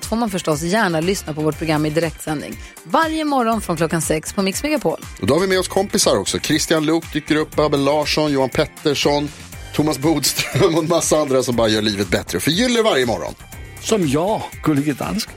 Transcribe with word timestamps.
allt 0.00 0.06
får 0.06 0.16
man 0.16 0.30
förstås 0.30 0.62
gärna 0.62 1.00
lyssna 1.00 1.34
på 1.34 1.40
vårt 1.40 1.58
program 1.58 1.86
i 1.86 1.90
direktsändning. 1.90 2.56
Varje 2.84 3.24
morgon 3.24 3.60
från 3.60 3.76
klockan 3.76 4.02
sex 4.02 4.32
på 4.32 4.42
Mix 4.42 4.62
Megapol. 4.62 5.00
Och 5.20 5.26
då 5.26 5.34
har 5.34 5.40
vi 5.40 5.46
med 5.46 5.58
oss 5.58 5.68
kompisar 5.68 6.16
också. 6.16 6.38
Christian 6.38 6.86
Luuk 6.86 7.12
dyker 7.12 7.36
upp, 7.36 7.58
Abel 7.58 7.84
Larsson, 7.84 8.32
Johan 8.32 8.48
Pettersson, 8.48 9.28
Thomas 9.74 9.98
Bodström 9.98 10.74
och 10.74 10.82
en 10.82 10.88
massa 10.88 11.16
andra 11.16 11.42
som 11.42 11.56
bara 11.56 11.68
gör 11.68 11.82
livet 11.82 12.08
bättre. 12.08 12.40
Förgyller 12.40 12.82
varje 12.82 13.06
morgon. 13.06 13.34
Som 13.80 14.08
jag, 14.08 14.42
Gullige 14.62 14.92
Dansken. 14.92 15.34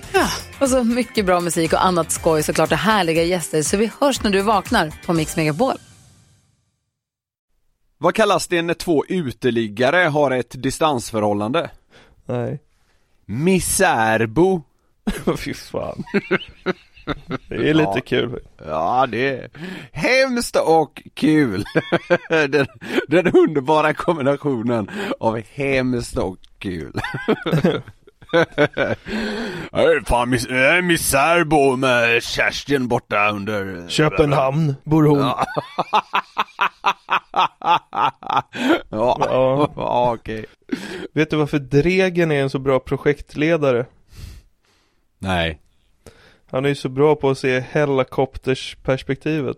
Och 0.59 0.70
så 0.70 0.84
mycket 0.84 1.26
bra 1.26 1.40
musik 1.40 1.73
och 1.73 1.85
annat 1.85 2.12
skoj 2.12 2.43
såklart 2.43 2.71
och 2.71 2.77
härliga 2.77 3.23
gäster. 3.23 3.62
Så 3.62 3.77
vi 3.77 3.91
hörs 3.99 4.23
när 4.23 4.32
du 4.32 4.41
vaknar 4.41 4.93
på 5.05 5.13
Mix 5.13 5.35
Megapol. 5.35 5.76
Vad 7.98 8.16
kallas 8.16 8.48
det 8.48 8.62
när 8.62 8.73
två 8.73 9.05
uteliggare 9.07 9.98
har 9.98 10.32
ett 10.32 10.63
distansförhållande? 10.63 11.70
Nej. 12.26 12.59
Misärbo. 13.26 14.62
Fy 15.38 15.54
fan. 15.54 16.04
Det 17.49 17.70
är 17.70 17.73
lite 17.73 17.91
Ja. 17.96 18.02
kul. 18.05 18.40
Ja, 18.65 19.07
det 19.12 19.30
är 19.30 19.49
hemskt 19.91 20.55
och 20.55 21.02
kul. 21.13 21.63
Den, 22.30 22.68
den 23.07 23.27
underbara 23.27 23.93
kombinationen 23.93 24.90
av 25.20 25.41
hemskt 25.54 26.18
och 26.18 26.38
kul. 26.60 26.93
Jag 29.71 29.84
är 29.84 30.05
fan 30.05 30.34
mis- 30.34 30.49
jag 30.54 30.77
är 30.77 30.82
misärbo 30.82 31.76
med 31.76 32.24
Kerstin 32.24 32.87
borta 32.87 33.30
under 33.30 33.87
Köpenhamn 33.90 34.76
bor 34.84 35.04
hon. 35.04 35.20
Ja, 35.20 35.46
ja. 37.59 39.17
Ja. 39.20 39.70
ja 39.76 40.13
okej. 40.13 40.45
Vet 41.13 41.29
du 41.29 41.35
varför 41.35 41.59
Dregen 41.59 42.31
är 42.31 42.41
en 42.41 42.49
så 42.49 42.59
bra 42.59 42.79
projektledare? 42.79 43.85
Nej. 45.20 45.59
Han 46.51 46.65
är 46.65 46.70
ju 46.70 46.75
så 46.75 46.90
bra 46.90 47.15
på 47.15 47.29
att 47.29 47.37
se 47.37 47.59
helikoptersperspektivet. 47.59 49.57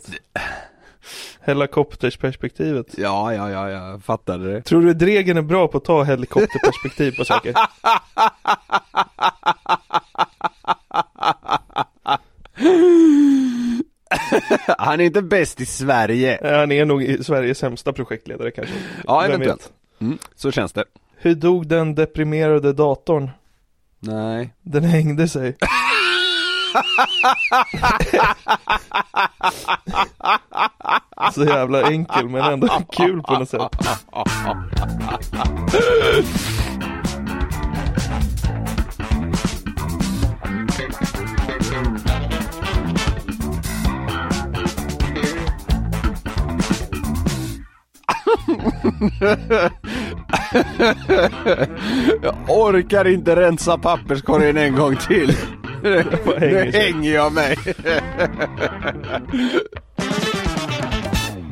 Helikoptersperspektivet. 1.41 2.97
Ja, 2.97 3.33
ja, 3.33 3.51
ja, 3.51 3.69
jag 3.69 4.03
fattade 4.03 4.53
det. 4.53 4.61
Tror 4.61 4.81
du 4.81 4.93
Dregen 4.93 5.37
är 5.37 5.41
bra 5.41 5.67
på 5.67 5.77
att 5.77 5.85
ta 5.85 6.03
helikopterperspektiv 6.03 7.11
på 7.17 7.25
saker? 7.25 7.53
Han 14.77 14.99
är 14.99 15.05
inte 15.05 15.21
bäst 15.21 15.61
i 15.61 15.65
Sverige. 15.65 16.39
Han 16.43 16.71
är 16.71 16.85
nog 16.85 17.03
i 17.03 17.23
Sveriges 17.23 17.57
sämsta 17.57 17.93
projektledare 17.93 18.51
kanske. 18.51 18.73
Ja, 19.07 19.25
eventuellt. 19.25 19.71
Mm, 20.01 20.17
så 20.35 20.51
känns 20.51 20.73
det. 20.73 20.83
Hur 21.17 21.35
dog 21.35 21.67
den 21.67 21.95
deprimerade 21.95 22.73
datorn? 22.73 23.29
Nej. 23.99 24.53
Den 24.61 24.83
hängde 24.83 25.27
sig. 25.27 25.55
Så 31.33 31.43
jävla 31.43 31.91
enkel 31.91 32.29
men 32.29 32.53
ändå 32.53 32.67
kul 32.91 33.21
på 33.21 33.33
något 33.33 33.49
sätt. 33.49 33.61
Jag 52.21 52.35
orkar 52.47 53.07
inte 53.07 53.35
rensa 53.35 53.77
papperskorgen 53.77 54.57
en 54.57 54.75
gång 54.75 54.95
till. 54.95 55.37
Nu 56.39 56.71
hänger 56.73 57.13
jag 57.13 57.33
mig. 57.33 57.57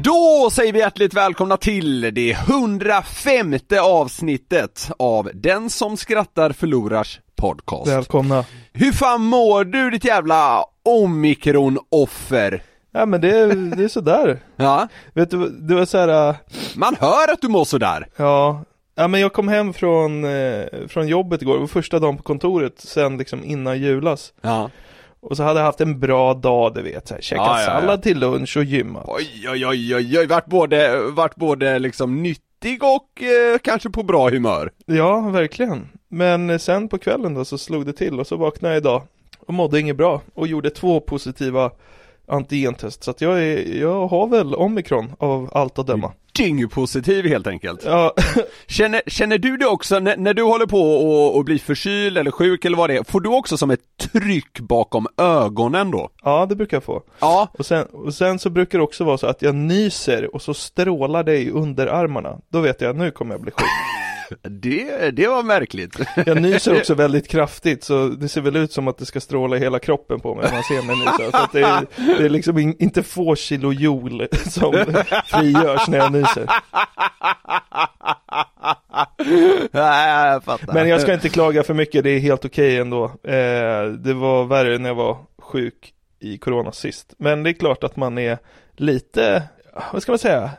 Då 0.03 0.49
säger 0.51 0.73
vi 0.73 0.79
hjärtligt 0.79 1.13
välkomna 1.13 1.57
till 1.57 2.01
det 2.01 2.31
105 2.31 3.55
avsnittet 3.81 4.91
av 4.99 5.29
Den 5.33 5.69
som 5.69 5.97
skrattar 5.97 6.51
förlorars 6.51 7.19
podcast. 7.35 7.91
Välkomna. 7.91 8.45
Hur 8.73 8.91
fan 8.91 9.21
mår 9.21 9.63
du 9.63 9.89
ditt 9.89 10.05
jävla 10.05 10.65
omikron-offer? 10.85 12.61
Ja 12.93 13.05
men 13.05 13.21
det 13.21 13.37
är, 13.39 13.47
det 13.75 13.83
är 13.83 13.87
sådär. 13.87 14.39
Ja, 14.55 14.87
Vet 15.13 15.31
du, 15.31 15.49
det 15.49 15.75
var 15.75 15.85
så 15.85 15.97
här. 15.97 16.29
äh, 16.29 16.35
man 16.75 16.95
hör 16.99 17.31
att 17.33 17.41
du 17.41 17.47
mår 17.47 17.65
sådär. 17.65 18.07
ja. 18.15 18.63
Ja 18.95 19.07
men 19.07 19.21
jag 19.21 19.33
kom 19.33 19.47
hem 19.47 19.73
från, 19.73 20.25
eh, 20.25 20.65
från 20.87 21.07
jobbet 21.07 21.41
igår, 21.41 21.53
det 21.53 21.59
var 21.59 21.67
första 21.67 21.99
dagen 21.99 22.17
på 22.17 22.23
kontoret 22.23 22.73
sen 22.77 23.17
liksom 23.17 23.43
innan 23.43 23.79
julas. 23.79 24.33
Ja. 24.41 24.69
Och 25.19 25.37
så 25.37 25.43
hade 25.43 25.59
jag 25.59 25.65
haft 25.65 25.81
en 25.81 25.99
bra 25.99 26.33
dag, 26.33 26.73
du 26.73 26.81
vet, 26.81 27.07
så 27.07 27.13
här, 27.13 27.21
käkat 27.21 27.45
Ja, 27.47 27.59
ja, 27.61 27.65
ja. 27.73 27.79
sallad 27.79 28.03
till 28.03 28.19
lunch 28.19 28.57
och 28.57 28.63
gymmat. 28.63 29.05
Oj, 29.07 29.49
oj, 29.51 29.65
oj, 29.67 29.95
oj, 29.95 30.19
oj, 30.19 30.27
vart 30.27 30.45
både, 30.45 31.01
vart 31.11 31.35
både 31.35 31.79
liksom 31.79 32.23
nyttig 32.23 32.83
och 32.83 33.23
eh, 33.23 33.57
kanske 33.63 33.89
på 33.89 34.03
bra 34.03 34.29
humör. 34.29 34.71
Ja, 34.85 35.19
verkligen. 35.19 35.87
Men 36.07 36.59
sen 36.59 36.87
på 36.89 36.97
kvällen 36.97 37.33
då 37.33 37.45
så 37.45 37.57
slog 37.57 37.85
det 37.85 37.93
till 37.93 38.19
och 38.19 38.27
så 38.27 38.35
vaknade 38.35 38.73
jag 38.75 38.81
idag 38.81 39.01
och 39.47 39.53
mådde 39.53 39.79
inget 39.79 39.97
bra 39.97 40.21
och 40.33 40.47
gjorde 40.47 40.69
två 40.69 40.99
positiva 40.99 41.71
antigentest. 42.27 43.03
Så 43.03 43.11
att 43.11 43.21
jag, 43.21 43.43
är, 43.43 43.79
jag 43.81 44.07
har 44.07 44.27
väl 44.27 44.55
omikron 44.55 45.13
av 45.19 45.49
allt 45.53 45.79
att 45.79 45.87
döma. 45.87 46.11
Dyngpositiv 46.37 47.25
helt 47.27 47.47
enkelt. 47.47 47.81
Ja, 47.85 48.13
Känner, 48.67 49.01
känner 49.07 49.37
du 49.37 49.57
det 49.57 49.65
också 49.65 49.99
när, 49.99 50.17
när 50.17 50.33
du 50.33 50.43
håller 50.43 50.65
på 50.65 50.81
och, 50.81 51.35
och 51.37 51.45
blir 51.45 51.59
förkyld 51.59 52.17
eller 52.17 52.31
sjuk 52.31 52.65
eller 52.65 52.77
vad 52.77 52.89
det 52.89 52.97
är, 52.97 53.03
får 53.03 53.21
du 53.21 53.29
också 53.29 53.57
som 53.57 53.71
ett 53.71 53.79
tryck 54.11 54.59
bakom 54.59 55.07
ögonen 55.17 55.91
då? 55.91 56.09
ja, 56.23 56.45
det 56.45 56.55
brukar 56.55 56.77
jag 56.77 56.83
få. 56.83 57.03
Ja, 57.19 57.47
Och 57.53 57.65
sen, 57.65 57.85
och 57.85 58.13
sen 58.13 58.39
så 58.39 58.49
brukar 58.49 58.77
det 58.77 58.83
också 58.83 59.03
vara 59.03 59.17
så 59.17 59.27
att 59.27 59.41
jag 59.41 59.55
nyser 59.55 60.35
och 60.35 60.41
så 60.41 60.53
strålar 60.53 61.23
det 61.23 61.37
i 61.37 61.49
underarmarna. 61.51 62.37
Då 62.49 62.59
vet 62.59 62.81
jag, 62.81 62.95
nu 62.95 63.11
kommer 63.11 63.33
jag 63.33 63.41
bli 63.41 63.51
sjuk. 63.51 63.65
Det, 64.41 65.11
det 65.11 65.27
var 65.27 65.43
märkligt. 65.43 65.99
Jag 66.25 66.41
nyser 66.41 66.77
också 66.77 66.93
väldigt 66.95 67.27
kraftigt 67.27 67.83
så 67.83 68.07
det 68.07 68.29
ser 68.29 68.41
väl 68.41 68.55
ut 68.55 68.71
som 68.71 68.87
att 68.87 68.97
det 68.97 69.05
ska 69.05 69.19
stråla 69.19 69.57
hela 69.57 69.79
kroppen 69.79 70.19
på 70.19 70.35
mig 70.35 70.45
när 70.45 70.53
man 70.53 70.63
ser 70.63 70.81
mig 70.81 70.95
nysa. 70.95 71.31
Så 71.31 71.37
att 71.37 71.51
det, 71.51 71.61
är, 71.61 71.85
det 72.17 72.25
är 72.25 72.29
liksom 72.29 72.57
in, 72.57 72.75
inte 72.79 73.03
få 73.03 73.35
kilo 73.35 73.73
joule 73.73 74.27
som 74.49 74.73
frigörs 75.25 75.87
när 75.87 75.97
jag 75.97 76.11
nyser. 76.11 76.49
Nej, 79.71 80.27
jag 80.31 80.43
fattar. 80.43 80.73
Men 80.73 80.89
jag 80.89 81.01
ska 81.01 81.13
inte 81.13 81.29
klaga 81.29 81.63
för 81.63 81.73
mycket, 81.73 82.03
det 82.03 82.09
är 82.09 82.19
helt 82.19 82.45
okej 82.45 82.77
ändå. 82.77 83.05
Eh, 83.05 83.85
det 83.85 84.13
var 84.13 84.45
värre 84.45 84.77
när 84.77 84.89
jag 84.89 84.95
var 84.95 85.17
sjuk 85.37 85.93
i 86.19 86.37
corona 86.37 86.71
sist. 86.71 87.13
Men 87.17 87.43
det 87.43 87.49
är 87.49 87.53
klart 87.53 87.83
att 87.83 87.95
man 87.95 88.17
är 88.17 88.37
lite, 88.75 89.43
vad 89.93 90.01
ska 90.01 90.11
man 90.11 90.19
säga, 90.19 90.51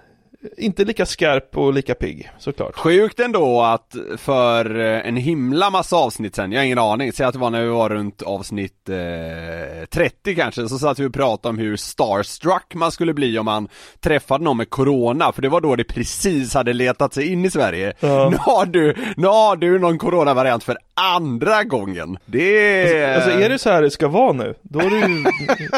inte 0.56 0.84
lika 0.84 1.06
skarp 1.06 1.56
och 1.56 1.72
lika 1.72 1.94
pigg 1.94 2.31
såklart. 2.38 2.77
Sjukt 2.77 3.21
ändå 3.21 3.62
att 3.62 3.97
för 4.16 4.81
eh, 4.81 5.09
en 5.09 5.16
himla 5.16 5.71
massa 5.71 5.97
avsnitt 5.97 6.34
sen, 6.37 6.53
jag 6.53 6.60
har 6.60 6.65
ingen 6.65 6.78
aning, 6.78 7.12
säg 7.12 7.27
att 7.27 7.32
det 7.32 7.38
var 7.38 7.50
när 7.50 7.62
vi 7.62 7.69
var 7.69 7.88
runt 7.91 8.22
avsnitt 8.22 8.89
eh, 8.89 9.84
30 9.91 10.34
kanske, 10.34 10.69
så 10.69 10.78
satt 10.78 10.98
vi 10.98 11.07
och 11.07 11.15
pratade 11.15 11.48
om 11.51 11.59
hur 11.59 11.77
starstruck 11.77 12.74
man 12.74 12.92
skulle 12.92 13.15
bli 13.15 13.39
om 13.39 13.45
man 13.45 13.69
träffade 14.01 14.45
någon 14.45 14.57
med 14.57 14.71
corona, 14.71 15.33
för 15.33 15.42
det 15.42 15.48
var 15.48 15.60
då 15.60 15.77
det 15.77 15.84
precis 15.84 16.54
hade 16.54 16.72
letat 16.72 17.15
sig 17.15 17.33
in 17.33 17.45
i 17.45 17.51
Sverige. 17.51 17.92
Ja. 18.01 18.28
Nu 18.34 18.36
har 18.41 18.66
du, 18.66 18.95
nu 19.16 19.27
har 19.27 19.57
du 19.57 19.78
någon 19.78 19.98
coronavariant 19.98 20.65
för 20.65 20.77
andra 20.95 21.65
gången. 21.65 22.19
Det 22.27 22.59
är... 22.92 23.15
Alltså 23.15 23.30
är 23.30 23.48
det 23.48 23.59
så 23.59 23.71
här 23.71 23.83
det 23.83 23.91
ska 23.91 24.09
vara 24.09 24.33
nu, 24.33 24.54
då 24.63 24.78
är 24.78 24.91
det 24.91 24.97
ju, 24.97 25.24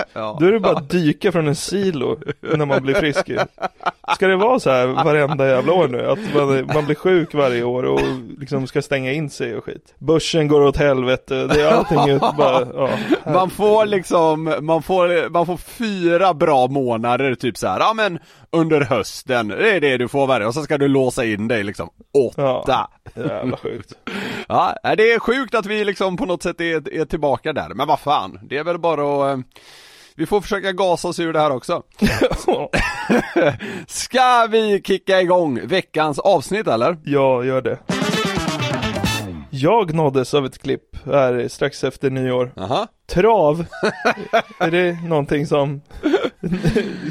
Ja. 0.12 0.36
då 0.40 0.46
är 0.46 0.52
det 0.52 0.60
bara 0.60 0.76
att 0.76 0.90
dyka 0.90 1.32
från 1.32 1.48
en 1.48 1.56
silo 1.56 2.18
när 2.40 2.66
man 2.66 2.82
blir 2.82 2.94
frisk. 2.94 3.30
Ska 4.14 4.26
det 4.26 4.36
vara 4.36 4.55
så 4.60 4.70
här 4.70 4.86
varenda 4.86 5.48
jävla 5.48 5.72
år 5.72 5.88
nu? 5.88 6.10
Att 6.10 6.34
man, 6.34 6.66
man 6.74 6.86
blir 6.86 6.94
sjuk 6.94 7.34
varje 7.34 7.62
år 7.62 7.82
och 7.82 8.00
liksom 8.38 8.66
ska 8.66 8.82
stänga 8.82 9.12
in 9.12 9.30
sig 9.30 9.56
och 9.56 9.64
skit. 9.64 9.94
Börsen 9.98 10.48
går 10.48 10.60
åt 10.60 10.76
helvete, 10.76 11.46
det 11.46 11.62
är 11.62 11.72
allting 11.72 12.10
ut 12.10 12.20
bara, 12.36 12.66
ja. 12.74 12.90
Man 13.32 13.50
får 13.50 13.86
liksom, 13.86 14.56
man 14.60 14.82
får, 14.82 15.30
man 15.30 15.46
får 15.46 15.56
fyra 15.56 16.34
bra 16.34 16.66
månader 16.66 17.34
typ 17.34 17.56
så 17.56 17.66
här. 17.66 17.80
ja 17.80 17.92
men 17.94 18.18
under 18.50 18.80
hösten, 18.80 19.48
det 19.48 19.70
är 19.70 19.80
det 19.80 19.96
du 19.96 20.08
får 20.08 20.26
varje 20.26 20.46
och 20.46 20.54
så 20.54 20.62
ska 20.62 20.78
du 20.78 20.88
låsa 20.88 21.24
in 21.24 21.48
dig 21.48 21.64
liksom 21.64 21.90
åtta. 22.28 22.88
Jävla 23.14 23.56
sjukt. 23.56 23.92
Ja, 24.48 24.74
det 24.82 25.12
är 25.12 25.18
sjukt 25.18 25.54
att 25.54 25.66
vi 25.66 25.84
liksom 25.84 26.16
på 26.16 26.26
något 26.26 26.42
sätt 26.42 26.60
är, 26.60 26.94
är 26.94 27.04
tillbaka 27.04 27.52
där, 27.52 27.68
men 27.74 27.88
vad 27.88 28.00
fan, 28.00 28.38
det 28.42 28.58
är 28.58 28.64
väl 28.64 28.78
bara 28.78 29.32
att 29.32 29.38
eh, 29.38 29.44
vi 30.16 30.26
får 30.26 30.40
försöka 30.40 30.72
gasa 30.72 31.08
oss 31.08 31.20
ur 31.20 31.32
det 31.32 31.40
här 31.40 31.50
också. 31.50 31.82
Ska 33.86 34.46
vi 34.50 34.82
kicka 34.84 35.20
igång 35.20 35.60
veckans 35.66 36.18
avsnitt 36.18 36.66
eller? 36.66 36.96
Ja, 37.04 37.44
gör 37.44 37.62
det. 37.62 37.78
Jag 39.50 39.94
nåddes 39.94 40.34
av 40.34 40.46
ett 40.46 40.58
klipp 40.58 40.96
här 41.06 41.48
strax 41.48 41.84
efter 41.84 42.10
nyår. 42.10 42.52
Aha. 42.56 42.86
Trav, 43.06 43.66
är 44.58 44.70
det 44.70 44.98
någonting 45.08 45.46
som, 45.46 45.80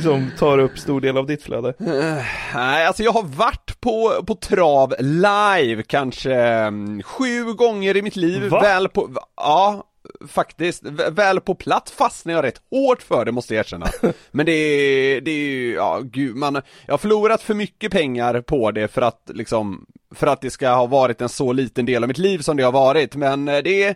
som 0.03 0.31
tar 0.39 0.59
upp 0.59 0.77
stor 0.77 1.01
del 1.01 1.17
av 1.17 1.27
ditt 1.27 1.43
flöde? 1.43 1.73
Nej, 1.77 2.85
alltså 2.85 3.03
jag 3.03 3.11
har 3.11 3.23
varit 3.23 3.81
på, 3.81 4.23
på 4.27 4.35
trav 4.35 4.95
live 4.99 5.83
kanske 5.83 6.35
mm, 6.35 7.03
sju 7.03 7.53
gånger 7.53 7.97
i 7.97 8.01
mitt 8.01 8.15
liv, 8.15 8.49
Va? 8.49 8.61
väl 8.61 8.89
på, 8.89 9.09
ja, 9.35 9.83
faktiskt, 10.27 10.83
väl 11.11 11.41
på 11.41 11.55
plats 11.55 11.91
fastnade 11.91 12.37
jag 12.37 12.45
rätt 12.45 12.61
hårt 12.71 13.01
för 13.01 13.25
det 13.25 13.31
måste 13.31 13.53
jag 13.53 13.59
erkänna. 13.59 13.87
Men 14.31 14.45
det 14.45 14.51
är, 14.51 15.21
det 15.21 15.31
är 15.31 15.47
ju, 15.47 15.73
ja 15.73 16.01
gud, 16.03 16.35
man, 16.35 16.61
jag 16.85 16.93
har 16.93 16.97
förlorat 16.97 17.41
för 17.41 17.53
mycket 17.53 17.91
pengar 17.91 18.41
på 18.41 18.71
det 18.71 18.87
för 18.87 19.01
att 19.01 19.31
liksom, 19.33 19.85
för 20.15 20.27
att 20.27 20.41
det 20.41 20.49
ska 20.49 20.69
ha 20.69 20.85
varit 20.85 21.21
en 21.21 21.29
så 21.29 21.53
liten 21.53 21.85
del 21.85 22.03
av 22.03 22.07
mitt 22.07 22.17
liv 22.17 22.39
som 22.39 22.57
det 22.57 22.63
har 22.63 22.71
varit, 22.71 23.15
men 23.15 23.47
eh, 23.47 23.57
det 23.57 23.83
är 23.83 23.95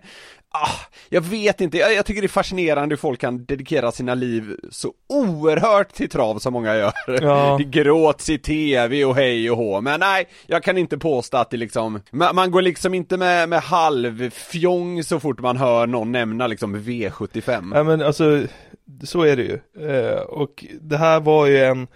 Ah, 0.52 0.80
jag 1.10 1.22
vet 1.22 1.62
inte, 1.62 1.78
jag, 1.78 1.94
jag 1.94 2.06
tycker 2.06 2.22
det 2.22 2.26
är 2.26 2.30
fascinerande 2.30 2.94
hur 2.94 2.98
folk 2.98 3.20
kan 3.20 3.46
dedikera 3.46 3.92
sina 3.92 4.14
liv 4.14 4.56
så 4.72 4.94
oerhört 5.10 5.94
till 5.94 6.10
trav 6.10 6.40
som 6.40 6.54
många 6.54 6.76
gör. 6.76 6.94
Ja. 7.08 7.58
Det 7.60 7.64
gråts 7.64 8.30
i 8.30 8.38
tv 8.38 9.06
och 9.06 9.16
hej 9.16 9.52
och 9.52 9.58
hå, 9.58 9.82
men 9.82 10.00
nej, 10.00 10.28
jag 10.48 10.64
kan 10.64 10.78
inte 10.78 10.98
påstå 10.98 11.38
att 11.38 11.50
det 11.50 11.58
liksom, 11.58 12.02
man, 12.12 12.36
man 12.36 12.52
går 12.52 12.62
liksom 12.62 12.94
inte 12.94 13.18
med, 13.18 13.50
med 13.50 13.62
halvfjong 13.62 15.04
så 15.04 15.20
fort 15.20 15.40
man 15.40 15.58
hör 15.58 15.88
någon 15.88 16.12
nämna 16.12 16.48
liksom 16.48 16.76
V75. 16.76 17.72
Ja 17.76 17.84
men 17.84 18.02
alltså, 18.02 18.44
så 19.04 19.22
är 19.22 19.36
det 19.36 19.44
ju. 19.44 19.60
Eh, 19.90 20.20
och 20.20 20.66
det 20.82 20.98
här 20.98 21.20
var 21.20 21.46
ju 21.46 21.64
en 21.64 21.88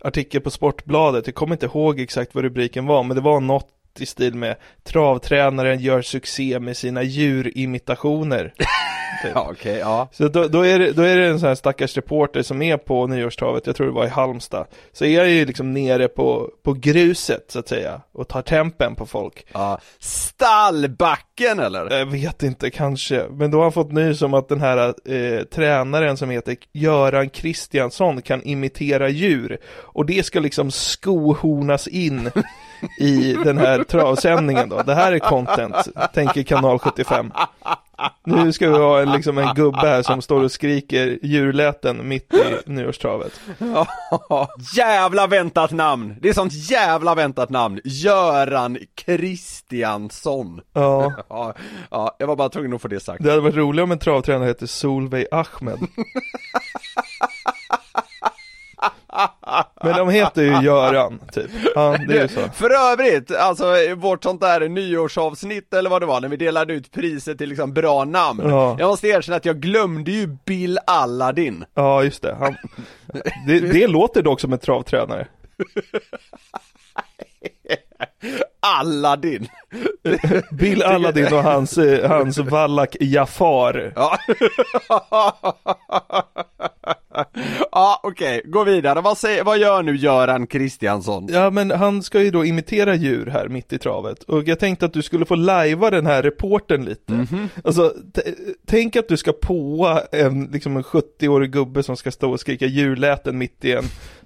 artikel 0.00 0.40
på 0.40 0.50
Sportbladet, 0.50 1.26
jag 1.26 1.34
kommer 1.34 1.54
inte 1.54 1.66
ihåg 1.66 2.00
exakt 2.00 2.34
vad 2.34 2.44
rubriken 2.44 2.86
var, 2.86 3.02
men 3.02 3.16
det 3.16 3.22
var 3.22 3.40
något 3.40 3.68
i 4.00 4.06
stil 4.06 4.34
med 4.34 4.56
Travtränaren 4.82 5.80
gör 5.80 6.02
succé 6.02 6.60
med 6.60 6.76
sina 6.76 7.02
djurimitationer. 7.02 8.54
Typ. 9.22 9.32
Ja, 9.34 9.48
okej, 9.50 9.78
ja. 9.78 10.08
Så 10.12 10.28
då, 10.28 10.48
då, 10.48 10.66
är 10.66 10.78
det, 10.78 10.92
då 10.92 11.02
är 11.02 11.16
det 11.16 11.26
en 11.26 11.40
sån 11.40 11.48
här 11.48 11.54
stackars 11.54 11.96
reporter 11.96 12.42
som 12.42 12.62
är 12.62 12.76
på 12.76 13.06
nyårstravet, 13.06 13.66
jag 13.66 13.76
tror 13.76 13.86
det 13.86 13.92
var 13.92 14.04
i 14.04 14.08
Halmstad. 14.08 14.66
Så 14.92 15.04
är 15.04 15.18
jag 15.18 15.28
ju 15.30 15.46
liksom 15.46 15.72
nere 15.74 16.08
på, 16.08 16.50
på 16.62 16.72
gruset 16.72 17.44
så 17.48 17.58
att 17.58 17.68
säga 17.68 18.00
och 18.12 18.28
tar 18.28 18.42
tempen 18.42 18.94
på 18.94 19.06
folk. 19.06 19.46
ja. 19.52 19.78
Stallbacken 19.98 21.58
eller? 21.58 21.98
Jag 21.98 22.06
vet 22.06 22.42
inte, 22.42 22.70
kanske. 22.70 23.26
Men 23.30 23.50
då 23.50 23.58
har 23.58 23.62
han 23.62 23.72
fått 23.72 23.92
nys 23.92 24.22
om 24.22 24.34
att 24.34 24.48
den 24.48 24.60
här 24.60 24.94
eh, 25.04 25.44
tränaren 25.44 26.16
som 26.16 26.30
heter 26.30 26.56
Göran 26.72 27.30
Kristiansson 27.30 28.22
kan 28.22 28.42
imitera 28.42 29.08
djur. 29.08 29.58
Och 29.76 30.06
det 30.06 30.26
ska 30.26 30.40
liksom 30.40 30.70
skohornas 30.70 31.88
in 31.88 32.30
i 32.98 33.32
den 33.44 33.58
här 33.58 33.84
travsändningen 33.84 34.68
då. 34.68 34.82
Det 34.82 34.94
här 34.94 35.12
är 35.12 35.18
content, 35.18 35.88
tänker 36.14 36.42
kanal 36.42 36.78
75. 36.78 37.32
Nu 38.24 38.52
ska 38.52 38.70
vi 38.70 38.78
ha 38.78 39.00
en, 39.00 39.12
liksom 39.12 39.38
en 39.38 39.54
gubbe 39.54 39.78
här 39.78 40.02
som 40.02 40.22
står 40.22 40.44
och 40.44 40.52
skriker 40.52 41.18
djurläten 41.22 42.08
mitt 42.08 42.34
i 42.34 42.70
nyårstravet. 42.70 43.40
jävla 44.76 45.26
väntat 45.26 45.70
namn! 45.70 46.16
Det 46.20 46.28
är 46.28 46.32
sånt 46.32 46.70
jävla 46.70 47.14
väntat 47.14 47.50
namn! 47.50 47.80
Göran 47.84 48.78
Kristiansson. 48.94 50.60
Ja, 50.72 51.12
Ja, 51.28 51.54
ja, 51.90 52.16
jag 52.18 52.26
var 52.26 52.36
bara 52.36 52.48
tvungen 52.48 52.74
att 52.74 52.82
få 52.82 52.88
det 52.88 53.00
sagt. 53.00 53.24
det 53.24 53.30
hade 53.30 53.42
varit 53.42 53.56
roligt 53.56 53.82
om 53.82 53.92
en 53.92 53.98
travtränare 53.98 54.48
hette 54.48 54.66
Solveig 54.66 55.26
Ahmed. 55.30 55.78
Men 59.82 59.96
de 59.96 60.08
heter 60.08 60.42
ju 60.42 60.62
Göran, 60.62 61.20
typ. 61.32 61.50
Ja, 61.74 61.96
det 62.08 62.18
är 62.18 62.22
ju 62.22 62.28
så. 62.28 62.40
För 62.54 62.92
övrigt, 62.92 63.36
alltså 63.36 63.64
vårt 63.96 64.22
sånt 64.22 64.40
där 64.40 64.68
nyårsavsnitt 64.68 65.74
eller 65.74 65.90
vad 65.90 66.02
det 66.02 66.06
var 66.06 66.20
när 66.20 66.28
vi 66.28 66.36
delade 66.36 66.72
ut 66.74 66.92
priset 66.92 67.38
till 67.38 67.48
liksom 67.48 67.72
bra 67.72 68.04
namn. 68.04 68.42
Ja. 68.44 68.76
Jag 68.78 68.88
måste 68.88 69.08
erkänna 69.08 69.36
att 69.36 69.44
jag 69.44 69.60
glömde 69.60 70.10
ju 70.10 70.36
Bill 70.46 70.78
Aladdin. 70.86 71.64
Ja, 71.74 72.04
just 72.04 72.22
det. 72.22 72.36
Han, 72.40 72.56
det. 73.46 73.60
Det 73.60 73.86
låter 73.86 74.22
dock 74.22 74.40
som 74.40 74.52
en 74.52 74.58
travtränare. 74.58 75.26
Aladdin. 78.60 79.48
Bill 80.50 80.82
Aladdin 80.82 81.34
och 81.34 81.42
hans, 81.42 81.78
hans 82.08 82.38
Wallach 82.38 82.96
Jafar. 83.00 83.92
Ja, 83.96 84.18
ja 87.72 88.00
okej, 88.02 88.42
gå 88.44 88.64
vidare. 88.64 89.00
Vad, 89.00 89.18
säger, 89.18 89.44
vad 89.44 89.58
gör 89.58 89.82
nu 89.82 89.96
Göran 89.96 90.46
Kristiansson? 90.46 91.26
Ja, 91.30 91.50
men 91.50 91.70
han 91.70 92.02
ska 92.02 92.22
ju 92.22 92.30
då 92.30 92.44
imitera 92.44 92.94
djur 92.94 93.26
här 93.26 93.48
mitt 93.48 93.72
i 93.72 93.78
travet. 93.78 94.22
Och 94.22 94.48
jag 94.48 94.58
tänkte 94.58 94.86
att 94.86 94.92
du 94.92 95.02
skulle 95.02 95.24
få 95.24 95.34
lajva 95.34 95.90
den 95.90 96.06
här 96.06 96.22
reporten 96.22 96.84
lite. 96.84 97.26
Alltså, 97.64 97.94
t- 98.14 98.22
tänk 98.66 98.96
att 98.96 99.08
du 99.08 99.16
ska 99.16 99.32
påa 99.32 100.00
en, 100.12 100.44
liksom 100.52 100.76
en 100.76 100.82
70-årig 100.82 101.50
gubbe 101.52 101.82
som 101.82 101.96
ska 101.96 102.10
stå 102.10 102.30
och 102.32 102.40
skrika 102.40 102.66
djurläten 102.66 103.38
mitt 103.38 103.64
i 103.64 103.72
en 103.72 103.84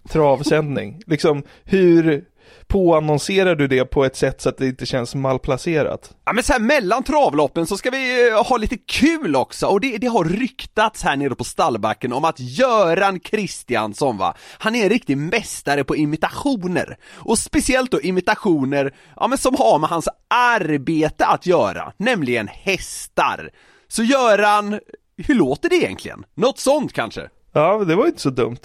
travsändning. 0.09 1.03
liksom, 1.07 1.43
hur 1.65 2.25
påannonserar 2.67 3.55
du 3.55 3.69
det 3.69 3.85
på 3.85 4.05
ett 4.05 4.17
sätt 4.17 4.41
så 4.41 4.49
att 4.49 4.59
det 4.59 4.67
inte 4.67 4.87
känns 4.87 5.15
malplacerat? 5.15 6.15
Ja 6.25 6.33
men 6.33 6.45
så 6.45 6.53
här 6.53 6.61
mellan 6.61 7.03
travloppen 7.03 7.67
så 7.67 7.77
ska 7.77 7.91
vi 7.91 8.29
eh, 8.29 8.45
ha 8.45 8.57
lite 8.57 8.77
kul 8.77 9.37
också 9.37 9.67
och 9.67 9.81
det, 9.81 9.99
det 9.99 10.07
har 10.07 10.25
ryktats 10.25 11.03
här 11.03 11.17
nere 11.17 11.35
på 11.35 11.45
stallbacken 11.45 12.13
om 12.13 12.25
att 12.25 12.41
Göran 12.41 13.21
Kristiansson 13.21 14.19
va, 14.19 14.35
han 14.59 14.75
är 14.75 14.83
en 14.83 14.89
riktig 14.89 15.19
mästare 15.19 15.85
på 15.85 15.97
imitationer. 15.97 16.97
Och 17.13 17.39
speciellt 17.39 17.91
då 17.91 18.01
imitationer, 18.01 18.95
ja 19.17 19.27
men 19.27 19.39
som 19.39 19.55
har 19.59 19.79
med 19.79 19.91
hans 19.91 20.09
arbete 20.29 21.27
att 21.27 21.47
göra, 21.47 21.93
nämligen 21.97 22.49
hästar. 22.49 23.51
Så 23.89 24.03
Göran, 24.03 24.81
hur 25.17 25.35
låter 25.35 25.69
det 25.69 25.77
egentligen? 25.77 26.25
Något 26.35 26.59
sånt 26.59 26.93
kanske? 26.93 27.29
Ja, 27.57 27.85
det 27.85 27.95
var 27.95 28.07
inte 28.07 28.21
så 28.21 28.31
dumt. 28.31 28.57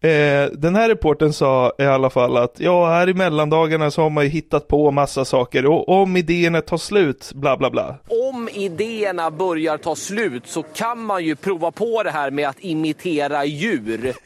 Eh, 0.00 0.44
den 0.52 0.76
här 0.76 0.88
reporten 0.88 1.32
sa 1.32 1.72
i 1.78 1.84
alla 1.84 2.10
fall 2.10 2.36
att 2.36 2.54
ja, 2.60 2.88
här 2.88 3.08
i 3.08 3.14
mellandagarna 3.14 3.90
så 3.90 4.02
har 4.02 4.10
man 4.10 4.24
ju 4.24 4.30
hittat 4.30 4.68
på 4.68 4.90
massa 4.90 5.24
saker 5.24 5.66
och 5.66 5.88
om 5.88 6.16
idéerna 6.16 6.60
tar 6.60 6.76
slut, 6.76 7.30
bla 7.34 7.56
bla 7.56 7.70
bla. 7.70 7.96
om 8.08 8.48
idéerna 8.52 9.30
börjar 9.30 9.76
ta 9.76 9.96
slut 9.96 10.46
så 10.46 10.62
kan 10.62 10.98
man 11.04 11.24
ju 11.24 11.36
prova 11.36 11.70
på 11.70 12.02
det 12.02 12.10
här 12.10 12.30
med 12.30 12.48
att 12.48 12.60
imitera 12.60 13.44
djur. 13.44 14.12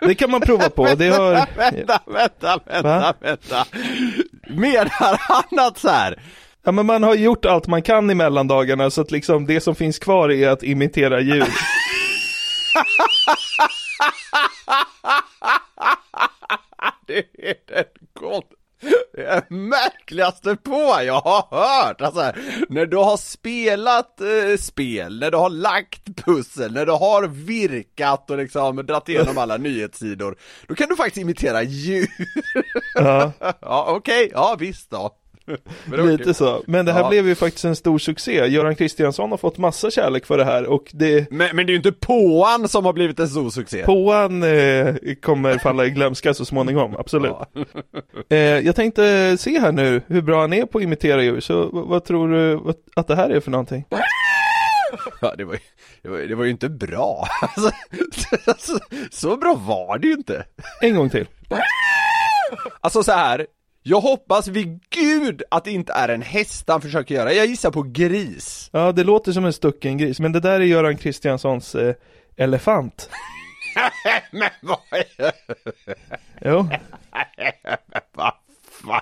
Det 0.00 0.14
kan 0.14 0.30
man 0.30 0.40
prova 0.40 0.70
på, 0.70 0.84
det 0.94 1.08
har... 1.08 1.32
Vänta, 1.56 2.00
vänta, 2.06 2.60
vänta, 2.66 2.82
Va? 2.82 3.14
vänta. 3.20 3.66
Menar 4.48 5.18
han 5.20 5.66
att 5.66 5.78
så 5.78 5.88
här? 5.88 6.22
Ja 6.64 6.72
men 6.72 6.86
man 6.86 7.02
har 7.02 7.14
gjort 7.14 7.44
allt 7.44 7.66
man 7.66 7.82
kan 7.82 8.10
i 8.10 8.14
mellandagarna 8.14 8.90
så 8.90 9.00
att 9.00 9.10
liksom 9.10 9.46
det 9.46 9.60
som 9.60 9.74
finns 9.74 9.98
kvar 9.98 10.32
är 10.32 10.48
att 10.48 10.62
imitera 10.62 11.20
djur. 11.20 11.44
Det 17.06 17.24
är 17.38 17.54
den 17.66 17.84
gott. 18.14 18.50
Det 19.12 19.24
är 19.24 19.42
märkligaste 19.48 20.56
på 20.56 21.02
jag 21.02 21.20
har 21.20 21.46
hört! 21.50 22.00
Alltså, 22.00 22.32
när 22.68 22.86
du 22.86 22.96
har 22.96 23.16
spelat 23.16 24.20
eh, 24.20 24.56
spel, 24.58 25.20
när 25.20 25.30
du 25.30 25.36
har 25.36 25.50
lagt 25.50 26.04
pussel, 26.24 26.72
när 26.72 26.86
du 26.86 26.92
har 26.92 27.26
virkat 27.26 28.30
och 28.30 28.38
liksom 28.38 28.76
dragit 28.76 29.08
igenom 29.08 29.38
alla 29.38 29.56
nyhetssidor, 29.56 30.36
då 30.66 30.74
kan 30.74 30.88
du 30.88 30.96
faktiskt 30.96 31.16
imitera 31.16 31.62
djur. 31.62 32.08
Ja, 32.94 33.32
ja, 33.60 33.84
okej, 33.88 34.30
ja 34.32 34.56
visst 34.58 34.90
då. 34.90 35.16
Lite 35.84 36.34
så. 36.34 36.62
Men 36.66 36.86
det 36.86 36.92
här 36.92 37.00
Ja. 37.00 37.08
blev 37.08 37.28
ju 37.28 37.34
faktiskt 37.34 37.64
en 37.64 37.76
stor 37.76 37.98
succé. 37.98 38.46
Göran 38.46 38.76
Kristiansson 38.76 39.30
har 39.30 39.38
fått 39.38 39.58
massa 39.58 39.90
kärlek 39.90 40.26
för 40.26 40.38
det 40.38 40.44
här 40.44 40.66
och 40.66 40.90
det 40.92 41.30
Men, 41.30 41.56
men 41.56 41.66
det 41.66 41.70
är 41.70 41.72
ju 41.72 41.76
inte 41.76 41.92
påan 41.92 42.68
som 42.68 42.84
har 42.84 42.92
blivit 42.92 43.20
en 43.20 43.28
stor 43.28 43.50
succé. 43.50 43.82
Påan 43.84 44.42
eh, 44.42 44.94
kommer 45.22 45.58
falla 45.58 45.84
i 45.86 45.90
glömska 45.90 46.34
så 46.34 46.44
småningom, 46.44 46.96
absolut. 46.98 47.34
Eh, 48.30 48.38
jag 48.38 48.76
tänkte 48.76 49.36
se 49.38 49.58
här 49.60 49.72
nu 49.72 50.02
hur 50.06 50.22
bra 50.22 50.40
han 50.40 50.52
är 50.52 50.66
på 50.66 50.78
att 50.78 50.84
imitera 50.84 51.22
djur, 51.22 51.40
så 51.40 51.68
vad 51.72 52.04
tror 52.04 52.28
du 52.28 52.54
vad, 52.54 52.74
att 52.96 53.06
det 53.08 53.16
här 53.16 53.30
är 53.30 53.40
för 53.40 53.50
någonting? 53.50 53.84
Ja, 55.20 55.34
det 55.38 55.44
var 55.44 55.52
ju, 55.52 55.58
det 56.02 56.08
var, 56.08 56.18
det 56.18 56.34
var 56.34 56.44
ju 56.44 56.50
inte 56.50 56.68
bra. 56.68 57.28
Alltså, 57.40 57.70
så, 58.58 58.78
så 59.10 59.36
bra 59.36 59.54
var 59.54 59.98
det 59.98 60.06
ju 60.06 60.12
inte. 60.12 60.44
En 60.80 60.96
gång 60.96 61.10
till. 61.10 61.26
Alltså 62.80 63.02
så 63.02 63.12
här. 63.12 63.46
Jag 63.90 64.00
hoppas 64.00 64.48
vid 64.48 64.80
gud 64.90 65.42
att 65.50 65.64
det 65.64 65.70
inte 65.70 65.92
är 65.92 66.08
en 66.08 66.22
häst 66.22 66.64
han 66.68 66.80
försöker 66.80 67.14
göra. 67.14 67.32
Jag 67.32 67.46
gissar 67.46 67.70
på 67.70 67.82
gris. 67.82 68.70
Ja, 68.72 68.92
det 68.92 69.04
låter 69.04 69.32
som 69.32 69.44
en 69.44 69.52
stucken 69.52 69.98
gris, 69.98 70.20
men 70.20 70.32
det 70.32 70.40
där 70.40 70.60
är 70.60 70.64
Göran 70.64 70.96
Kristianssons 70.96 71.74
eh, 71.74 71.94
elefant. 72.36 73.10
Men 74.30 74.50
vad 74.62 74.78
är 74.90 75.32
Jo, 76.44 76.68
Vad 78.12 78.32
fan? 78.82 79.00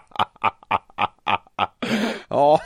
Ja, 2.28 2.60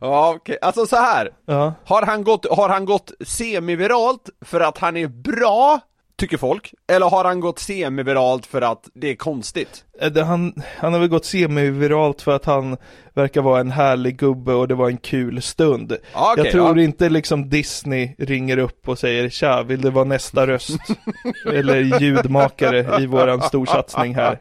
ja 0.00 0.34
okej. 0.36 0.58
Alltså 0.62 0.86
så 0.86 0.96
här. 0.96 1.30
Ja. 1.46 1.74
Har 1.84 2.02
han 2.02 2.24
gått, 2.24 2.46
har 2.56 2.68
han 2.68 2.84
gått 2.84 3.12
semiviralt 3.26 4.30
för 4.40 4.60
att 4.60 4.78
han 4.78 4.96
är 4.96 5.06
bra, 5.08 5.80
tycker 6.18 6.36
folk? 6.36 6.74
Eller 6.88 7.06
har 7.06 7.24
han 7.24 7.40
gått 7.40 7.58
semiviralt 7.58 8.46
för 8.46 8.62
att 8.62 8.88
det 8.94 9.10
är 9.10 9.14
konstigt? 9.14 9.84
Eh, 10.00 10.26
Han, 10.26 10.62
han 10.78 10.92
har 10.92 11.00
väl 11.00 11.08
gått 11.08 11.24
semiviralt 11.24 12.22
för 12.22 12.32
att 12.32 12.44
han 12.44 12.76
verkar 13.14 13.42
vara 13.42 13.60
en 13.60 13.70
härlig 13.70 14.18
gubbe 14.18 14.52
och 14.52 14.68
det 14.68 14.74
var 14.74 14.88
en 14.88 14.96
kul 14.96 15.42
stund. 15.42 15.92
Okej, 15.92 16.44
jag 16.44 16.52
tror 16.52 16.78
ja. 16.78 16.84
inte 16.84 17.08
liksom 17.08 17.48
Disney 17.48 18.14
ringer 18.18 18.58
upp 18.58 18.88
och 18.88 18.98
säger 18.98 19.28
tja, 19.28 19.62
vill 19.62 19.80
du 19.80 19.90
vara 19.90 20.04
nästa 20.04 20.46
röst? 20.46 20.78
Eller 21.46 22.00
ljudmakare 22.00 23.02
i 23.02 23.06
våran 23.06 23.42
storsatsning 23.42 24.14
här. 24.14 24.38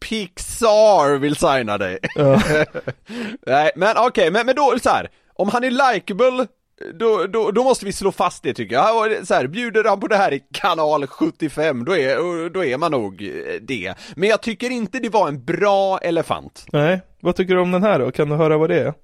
Pixar 0.00 1.18
vill 1.18 1.36
signa 1.36 1.78
dig. 1.78 1.98
Ja. 2.14 2.42
Nej, 3.46 3.70
men 3.76 3.96
okej, 3.96 4.30
men, 4.30 4.46
men 4.46 4.54
då 4.54 4.78
så 4.82 4.88
här. 4.88 5.10
Om 5.34 5.48
han 5.48 5.64
är 5.64 5.92
likable 5.92 6.46
då, 6.94 7.26
då, 7.26 7.50
då 7.50 7.64
måste 7.64 7.84
vi 7.86 7.92
slå 7.92 8.12
fast 8.12 8.42
det 8.42 8.54
tycker 8.54 8.74
jag. 8.74 9.26
Så 9.26 9.34
här, 9.34 9.46
bjuder 9.46 9.84
han 9.84 10.00
på 10.00 10.06
det 10.06 10.16
här 10.16 10.32
i 10.32 10.42
kanal 10.52 11.06
75, 11.06 11.84
då 11.84 11.96
är, 11.96 12.50
då 12.50 12.64
är 12.64 12.78
man 12.78 12.92
nog 12.92 13.22
eh, 13.22 13.60
det. 13.62 13.94
Men 14.16 14.28
jag 14.28 14.42
tycker 14.42 14.70
inte 14.70 14.98
det 14.98 15.08
var 15.08 15.28
en 15.28 15.44
bra 15.44 15.98
elefant. 15.98 16.66
Nej, 16.72 17.00
vad 17.20 17.36
tycker 17.36 17.54
du 17.54 17.60
om 17.60 17.70
den 17.70 17.82
här 17.82 17.98
då? 17.98 18.10
Kan 18.10 18.28
du 18.28 18.36
höra 18.36 18.58
vad 18.58 18.70
det 18.70 18.80
är? 18.80 18.94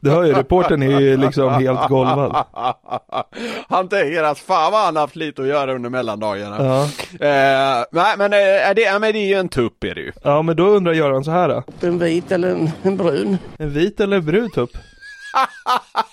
Du 0.00 0.10
hör 0.10 0.24
ju, 0.24 0.32
reportern 0.32 0.82
är 0.82 1.00
ju 1.00 1.16
liksom 1.16 1.52
helt 1.54 1.88
golvad. 1.88 2.44
Han 3.68 3.88
tänker 3.88 4.22
att 4.22 4.38
fan 4.38 4.72
vad 4.72 4.84
han 4.84 4.96
har 4.96 5.00
haft 5.00 5.16
lite 5.16 5.42
att 5.42 5.48
göra 5.48 5.74
under 5.74 5.90
mellandagarna. 5.90 6.56
Ja. 6.64 6.82
Eh, 7.26 7.84
nej 7.90 8.14
men, 8.18 8.32
eh, 8.32 8.68
är 8.68 8.74
det, 8.74 8.82
ja, 8.82 8.98
men 8.98 9.12
det 9.12 9.18
är 9.18 9.26
ju 9.26 9.34
en 9.34 9.48
tupp 9.48 9.84
är 9.84 9.94
det 9.94 10.00
ju. 10.00 10.12
ja, 10.22 10.42
men 10.42 10.56
då 10.56 10.66
undrar 10.68 10.92
Göran 10.92 11.24
så 11.24 11.30
här 11.30 11.48
då. 11.48 11.62
En 11.80 11.98
vit 11.98 12.32
eller 12.32 12.50
en, 12.50 12.70
en 12.82 12.96
brun? 12.96 13.38
En 13.58 13.70
vit 13.70 14.00
eller 14.00 14.20
brun 14.20 14.50
tupp? 14.50 14.70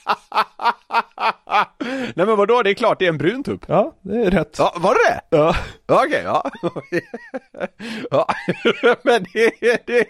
Nej 2.15 2.25
men 2.25 2.37
vadå, 2.37 2.61
det 2.63 2.69
är 2.69 2.73
klart 2.73 2.99
det 2.99 3.05
är 3.05 3.09
en 3.09 3.17
brun 3.17 3.43
tupp. 3.43 3.65
Ja, 3.67 3.95
det 4.01 4.15
är 4.25 4.31
rätt. 4.31 4.55
Ja, 4.59 4.73
var 4.77 4.93
det? 4.93 5.21
Ja. 5.37 5.55
Okej, 5.87 6.21
ja. 6.23 6.51
ja. 8.11 8.27
Men 9.03 9.25
det, 9.33 9.51
det, 9.87 10.07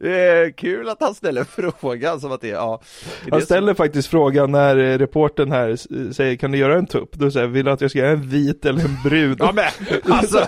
det 0.00 0.20
är 0.20 0.50
kul 0.50 0.88
att 0.88 1.00
han 1.00 1.14
ställer 1.14 1.44
frågan 1.80 2.20
som 2.20 2.32
att 2.32 2.40
det 2.40 2.50
är, 2.50 2.54
ja. 2.54 2.80
är 3.26 3.30
Han 3.30 3.40
det 3.40 3.44
ställer 3.46 3.74
faktiskt 3.74 4.08
frågan 4.08 4.52
när 4.52 4.76
eh, 4.76 4.98
reportern 4.98 5.52
här 5.52 5.68
s- 5.70 6.16
säger 6.16 6.36
kan 6.36 6.52
du 6.52 6.58
göra 6.58 6.74
en 6.78 6.86
tupp? 6.86 7.12
Då 7.12 7.30
säger 7.30 7.46
vill 7.46 7.64
du 7.64 7.70
att 7.70 7.80
jag 7.80 7.90
ska 7.90 7.98
göra 7.98 8.10
en 8.10 8.28
vit 8.28 8.64
eller 8.64 8.80
en 8.84 8.96
brun? 9.04 9.36
Ja 9.38 9.52
men 9.54 9.64
alltså, 10.12 10.46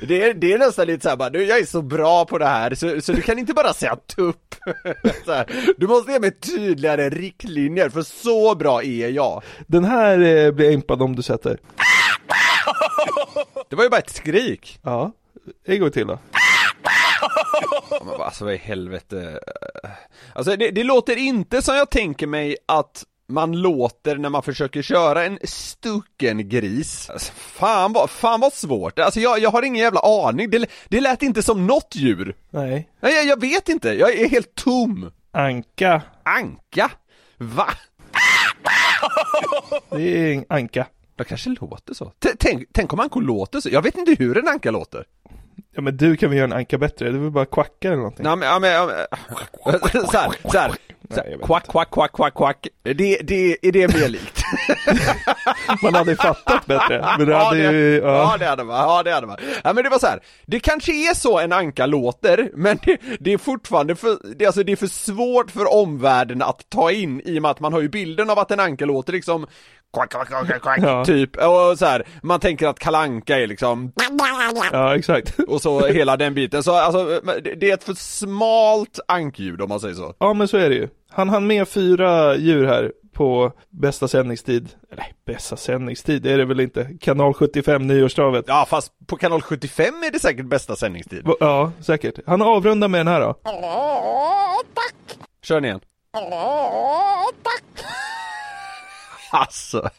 det, 0.00 0.22
är, 0.22 0.34
det 0.34 0.52
är 0.52 0.58
nästan 0.58 0.86
lite 0.86 1.02
såhär 1.02 1.16
bara, 1.16 1.30
du 1.30 1.44
jag 1.44 1.58
är 1.58 1.64
så 1.64 1.82
bra 1.82 2.24
på 2.24 2.38
det 2.38 2.46
här 2.46 2.74
så, 2.74 3.00
så 3.00 3.12
du 3.12 3.22
kan 3.22 3.38
inte 3.38 3.52
bara 3.52 3.74
säga 3.74 3.96
tupp. 3.96 4.54
Du 5.76 5.86
måste 5.86 6.12
ge 6.12 6.18
mig 6.18 6.38
tydligare 6.40 7.10
riktlinjer 7.10 7.88
för 7.88 8.02
så 8.02 8.54
bra 8.54 8.82
är 8.82 9.08
jag. 9.08 9.42
Den 9.66 9.84
här 9.84 10.18
eh, 10.18 10.52
blir 10.52 10.66
jag 10.66 10.74
impad 10.74 11.02
om 11.02 11.16
du 11.16 11.22
sätter. 11.22 11.58
Det 13.70 13.76
var 13.76 13.84
ju 13.84 13.90
bara 13.90 13.98
ett 13.98 14.10
skrik. 14.10 14.78
Ja, 14.82 15.12
en 15.66 15.80
gång 15.80 15.90
till 15.90 16.06
då. 16.06 16.18
Ja, 17.90 18.02
men 18.04 18.20
alltså 18.20 18.44
vad 18.44 18.54
i 18.54 18.56
helvete. 18.56 19.40
Alltså 20.34 20.56
det, 20.56 20.70
det 20.70 20.84
låter 20.84 21.16
inte 21.16 21.62
som 21.62 21.74
jag 21.76 21.90
tänker 21.90 22.26
mig 22.26 22.56
att 22.66 23.04
man 23.28 23.52
låter 23.52 24.16
när 24.16 24.28
man 24.28 24.42
försöker 24.42 24.82
köra 24.82 25.24
en 25.24 25.38
stucken 25.44 26.48
gris. 26.48 27.10
Alltså, 27.10 27.32
fan 27.32 27.92
vad, 27.92 28.10
fan 28.10 28.40
vad 28.40 28.52
svårt. 28.52 28.98
Alltså 28.98 29.20
jag, 29.20 29.38
jag 29.38 29.50
har 29.50 29.62
ingen 29.62 29.82
jävla 29.82 30.00
aning. 30.00 30.50
Det, 30.50 30.66
det 30.88 31.00
lät 31.00 31.22
inte 31.22 31.42
som 31.42 31.66
något 31.66 31.94
djur. 31.96 32.36
Nej. 32.50 32.88
Nej, 33.00 33.14
jag, 33.14 33.24
jag 33.26 33.40
vet 33.40 33.68
inte. 33.68 33.88
Jag 33.92 34.12
är 34.18 34.28
helt 34.28 34.54
tom. 34.54 35.10
Anka. 35.32 36.02
Anka? 36.24 36.90
Va? 37.38 37.68
Det 39.90 40.02
är 40.18 40.34
en 40.34 40.44
anka. 40.48 40.86
Det 41.16 41.24
kanske 41.24 41.50
låter 41.60 41.94
så. 41.94 42.04
T- 42.04 42.28
Tänk, 42.38 42.68
tänk 42.72 42.92
om 42.92 43.00
ankor 43.00 43.22
låter 43.22 43.60
så. 43.60 43.68
Jag 43.68 43.82
vet 43.82 43.96
inte 43.96 44.14
hur 44.18 44.38
en 44.38 44.48
anka 44.48 44.70
låter. 44.70 45.04
Ja 45.74 45.82
men 45.82 45.96
du 45.96 46.16
kan 46.16 46.30
väl 46.30 46.38
göra 46.38 46.50
en 46.50 46.52
anka 46.52 46.78
bättre? 46.78 47.10
Du 47.10 47.18
vill 47.18 47.30
bara 47.30 47.46
kvacka 47.46 47.88
eller 47.88 47.96
någonting? 47.96 48.24
Nej 48.24 48.36
men, 48.36 48.48
ja, 48.48 48.58
men, 48.58 48.70
ja, 48.70 48.86
men 49.64 50.06
så 50.06 50.18
här, 50.18 50.50
så 50.50 50.58
här. 50.58 50.72
Så 51.14 51.20
Nej, 51.20 51.24
jag 51.24 51.30
här. 51.30 51.38
vet 51.38 51.46
Kvack, 51.46 51.68
kvack, 51.68 51.90
kvack, 51.90 52.12
kvack, 52.12 52.34
kvack. 52.34 52.66
Det, 52.82 53.18
det, 53.22 53.56
är 53.62 53.72
det 53.72 53.94
mer 53.94 54.08
likt? 54.08 54.42
Man 55.82 55.94
hade 55.94 56.10
ju 56.10 56.16
fattat 56.16 56.66
bättre. 56.66 57.06
Men 57.18 57.26
det 57.26 57.32
ja, 57.32 57.44
hade 57.44 57.56
det, 57.56 57.72
ju, 57.72 58.00
ja. 58.00 58.08
ja. 58.08 58.36
det 58.38 58.46
hade 58.46 58.64
man, 58.64 58.76
ja 58.76 59.02
det 59.02 59.12
hade 59.12 59.26
man. 59.26 59.36
Ja 59.64 59.72
men 59.72 59.84
det 59.84 59.90
var 59.90 59.98
så 59.98 60.06
här. 60.06 60.20
det 60.46 60.60
kanske 60.60 60.92
är 60.92 61.14
så 61.14 61.38
en 61.38 61.52
anka 61.52 61.86
låter, 61.86 62.50
men 62.54 62.78
det, 62.84 62.98
det 63.20 63.32
är 63.32 63.38
fortfarande 63.38 63.96
för, 63.96 64.18
det, 64.36 64.44
är 64.44 64.48
alltså, 64.48 64.62
det 64.62 64.72
är 64.72 64.76
för 64.76 64.86
svårt 64.86 65.50
för 65.50 65.72
omvärlden 65.74 66.42
att 66.42 66.70
ta 66.70 66.90
in 66.90 67.22
i 67.24 67.38
och 67.38 67.42
med 67.42 67.50
att 67.50 67.60
man 67.60 67.72
har 67.72 67.80
ju 67.80 67.88
bilden 67.88 68.30
av 68.30 68.38
att 68.38 68.50
en 68.50 68.60
anka 68.60 68.84
låter 68.84 69.12
liksom 69.12 69.46
Quack, 69.92 70.10
quack, 70.10 70.28
quack, 70.28 70.46
quack, 70.46 70.62
quack, 70.62 70.78
Ja. 70.82 71.04
typ, 71.04 71.36
och 71.36 71.78
så 71.78 71.86
här, 71.86 72.06
man 72.22 72.40
tänker 72.40 72.68
att 72.68 72.78
kalanka 72.78 73.38
är 73.38 73.46
liksom 73.46 73.92
Ja, 74.72 74.96
exakt. 74.96 75.38
och 75.48 75.62
så 75.62 75.86
hela 75.86 76.16
den 76.16 76.34
biten, 76.34 76.62
så 76.62 76.74
alltså, 76.74 77.20
det- 77.56 77.70
är 77.70 77.74
ett 77.74 77.84
för 77.84 77.94
smalt 77.94 79.00
ankljud 79.08 79.60
om 79.60 79.68
man 79.68 79.80
säger 79.80 79.94
så. 79.94 80.14
Ja 80.18 80.34
men 80.34 80.48
så 80.48 80.56
är 80.56 80.68
det 80.68 80.74
ju. 80.74 80.88
Han 81.10 81.28
hann 81.28 81.46
med 81.46 81.68
fyra 81.68 82.36
djur 82.36 82.66
här 82.66 82.92
på 83.12 83.52
bästa 83.70 84.08
sändningstid. 84.08 84.68
Eller 84.92 85.06
bästa 85.26 85.56
sändningstid 85.56 86.26
är 86.26 86.38
det 86.38 86.44
väl 86.44 86.60
inte. 86.60 86.88
Kanal 87.00 87.34
75 87.34 87.86
nyårstravet. 87.86 88.44
Ja 88.48 88.66
fast 88.70 88.92
på 89.06 89.16
kanal 89.16 89.42
75 89.42 89.84
är 90.06 90.10
det 90.12 90.18
säkert 90.18 90.46
bästa 90.46 90.76
sändningstid. 90.76 91.26
Ja, 91.40 91.72
säkert. 91.80 92.14
Han 92.26 92.42
avrundar 92.42 92.88
med 92.88 93.00
den 93.00 93.08
här 93.08 93.20
då. 93.20 93.34
Kör 95.42 95.54
den 95.54 95.64
igen. 95.64 95.80
Alltså. 99.32 99.90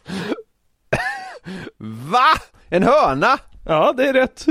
Va? 2.12 2.34
En 2.70 2.84
höna? 2.84 3.38
Ja, 3.66 3.94
det 3.98 4.10
är 4.10 4.14
rätt. 4.14 4.46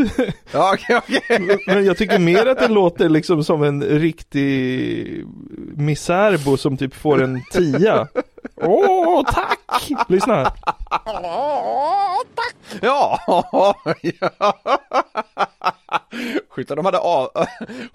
Ja, 0.53 0.75
okej, 0.75 0.97
okej. 0.97 1.59
Men 1.67 1.85
jag 1.85 1.97
tycker 1.97 2.19
mer 2.19 2.47
att 2.47 2.59
det 2.59 2.69
låter 2.69 3.09
liksom 3.09 3.45
som 3.45 3.63
en 3.63 3.83
riktig 3.83 5.25
misärbo 5.77 6.57
som 6.57 6.77
typ 6.77 6.95
får 6.95 7.23
en 7.23 7.43
tia. 7.53 8.09
Åh, 8.57 9.23
tack! 9.33 9.91
Lyssna 10.09 10.35
här. 10.35 10.53
Ja, 12.83 13.17
ja. 14.01 14.55
Sjukt 16.49 16.71
om 16.71 16.77
de 16.77 16.85
hade, 16.85 16.99
av... 16.99 17.29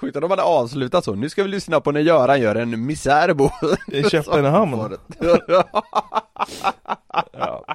Om 0.01 0.11
de 0.13 0.29
hade 0.29 0.43
avslutat 0.43 1.03
så. 1.03 1.15
Nu 1.15 1.29
ska 1.29 1.43
vi 1.43 1.49
lyssna 1.49 1.79
på 1.79 1.91
när 1.91 1.99
Göran 1.99 2.41
gör 2.41 2.55
en 2.55 2.85
misärbo. 2.85 3.49
I 3.87 4.03
Köpenhamn. 4.03 4.97
Ja. 7.33 7.65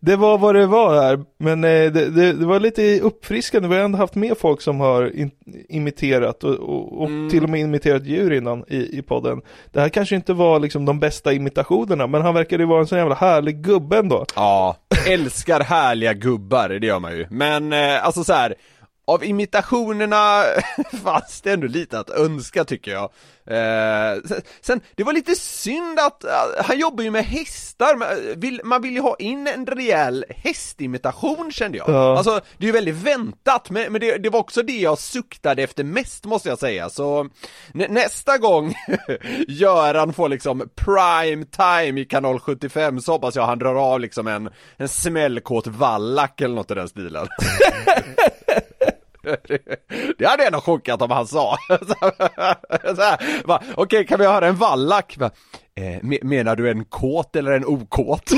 Det 0.00 0.16
var 0.16 0.38
vad 0.38 0.54
det 0.54 0.66
var 0.66 0.94
här, 1.02 1.24
men 1.38 1.64
eh, 1.64 1.92
det, 1.92 2.10
det, 2.10 2.32
det 2.32 2.46
var 2.46 2.60
lite 2.60 3.00
uppfriskande. 3.00 3.68
Vi 3.68 3.76
har 3.76 3.82
ändå 3.82 3.98
haft 3.98 4.14
med 4.14 4.38
folk 4.38 4.60
som 4.60 4.80
har 4.80 5.16
in, 5.16 5.30
imiterat 5.68 6.44
och, 6.44 6.54
och, 6.54 7.02
och 7.02 7.30
till 7.30 7.44
och 7.44 7.50
med 7.50 7.60
imiterat 7.60 8.06
djur 8.06 8.32
innan 8.32 8.64
i, 8.68 8.98
i 8.98 9.02
podden. 9.02 9.40
Det 9.72 9.80
här 9.80 9.88
kanske 9.88 10.16
inte 10.16 10.32
var 10.32 10.60
liksom 10.60 10.84
de 10.84 11.00
bästa 11.00 11.32
imitationerna, 11.32 12.06
men 12.06 12.22
han 12.22 12.34
verkade 12.34 12.62
ju 12.62 12.68
vara 12.68 12.80
en 12.80 12.86
sån 12.86 12.98
jävla 12.98 13.14
härlig 13.14 13.64
gubbe 13.64 13.98
ändå. 13.98 14.26
Ja, 14.36 14.76
älskar 15.08 15.60
härliga 15.60 16.12
gubbar, 16.12 16.68
det 16.68 16.86
gör 16.86 17.00
man 17.00 17.16
ju. 17.16 17.26
Men 17.30 17.72
eh, 17.72 18.06
alltså 18.06 18.24
så 18.24 18.32
här. 18.32 18.54
Av 19.04 19.24
imitationerna 19.24 20.42
fanns 21.02 21.40
det 21.40 21.52
ändå 21.52 21.66
lite 21.66 21.98
att 21.98 22.10
önska 22.10 22.64
tycker 22.64 22.90
jag. 22.90 23.10
Eh, 23.46 24.22
sen, 24.24 24.42
sen, 24.60 24.80
det 24.96 25.04
var 25.04 25.12
lite 25.12 25.34
synd 25.34 25.98
att, 25.98 26.24
eh, 26.24 26.64
han 26.64 26.78
jobbar 26.78 27.04
ju 27.04 27.10
med 27.10 27.24
hästar, 27.24 27.96
men, 27.96 28.08
eh, 28.08 28.36
vill, 28.36 28.60
man 28.64 28.82
vill 28.82 28.92
ju 28.92 29.00
ha 29.00 29.16
in 29.18 29.46
en 29.46 29.66
rejäl 29.66 30.24
hästimitation 30.28 31.52
kände 31.52 31.78
jag. 31.78 31.88
Ja. 31.88 32.16
Alltså, 32.16 32.40
det 32.58 32.64
är 32.64 32.66
ju 32.66 32.72
väldigt 32.72 32.94
väntat, 32.94 33.70
men, 33.70 33.92
men 33.92 34.00
det, 34.00 34.18
det 34.18 34.30
var 34.30 34.40
också 34.40 34.62
det 34.62 34.80
jag 34.80 34.98
suktade 34.98 35.62
efter 35.62 35.84
mest 35.84 36.24
måste 36.24 36.48
jag 36.48 36.58
säga, 36.58 36.90
så 36.90 37.28
nä, 37.74 37.88
nästa 37.88 38.38
gång 38.38 38.74
Göran 39.48 40.12
får 40.12 40.28
liksom 40.28 40.68
prime 40.74 41.44
time 41.44 42.00
i 42.00 42.04
kanal 42.04 42.40
75 42.40 43.00
så 43.00 43.12
hoppas 43.12 43.36
jag 43.36 43.46
han 43.46 43.58
drar 43.58 43.74
av 43.74 44.00
liksom 44.00 44.26
en, 44.26 44.50
en 44.76 44.88
smällkåt 44.88 45.66
vallack 45.66 46.40
eller 46.40 46.54
något 46.54 46.70
i 46.70 46.74
den 46.74 46.88
stilen. 46.88 47.28
Det 50.18 50.26
hade 50.26 50.44
jag 50.44 50.52
nog 50.52 50.62
chockat 50.62 51.02
om 51.02 51.10
han 51.10 51.26
sa. 51.26 51.58
Okej, 51.68 51.84
okay, 53.44 53.58
Okej, 53.74 54.06
kan 54.06 54.18
vi 54.18 54.26
höra 54.26 54.46
en 54.46 54.56
vallack? 54.56 55.18
Eh, 55.20 56.18
menar 56.22 56.56
du 56.56 56.70
en 56.70 56.84
kåt 56.84 57.36
eller 57.36 57.52
en 57.52 57.66
okåt? 57.66 58.30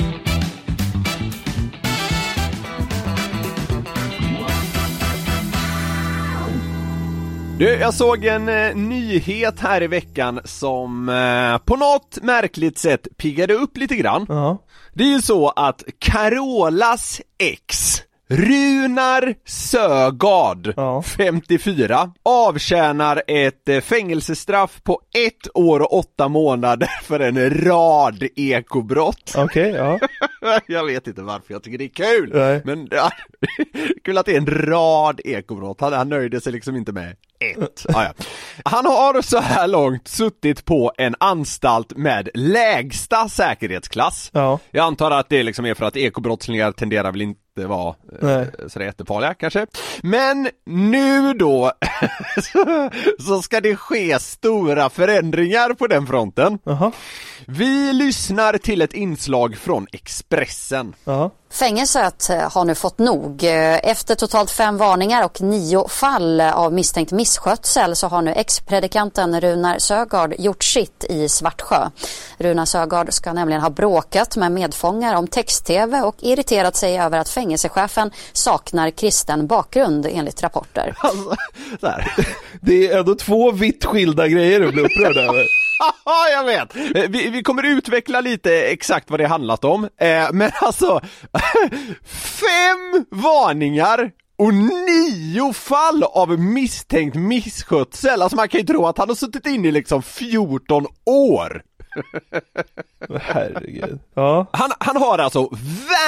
Du, 7.58 7.64
jag 7.64 7.94
såg 7.94 8.24
en 8.24 8.48
eh, 8.48 8.76
nyhet 8.76 9.60
här 9.60 9.82
i 9.82 9.86
veckan 9.86 10.40
som 10.44 11.08
eh, 11.08 11.58
på 11.58 11.76
något 11.76 12.18
märkligt 12.22 12.78
sätt 12.78 13.08
piggade 13.16 13.54
upp 13.54 13.76
lite 13.76 13.96
grann. 13.96 14.26
Ja. 14.28 14.58
Det 14.94 15.04
är 15.04 15.08
ju 15.08 15.22
så 15.22 15.48
att 15.48 15.82
Carolas 15.98 17.20
ex 17.38 18.02
Runar 18.28 19.34
Sögaard, 19.44 20.72
Ja. 20.76 21.02
54, 21.02 22.12
avtjänar 22.22 23.22
ett 23.26 23.68
eh, 23.68 23.80
fängelsestraff 23.80 24.82
på 24.82 25.00
ett 25.14 25.56
år 25.56 25.80
och 25.80 25.98
åtta 25.98 26.28
månader 26.28 26.88
för 27.02 27.20
en 27.20 27.64
rad 27.64 28.28
ekobrott. 28.36 29.34
Okej, 29.36 29.70
ja. 29.70 29.98
jag 30.66 30.84
vet 30.86 31.06
inte 31.06 31.22
varför 31.22 31.52
jag 31.54 31.62
tycker 31.62 31.78
det 31.78 31.84
är 31.84 31.88
kul, 31.88 32.30
Nej. 32.34 32.62
men 32.64 32.88
ja, 32.90 33.10
kul 34.04 34.18
att 34.18 34.26
det 34.26 34.32
är 34.32 34.38
en 34.38 34.46
rad 34.46 35.20
ekobrott, 35.24 35.80
han, 35.80 35.92
han 35.92 36.08
nöjde 36.08 36.40
sig 36.40 36.52
liksom 36.52 36.76
inte 36.76 36.92
med 36.92 37.16
ett. 37.40 37.86
Ah, 37.94 38.02
ja. 38.04 38.12
Han 38.64 38.86
har 38.86 39.22
så 39.22 39.38
här 39.40 39.68
långt 39.68 40.08
suttit 40.08 40.64
på 40.64 40.92
en 40.98 41.14
anstalt 41.20 41.96
med 41.96 42.28
lägsta 42.34 43.28
säkerhetsklass. 43.28 44.30
Ja. 44.32 44.58
Jag 44.70 44.84
antar 44.86 45.10
att 45.10 45.28
det 45.28 45.42
liksom 45.42 45.66
är 45.66 45.74
för 45.74 45.84
att 45.86 45.96
ekobrottslingar 45.96 46.72
tenderar 46.72 47.12
väl 47.12 47.22
inte 47.22 47.40
vara 47.64 47.94
Nej. 48.20 48.34
eh, 48.34 48.68
sådär 48.68 48.86
jättefarliga 48.86 49.34
kanske. 49.34 49.66
Men 50.02 50.48
nu 50.64 51.34
då 51.34 51.72
så, 52.52 52.90
så 53.18 53.42
ska 53.42 53.60
det 53.60 53.76
ske 53.76 54.18
stora 54.18 54.90
förändringar 54.90 55.74
på 55.74 55.86
den 55.86 56.06
fronten. 56.06 56.58
Jaha. 56.64 56.92
Vi 57.46 57.92
lyssnar 57.92 58.58
till 58.58 58.82
ett 58.82 58.94
inslag 58.94 59.56
från 59.56 59.86
Expressen. 59.92 60.94
Ja. 61.04 61.30
Fängelset 61.58 62.30
eh, 62.30 62.52
har 62.52 62.64
nu 62.64 62.74
fått 62.74 62.98
nog. 62.98 63.44
Eh, 63.44 63.90
efter 63.90 64.14
totalt 64.14 64.50
fem 64.50 64.76
varningar 64.76 65.24
och 65.24 65.40
nio 65.40 65.88
fall 65.88 66.40
av 66.40 66.72
misstänkt 66.72 67.12
misskötsel 67.12 67.96
så 67.96 68.06
har 68.06 68.22
nu 68.22 68.30
ex-predikanten 68.30 69.40
Runar 69.40 69.78
Sögaard 69.78 70.34
gjort 70.38 70.64
sitt 70.64 71.04
i 71.08 71.28
Svartsjö. 71.28 71.90
Runar 72.38 72.64
Sögaard 72.64 73.12
ska 73.12 73.32
nämligen 73.32 73.62
ha 73.62 73.70
bråkat 73.70 74.36
med 74.36 74.52
medfångar 74.52 75.14
om 75.14 75.26
text-tv 75.28 76.00
och 76.00 76.16
irriterat 76.18 76.76
sig 76.76 77.00
över 77.00 77.18
att 77.18 77.28
fängelsechefen 77.28 78.10
saknar 78.32 78.90
kristen 78.90 79.46
bakgrund 79.46 80.06
enligt 80.10 80.42
rapporter. 80.42 80.94
Alltså. 80.98 81.36
Det 82.60 82.88
är 82.88 82.98
ändå 82.98 83.14
två 83.14 83.52
vitt 83.52 83.84
skilda 83.84 84.28
grejer 84.28 84.60
att 84.60 84.72
bli 84.72 84.82
upprörd 84.82 85.16
över. 85.16 85.55
Ja, 85.78 86.28
jag 86.32 86.44
vet! 86.44 86.76
Eh, 86.76 87.10
vi, 87.10 87.30
vi 87.30 87.42
kommer 87.42 87.62
utveckla 87.62 88.20
lite 88.20 88.52
exakt 88.66 89.10
vad 89.10 89.20
det 89.20 89.26
handlat 89.26 89.64
om, 89.64 89.84
eh, 89.84 90.28
men 90.32 90.50
alltså 90.60 91.00
Fem 92.04 93.04
varningar 93.10 94.10
och 94.38 94.54
nio 94.54 95.52
fall 95.52 96.02
av 96.02 96.38
misstänkt 96.38 97.16
misskötsel! 97.16 98.22
Alltså 98.22 98.36
man 98.36 98.48
kan 98.48 98.60
ju 98.60 98.66
tro 98.66 98.86
att 98.86 98.98
han 98.98 99.08
har 99.08 99.16
suttit 99.16 99.46
inne 99.46 99.68
i 99.68 99.72
liksom 99.72 100.02
14 100.02 100.86
år! 101.06 101.62
Herregud. 103.20 103.98
Ja. 104.14 104.46
Han, 104.52 104.70
han 104.78 104.96
har 104.96 105.18
alltså 105.18 105.50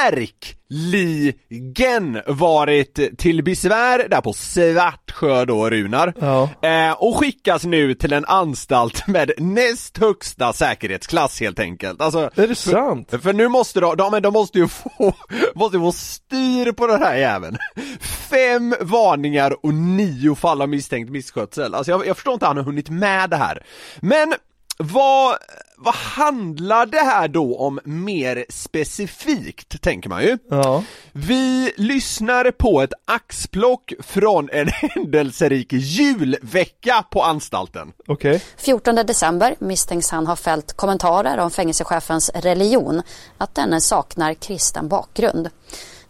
verkligen 0.02 2.21
varit 2.26 3.18
till 3.18 3.45
besvär 3.45 4.09
där 4.09 4.21
på 4.21 4.33
Svartsjö 4.33 5.45
då, 5.45 5.71
Runar. 5.71 6.14
Ja. 6.21 6.49
Eh, 6.68 6.92
och 6.92 7.16
skickas 7.16 7.64
nu 7.64 7.95
till 7.95 8.12
en 8.12 8.25
anstalt 8.25 9.07
med 9.07 9.33
näst 9.38 9.99
högsta 9.99 10.52
säkerhetsklass 10.52 11.40
helt 11.40 11.59
enkelt. 11.59 12.00
Alltså, 12.00 12.30
Är 12.35 12.49
det 12.49 12.54
sant? 12.54 13.14
för 13.23 13.33
nu 13.33 13.49
måste 13.49 13.80
de, 13.80 13.97
de, 13.97 14.23
de 14.23 14.33
måste 14.33 14.59
ju 14.59 14.68
få, 14.68 14.90
måste 15.54 15.78
få 15.78 15.92
styr 15.92 16.73
på 16.73 16.87
den 16.87 17.02
här 17.02 17.16
jäveln. 17.16 17.59
Fem 18.00 18.75
varningar 18.80 19.66
och 19.66 19.75
nio 19.75 20.35
fall 20.35 20.62
av 20.62 20.68
misstänkt 20.68 21.11
misskötsel. 21.11 21.75
Alltså 21.75 21.92
jag, 21.92 22.07
jag 22.07 22.16
förstår 22.16 22.35
inte 22.35 22.47
han 22.47 22.57
har 22.57 22.64
hunnit 22.64 22.90
med 22.90 23.30
det 23.30 23.37
här. 23.37 23.62
Men 24.00 24.35
vad, 24.78 25.37
vad 25.76 25.94
handlar 25.94 26.87
det 26.87 27.00
här 27.00 27.28
då 27.28 27.56
om 27.56 27.80
mer 27.85 28.44
specifikt, 28.49 29.82
tänker 29.82 30.08
man 30.08 30.23
ju. 30.23 30.38
Ja. 30.50 30.85
Vi 31.12 31.73
lyssnar 31.76 32.50
på 32.50 32.82
ett 32.82 32.92
axplock 33.04 33.92
från 34.00 34.49
en 34.52 34.68
händelserik 34.73 35.73
julvecka 35.73 37.05
på 37.11 37.22
anstalten. 37.22 37.92
Okej. 38.07 38.42
14 38.57 38.94
december 38.94 39.57
misstänks 39.59 40.11
han 40.11 40.26
ha 40.26 40.37
fällt 40.37 40.72
kommentarer 40.72 41.38
om 41.38 41.50
fängelsechefens 41.50 42.31
religion, 42.35 43.03
att 43.38 43.55
denne 43.55 43.81
saknar 43.81 44.35
kristen 44.35 44.88
bakgrund. 44.88 45.50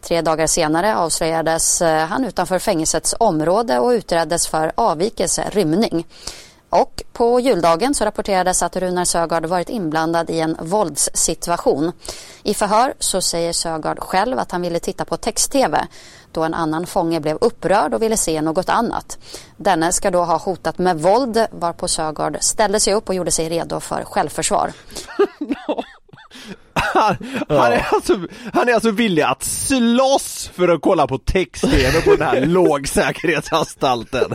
Tre 0.00 0.20
dagar 0.22 0.46
senare 0.46 0.96
avslöjades 0.96 1.82
eh, 1.82 2.06
han 2.06 2.24
utanför 2.24 2.58
fängelsets 2.58 3.14
område 3.20 3.78
och 3.78 3.90
utreddes 3.90 4.46
för 4.46 4.72
avvikelse, 4.74 5.44
rymning. 5.52 6.06
Och 6.70 7.02
på 7.12 7.40
juldagen 7.40 7.94
så 7.94 8.04
rapporterades 8.04 8.62
att 8.62 8.76
Runar 8.76 9.04
Sögaard 9.04 9.46
varit 9.46 9.68
inblandad 9.68 10.30
i 10.30 10.40
en 10.40 10.56
våldssituation. 10.60 11.92
I 12.42 12.54
förhör 12.54 12.94
så 12.98 13.20
säger 13.20 13.52
Sögaard 13.52 13.98
själv 13.98 14.38
att 14.38 14.52
han 14.52 14.62
ville 14.62 14.80
titta 14.80 15.04
på 15.04 15.16
text-tv 15.16 15.86
då 16.32 16.42
en 16.42 16.54
annan 16.54 16.86
fånge 16.86 17.20
blev 17.20 17.38
upprörd 17.40 17.94
och 17.94 18.02
ville 18.02 18.16
se 18.16 18.40
något 18.42 18.68
annat. 18.68 19.18
Denne 19.56 19.92
ska 19.92 20.10
då 20.10 20.24
ha 20.24 20.36
hotat 20.36 20.78
med 20.78 21.00
våld 21.00 21.46
varpå 21.50 21.88
Sögaard 21.88 22.36
ställde 22.40 22.80
sig 22.80 22.94
upp 22.94 23.08
och 23.08 23.14
gjorde 23.14 23.30
sig 23.30 23.48
redo 23.48 23.80
för 23.80 24.04
självförsvar. 24.04 24.72
Han, 26.74 27.16
han, 27.48 27.72
är 27.72 27.86
alltså, 27.94 28.18
han 28.54 28.68
är 28.68 28.72
alltså 28.72 28.90
villig 28.90 29.22
att 29.22 29.42
slåss 29.42 30.50
för 30.54 30.68
att 30.68 30.80
kolla 30.80 31.06
på 31.06 31.18
text-tv 31.18 32.00
på 32.00 32.10
den 32.16 32.28
här 32.28 32.40
lågsäkerhetsanstalten. 32.46 34.34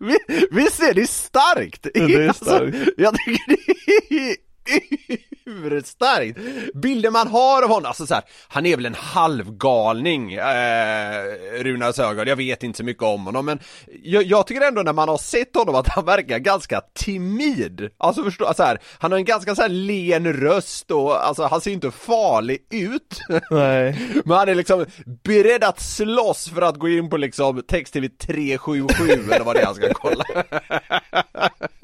Vi- 0.00 0.46
Visst 0.50 0.80
är 0.82 0.94
det 0.94 1.10
starkt? 1.10 1.86
Ja, 1.94 2.06
det 2.06 2.14
är 2.14 2.28
Alltså, 2.28 2.44
starkt. 2.44 2.76
jag 2.96 3.14
tycker 3.14 3.42
det 3.48 4.16
är 4.16 4.36
urstarkt! 5.46 6.38
Bilden 6.74 7.12
man 7.12 7.28
har 7.28 7.62
av 7.62 7.68
honom, 7.68 7.86
alltså 7.86 8.06
så 8.06 8.14
här, 8.14 8.24
han 8.48 8.66
är 8.66 8.76
väl 8.76 8.86
en 8.86 8.94
halvgalning, 8.94 10.32
eh, 10.32 11.24
Runar 11.62 11.92
Sögaard, 11.92 12.28
jag 12.28 12.36
vet 12.36 12.62
inte 12.62 12.76
så 12.76 12.84
mycket 12.84 13.02
om 13.02 13.26
honom 13.26 13.46
men 13.46 13.58
jag, 14.02 14.22
jag 14.22 14.46
tycker 14.46 14.66
ändå 14.66 14.82
när 14.82 14.92
man 14.92 15.08
har 15.08 15.18
sett 15.18 15.54
honom 15.54 15.74
att 15.74 15.88
han 15.88 16.04
verkar 16.04 16.38
ganska 16.38 16.80
timid. 16.94 17.90
Alltså 17.98 18.24
förstå, 18.24 18.54
så 18.56 18.62
här, 18.62 18.78
han 18.98 19.12
har 19.12 19.18
en 19.18 19.24
ganska 19.24 19.54
så 19.54 19.62
här 19.62 19.68
len 19.68 20.32
röst 20.32 20.90
och 20.90 21.26
alltså 21.26 21.44
han 21.44 21.60
ser 21.60 21.70
inte 21.70 21.90
farlig 21.90 22.58
ut. 22.70 23.20
Nej. 23.50 23.98
Men 24.24 24.36
han 24.36 24.48
är 24.48 24.54
liksom 24.54 24.86
beredd 25.24 25.64
att 25.64 25.80
slåss 25.80 26.48
för 26.48 26.62
att 26.62 26.76
gå 26.76 26.88
in 26.88 27.10
på 27.10 27.16
liksom 27.16 27.62
text-tv 27.68 28.08
377 28.08 29.04
eller 29.32 29.44
vad 29.44 29.56
det 29.56 29.60
är 29.60 29.66
han 29.66 29.74
ska 29.74 29.94
kolla. 29.94 30.24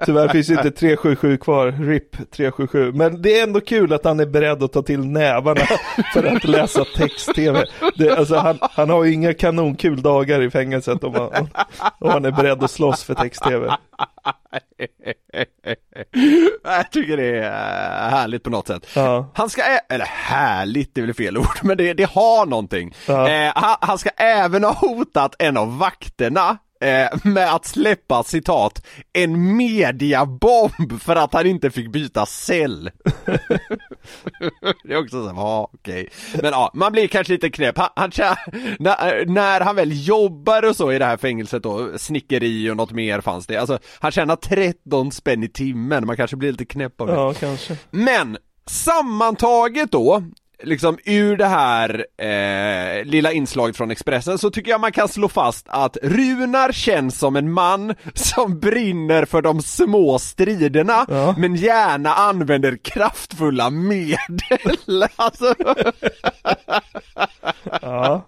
Tyvärr 0.05 0.29
finns 0.29 0.51
inte 0.51 0.71
377 0.71 1.37
kvar, 1.37 1.66
RIP 1.66 2.31
377. 2.31 2.71
Men 2.78 3.22
det 3.22 3.38
är 3.38 3.42
ändå 3.42 3.61
kul 3.61 3.92
att 3.92 4.04
han 4.04 4.20
är 4.20 4.26
beredd 4.26 4.62
att 4.62 4.72
ta 4.72 4.82
till 4.82 5.06
nävarna 5.06 5.61
för 6.12 6.24
att 6.24 6.44
läsa 6.44 6.85
text-tv. 6.96 7.64
Det, 7.96 8.11
alltså, 8.11 8.37
han, 8.37 8.58
han 8.61 8.90
har 8.90 9.04
ju 9.04 9.12
inga 9.12 9.35
kanonkul 9.35 10.02
dagar 10.02 10.42
i 10.42 10.50
fängelset 10.50 11.04
om 11.04 11.14
han, 11.14 11.48
om 11.98 12.11
han 12.11 12.24
är 12.24 12.30
beredd 12.30 12.64
att 12.64 12.70
slåss 12.70 13.04
för 13.04 13.14
text-tv. 13.14 13.76
Jag 16.64 16.90
tycker 16.90 17.16
det 17.16 17.38
är 17.38 18.11
härligt 18.11 18.42
på 18.42 18.50
något 18.50 18.66
sätt. 18.66 18.87
Ja. 18.94 19.30
Han 19.35 19.50
ska, 19.50 19.62
eller 19.88 20.04
härligt 20.04 20.98
är 20.98 21.02
väl 21.02 21.14
fel 21.14 21.38
ord, 21.38 21.46
men 21.62 21.76
det, 21.76 21.92
det 21.92 22.11
har 22.11 22.46
någonting. 22.46 22.94
Ja. 23.06 23.28
Eh, 23.28 23.52
han, 23.54 23.76
han 23.80 23.98
ska 23.98 24.11
även 24.16 24.64
ha 24.64 24.72
hotat 24.72 25.35
en 25.38 25.56
av 25.56 25.78
vakterna 25.78 26.58
med 27.25 27.55
att 27.55 27.66
släppa 27.66 28.23
citat 28.23 28.87
en 29.12 29.57
mediabomb 29.57 31.01
för 31.01 31.16
att 31.16 31.35
han 31.35 31.47
inte 31.47 31.71
fick 31.71 31.92
byta 31.92 32.27
cell. 32.27 32.90
det 34.85 34.92
är 34.92 34.99
också 34.99 35.29
så, 35.29 35.33
ja 35.37 35.71
okej. 35.73 36.09
Men 36.42 36.51
ja, 36.51 36.71
man 36.75 36.92
blir 36.92 37.09
kanske 37.09 37.33
lite 37.33 37.51
knäpp. 37.51 37.79
Han, 37.79 37.88
han, 37.97 38.37
när, 38.79 39.27
när 39.27 39.61
han 39.61 39.77
väl 39.77 40.07
jobbar 40.07 40.62
och 40.62 40.77
så 40.77 40.92
i 40.92 40.99
det 40.99 41.05
här 41.05 41.16
fängelset 41.16 41.62
då, 41.62 41.99
snickeri 41.99 42.71
och 42.71 42.77
något 42.77 42.92
mer 42.92 43.21
fanns 43.21 43.47
det. 43.47 43.57
Alltså 43.57 43.79
han 44.01 44.12
tjänar 44.12 44.37
13 44.37 45.12
spänn 45.12 45.42
i 45.42 45.49
timmen, 45.49 46.07
man 46.07 46.16
kanske 46.16 46.37
blir 46.37 46.51
lite 46.51 46.64
knäpp 46.64 47.01
av 47.01 47.07
det. 47.07 47.12
Ja, 47.12 47.35
kanske. 47.35 47.77
Men 47.90 48.38
sammantaget 48.66 49.92
då, 49.92 50.23
liksom 50.62 50.98
ur 51.05 51.37
det 51.37 51.46
här 51.46 52.07
eh, 52.18 53.05
lilla 53.05 53.33
inslaget 53.33 53.77
från 53.77 53.90
Expressen 53.90 54.38
så 54.38 54.51
tycker 54.51 54.70
jag 54.70 54.81
man 54.81 54.92
kan 54.92 55.09
slå 55.09 55.29
fast 55.29 55.66
att 55.68 55.96
Runar 56.03 56.72
känns 56.72 57.18
som 57.18 57.37
en 57.37 57.53
man 57.53 57.94
som 58.14 58.59
brinner 58.61 59.25
för 59.25 59.42
de 59.42 59.62
små 59.62 60.18
striderna 60.18 61.07
Ja. 61.09 61.35
men 61.38 61.55
gärna 61.55 62.14
använder 62.14 62.77
kraftfulla 62.85 63.70
medel. 63.70 65.07
alltså, 65.16 65.55
Ja. 67.83 68.25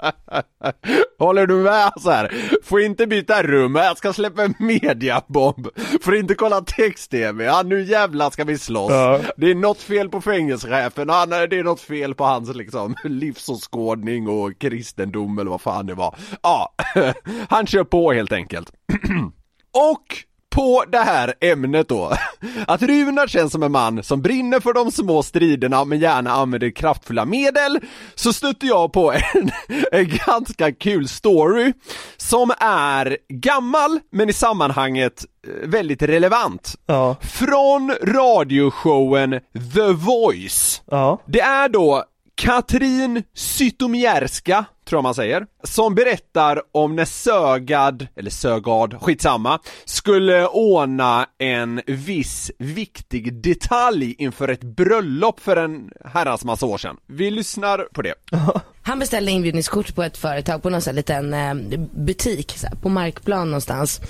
Håller 1.19 1.47
du 1.47 1.55
med 1.55 1.93
så 1.97 2.11
här? 2.11 2.33
Får 2.65 2.81
inte 2.81 3.07
byta 3.07 3.43
rum, 3.43 3.75
jag 3.75 3.99
ska 3.99 4.13
släppa 4.13 4.43
en 4.43 4.55
mediabomb. 4.59 5.69
Får 6.03 6.17
inte 6.17 6.35
kolla 6.35 6.61
text-tv, 6.61 7.45
ja 7.45 7.63
nu 7.63 7.83
jävlar 7.83 8.31
ska 8.31 8.45
vi 8.45 8.59
slåss. 8.59 8.93
Ja. 8.93 9.21
Det 9.37 9.51
är 9.51 9.55
något 9.55 9.83
fel 9.83 10.09
på 10.09 10.21
fängelsechefen, 10.21 11.09
ja, 11.09 11.25
nej, 11.29 11.49
det 11.49 11.59
är 11.59 11.65
något 11.65 11.81
fel 11.81 12.15
på 12.15 12.25
hans 12.25 12.57
liksom 12.57 12.95
livsåskådning 13.05 14.29
och 14.29 14.59
kristendom 14.59 15.39
eller 15.39 15.51
vad 15.51 15.61
fan 15.61 15.87
det 15.87 15.95
var. 15.95 16.17
Ja, 16.43 16.75
han 17.49 17.67
kör 17.67 17.85
på 17.85 18.13
helt 18.13 18.33
enkelt. 18.33 18.73
Och 19.73 20.25
på 20.55 20.85
det 20.89 20.99
här 20.99 21.35
ämnet 21.41 21.89
då, 21.89 22.13
att 22.67 22.83
Runar 22.83 23.27
känns 23.27 23.53
som 23.53 23.63
en 23.63 23.73
man 23.73 24.03
som 24.03 24.23
brinner 24.23 24.61
för 24.61 24.73
de 24.73 24.93
små 24.93 25.23
striderna 25.23 25.85
men 25.85 25.99
gärna 25.99 26.31
använder 26.33 26.71
kraftfulla 26.71 27.25
medel, 27.25 27.81
så 28.15 28.33
stötte 28.33 28.67
jag 28.67 28.93
på 28.93 29.13
en, 29.13 29.51
en 29.93 30.19
ganska 30.27 30.73
kul 30.73 31.09
story 31.09 31.73
som 32.17 32.53
är 32.61 33.17
gammal 33.29 34.01
men 34.13 34.29
i 34.29 34.33
sammanhanget 34.33 35.25
eh, 35.47 35.69
väldigt 35.69 36.03
relevant. 36.03 36.75
Ja. 36.87 37.17
Från 37.21 37.95
radioshowen 38.03 39.31
The 39.75 39.93
Voice. 39.93 40.83
Ja. 40.91 41.23
Det 41.27 41.41
är 41.41 41.69
då 41.69 42.05
Katrin 42.35 43.23
Zytomierska, 43.35 44.65
tror 44.85 44.97
jag 44.97 45.03
man 45.03 45.15
säger, 45.15 45.47
som 45.63 45.95
berättar 45.95 46.63
om 46.73 46.97
när 46.97 47.05
Sögad, 47.05 48.07
eller 48.17 48.31
Sögad, 48.31 48.97
skitsamma, 49.01 49.59
skulle 49.85 50.47
ordna 50.47 51.27
en 51.39 51.81
viss 51.87 52.51
viktig 52.59 53.35
detalj 53.43 54.15
inför 54.19 54.49
ett 54.49 54.65
bröllop 54.65 55.41
för 55.41 55.57
en 55.57 55.91
herrans 56.05 56.45
massa 56.45 56.67
år 56.67 56.79
sedan. 56.79 56.97
Vi 57.07 57.31
lyssnar 57.31 57.79
på 57.79 58.03
det. 58.03 58.15
Han 58.87 58.99
beställde 58.99 59.31
inbjudningskort 59.31 59.95
på 59.95 60.03
ett 60.03 60.17
företag 60.17 60.63
på 60.63 60.71
någon 60.71 60.81
sån 60.81 60.91
här 60.91 60.97
liten 60.97 61.35
eh, 61.35 61.79
butik 61.93 62.55
så 62.57 62.67
här, 62.67 62.77
på 62.77 62.89
Markplan 62.89 63.47
någonstans. 63.47 64.01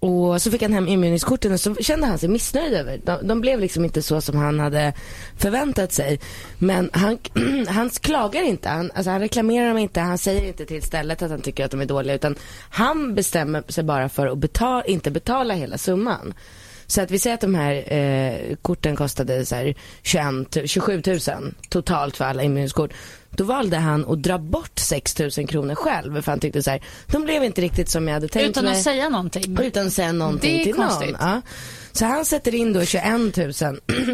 Och 0.00 0.42
så 0.42 0.50
fick 0.50 0.62
han 0.62 0.72
hem 0.72 0.88
inbjudningskorten 0.88 1.52
och 1.52 1.60
så 1.60 1.74
kände 1.74 2.06
han 2.06 2.18
sig 2.18 2.28
missnöjd 2.28 2.74
över. 2.74 3.00
De, 3.04 3.28
de 3.28 3.40
blev 3.40 3.60
liksom 3.60 3.84
inte 3.84 4.02
så 4.02 4.20
som 4.20 4.36
han 4.36 4.60
hade 4.60 4.92
förväntat 5.36 5.92
sig. 5.92 6.20
Men 6.58 6.90
han, 6.92 7.18
han 7.68 7.90
klagar 7.90 8.42
inte, 8.42 8.68
han, 8.68 8.90
alltså 8.94 9.10
han 9.10 9.20
reklamerar 9.20 9.68
dem 9.68 9.78
inte, 9.78 10.00
han 10.00 10.18
säger 10.18 10.48
inte 10.48 10.66
till 10.66 10.82
stället 10.82 11.22
att 11.22 11.30
han 11.30 11.40
tycker 11.40 11.64
att 11.64 11.70
de 11.70 11.80
är 11.80 11.86
dåliga 11.86 12.14
utan 12.14 12.36
han 12.70 13.14
bestämmer 13.14 13.62
sig 13.68 13.84
bara 13.84 14.08
för 14.08 14.26
att 14.26 14.38
betala, 14.38 14.84
inte 14.84 15.10
betala 15.10 15.54
hela 15.54 15.78
summan. 15.78 16.34
Så 16.86 17.00
att 17.00 17.10
vi 17.10 17.18
säger 17.18 17.34
att 17.34 17.40
de 17.40 17.54
här 17.54 17.92
eh, 17.92 18.56
korten 18.62 18.96
kostade 18.96 19.46
så 19.46 19.54
här 19.54 19.74
21, 20.02 20.70
27 20.70 21.02
000 21.06 21.18
totalt 21.68 22.16
för 22.16 22.24
alla 22.24 22.42
inbjudningskort. 22.42 22.92
Då 23.36 23.44
valde 23.44 23.76
han 23.76 24.04
att 24.04 24.22
dra 24.22 24.38
bort 24.38 24.78
6 24.78 25.18
000 25.18 25.30
kronor 25.48 25.74
själv 25.74 26.22
för 26.22 26.32
han 26.32 26.40
tyckte 26.40 26.62
så 26.62 26.70
här, 26.70 26.80
de 27.06 27.22
blev 27.24 27.44
inte 27.44 27.60
riktigt 27.60 27.88
som 27.88 28.08
jag 28.08 28.14
hade 28.14 28.28
tänkt 28.28 28.48
Utan 28.50 28.64
mig. 28.64 28.72
att 28.76 28.82
säga 28.82 29.08
någonting. 29.08 29.58
Utan 29.60 29.86
att 29.86 29.92
säga 29.92 30.12
någonting 30.12 30.64
till 30.64 30.74
konstigt. 30.74 31.10
någon. 31.10 31.20
Ja. 31.20 31.40
Så 31.92 32.04
han 32.04 32.24
sätter 32.24 32.54
in 32.54 32.72
då 32.72 32.84
21 32.84 33.04
000 33.36 33.52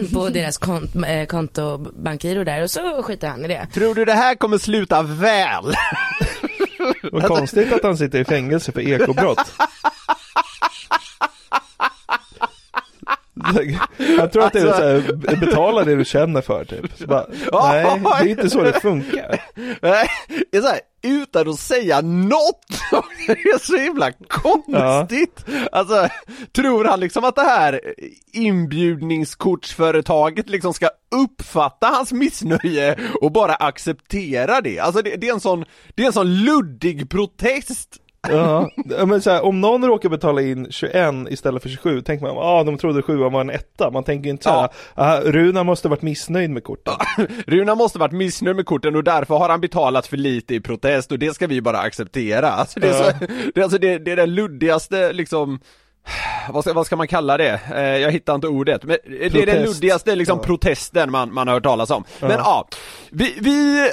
på 0.15 0.29
deras 0.29 0.59
kont 0.59 0.91
eh, 1.07 1.27
konto, 1.27 1.79
bankgiro 1.79 2.45
där 2.45 2.63
och 2.63 2.71
så 2.71 3.03
skiter 3.03 3.29
han 3.29 3.45
i 3.45 3.49
det. 3.49 3.67
Tror 3.75 3.95
du 3.95 4.05
det 4.05 4.13
här 4.13 4.35
kommer 4.35 4.59
sluta 4.59 5.03
väl? 5.03 5.65
Vad 7.13 7.25
konstigt 7.27 7.73
att 7.73 7.83
han 7.83 7.97
sitter 7.97 8.19
i 8.19 8.25
fängelse 8.25 8.73
för 8.73 8.81
ekobrott. 8.81 9.53
Jag 14.18 14.33
tror 14.33 14.44
att 14.44 14.53
det 14.53 14.61
är 14.61 14.72
så 14.72 14.83
här, 14.83 15.12
betala 15.37 15.85
det 15.85 15.96
du 15.96 16.05
känner 16.05 16.40
för 16.40 16.64
typ. 16.64 16.98
Så 16.98 17.07
bara, 17.07 17.26
nej, 17.53 18.00
det 18.03 18.09
är 18.09 18.29
inte 18.29 18.50
så 18.50 18.62
det 18.62 18.81
funkar. 18.81 19.42
Nej, 19.83 20.09
det 20.50 20.59
är 20.59 20.62
så 20.62 20.68
här, 20.68 20.81
utan 21.03 21.48
att 21.48 21.61
säga 21.61 22.00
något. 22.00 22.66
Det 23.26 23.33
är 23.33 23.59
så 23.66 23.76
himla 23.76 24.12
konstigt. 24.12 25.44
Alltså, 25.72 26.09
tror 26.53 26.85
han 26.85 27.00
liksom 27.00 27.24
att 27.24 27.37
det 27.37 27.42
här 27.42 27.81
inbjudningskortsföretaget 28.33 30.48
liksom 30.48 30.74
ska 30.74 30.88
uppfatta 31.24 31.87
hans 31.87 32.12
missnöje 32.12 32.98
och 33.20 33.33
bara 33.33 33.55
acceptera 33.55 34.61
det? 34.61 34.79
Alltså 34.79 35.03
det, 35.03 35.16
det 35.16 35.29
är 35.29 35.35
en 35.35 35.40
sån, 35.40 35.64
det 35.94 36.03
är 36.03 36.07
en 36.07 36.12
sån 36.12 36.44
luddig 36.44 37.11
protest. 37.11 37.96
Ja, 38.29 38.71
men 39.07 39.23
så 39.23 39.31
här, 39.31 39.45
om 39.45 39.61
någon 39.61 39.85
råkar 39.85 40.09
betala 40.09 40.43
in 40.43 40.67
21 40.71 41.15
istället 41.29 41.63
för 41.63 41.69
27, 41.69 42.01
tänker 42.03 42.27
man, 42.27 42.37
ah, 42.39 42.65
de 42.65 42.79
trodde 42.79 43.03
7 43.03 43.17
var 43.17 43.41
en 43.41 43.51
etta. 43.51 43.91
Man 43.91 44.05
tänker 44.05 44.31
inte 44.31 44.45
så 44.45 44.51
här, 44.51 44.69
ah, 44.95 45.21
Runa 45.21 45.65
måste 45.65 45.89
varit 45.89 46.03
missnöjd 46.03 46.51
med 46.51 46.65
korten. 46.65 46.95
Runa 47.47 47.75
måste 47.75 47.99
varit 47.99 48.13
missnöjd 48.13 48.57
med 48.57 48.67
korten 48.67 48.97
och 48.97 49.05
därför 49.05 49.39
har 49.39 49.49
han 49.49 49.61
betalat 49.61 50.07
för 50.07 50.17
lite 50.17 50.55
i 50.55 50.61
protest 50.61 51.13
och 51.13 51.19
det 51.19 51.35
ska 51.35 51.47
vi 51.47 51.63
bara 51.63 51.79
acceptera. 51.79 52.51
Alltså 52.51 52.81
det 52.81 52.89
är, 52.89 52.93
så, 52.93 53.27
det, 53.55 53.61
är 53.61 53.63
alltså 53.63 53.79
det, 53.79 53.99
det 53.99 54.13
är 54.13 54.17
den 54.17 54.35
luddigaste 54.35 55.13
liksom 55.13 55.61
vad 56.53 56.65
ska, 56.65 56.73
vad 56.73 56.87
ska 56.87 56.97
man 56.97 57.09
kalla 57.09 57.37
det? 57.37 57.61
Eh, 57.75 57.81
jag 57.83 58.11
hittar 58.13 58.35
inte 58.35 58.47
ordet, 58.49 58.85
men 58.85 58.97
det 59.05 59.25
är 59.27 59.31
den 59.31 59.57
Protest. 59.57 59.75
luddigaste 59.75 60.15
liksom 60.17 60.39
Ja. 60.39 60.45
protesten 60.45 61.11
man, 61.11 61.35
man 61.35 61.47
har 61.49 61.55
hört 61.55 61.63
talas 61.63 61.91
om. 61.91 62.05
Men 62.21 62.31
Ja. 62.31 62.37
ja, 62.39 62.69
vi, 63.11 63.35
vi 63.41 63.91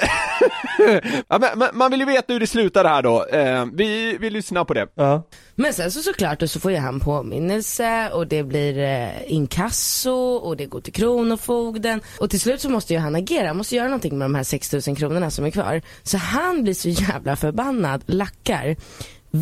ja, 1.28 1.38
men, 1.56 1.68
man 1.72 1.90
vill 1.90 2.00
ju 2.00 2.06
veta 2.06 2.32
hur 2.32 2.40
det 2.40 2.46
slutar 2.46 2.84
här 2.84 3.02
då. 3.02 3.24
Eh, 3.26 3.64
vi, 3.72 4.16
vi 4.20 4.30
lyssnar 4.30 4.64
på 4.64 4.74
det. 4.74 4.86
Ja. 4.94 5.22
Men 5.54 5.72
sen 5.72 5.90
så 5.92 6.00
såklart 6.00 6.42
och 6.42 6.50
så 6.50 6.60
får 6.60 6.70
ju 6.70 6.76
han 6.76 7.00
påminnelse 7.00 8.10
och 8.12 8.26
det 8.26 8.42
blir 8.42 8.78
eh, 8.78 9.32
inkasso 9.32 10.34
och 10.36 10.56
det 10.56 10.66
går 10.66 10.80
till 10.80 10.92
Kronofogden 10.92 12.00
och 12.20 12.30
till 12.30 12.40
slut 12.40 12.60
så 12.60 12.68
måste 12.70 12.92
ju 12.92 12.98
han 12.98 13.14
agera, 13.14 13.46
han 13.46 13.56
måste 13.56 13.76
göra 13.76 13.86
någonting 13.88 14.18
med 14.18 14.24
de 14.24 14.34
här 14.34 14.42
6000 14.44 14.94
kronorna 14.96 15.30
som 15.30 15.44
är 15.44 15.50
kvar. 15.50 15.82
Så 16.02 16.16
han 16.18 16.62
blir 16.62 16.74
så 16.74 16.88
jävla 16.88 17.36
förbannad, 17.36 18.02
lackar. 18.06 18.76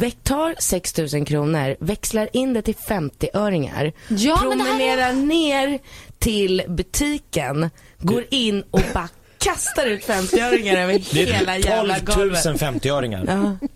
Väck- 0.01 0.17
tar 0.23 0.55
6000 0.59 1.25
kronor, 1.25 1.77
växlar 1.81 2.29
in 2.33 2.53
det 2.53 2.63
till 2.63 2.75
50-öringar, 2.75 3.93
Ja, 4.09 4.43
men 4.49 4.59
det 4.59 4.65
här 4.65 4.71
promenerar 4.73 5.13
ner 5.13 5.79
till 6.19 6.63
butiken, 6.69 7.71
går 7.99 8.25
in 8.31 8.63
och 8.71 8.83
bara 8.95 9.09
kastar 9.39 9.87
ut 9.87 10.07
50-öringar 10.07 10.77
över 10.83 11.03
Det 11.13 11.25
hela 11.25 11.59
jävla 11.59 11.97
är 11.97 12.01
12 12.01 12.17
golvet. 12.17 12.45
000 12.45 12.57
50-öringar. 12.57 13.25
Ja. 13.27 13.69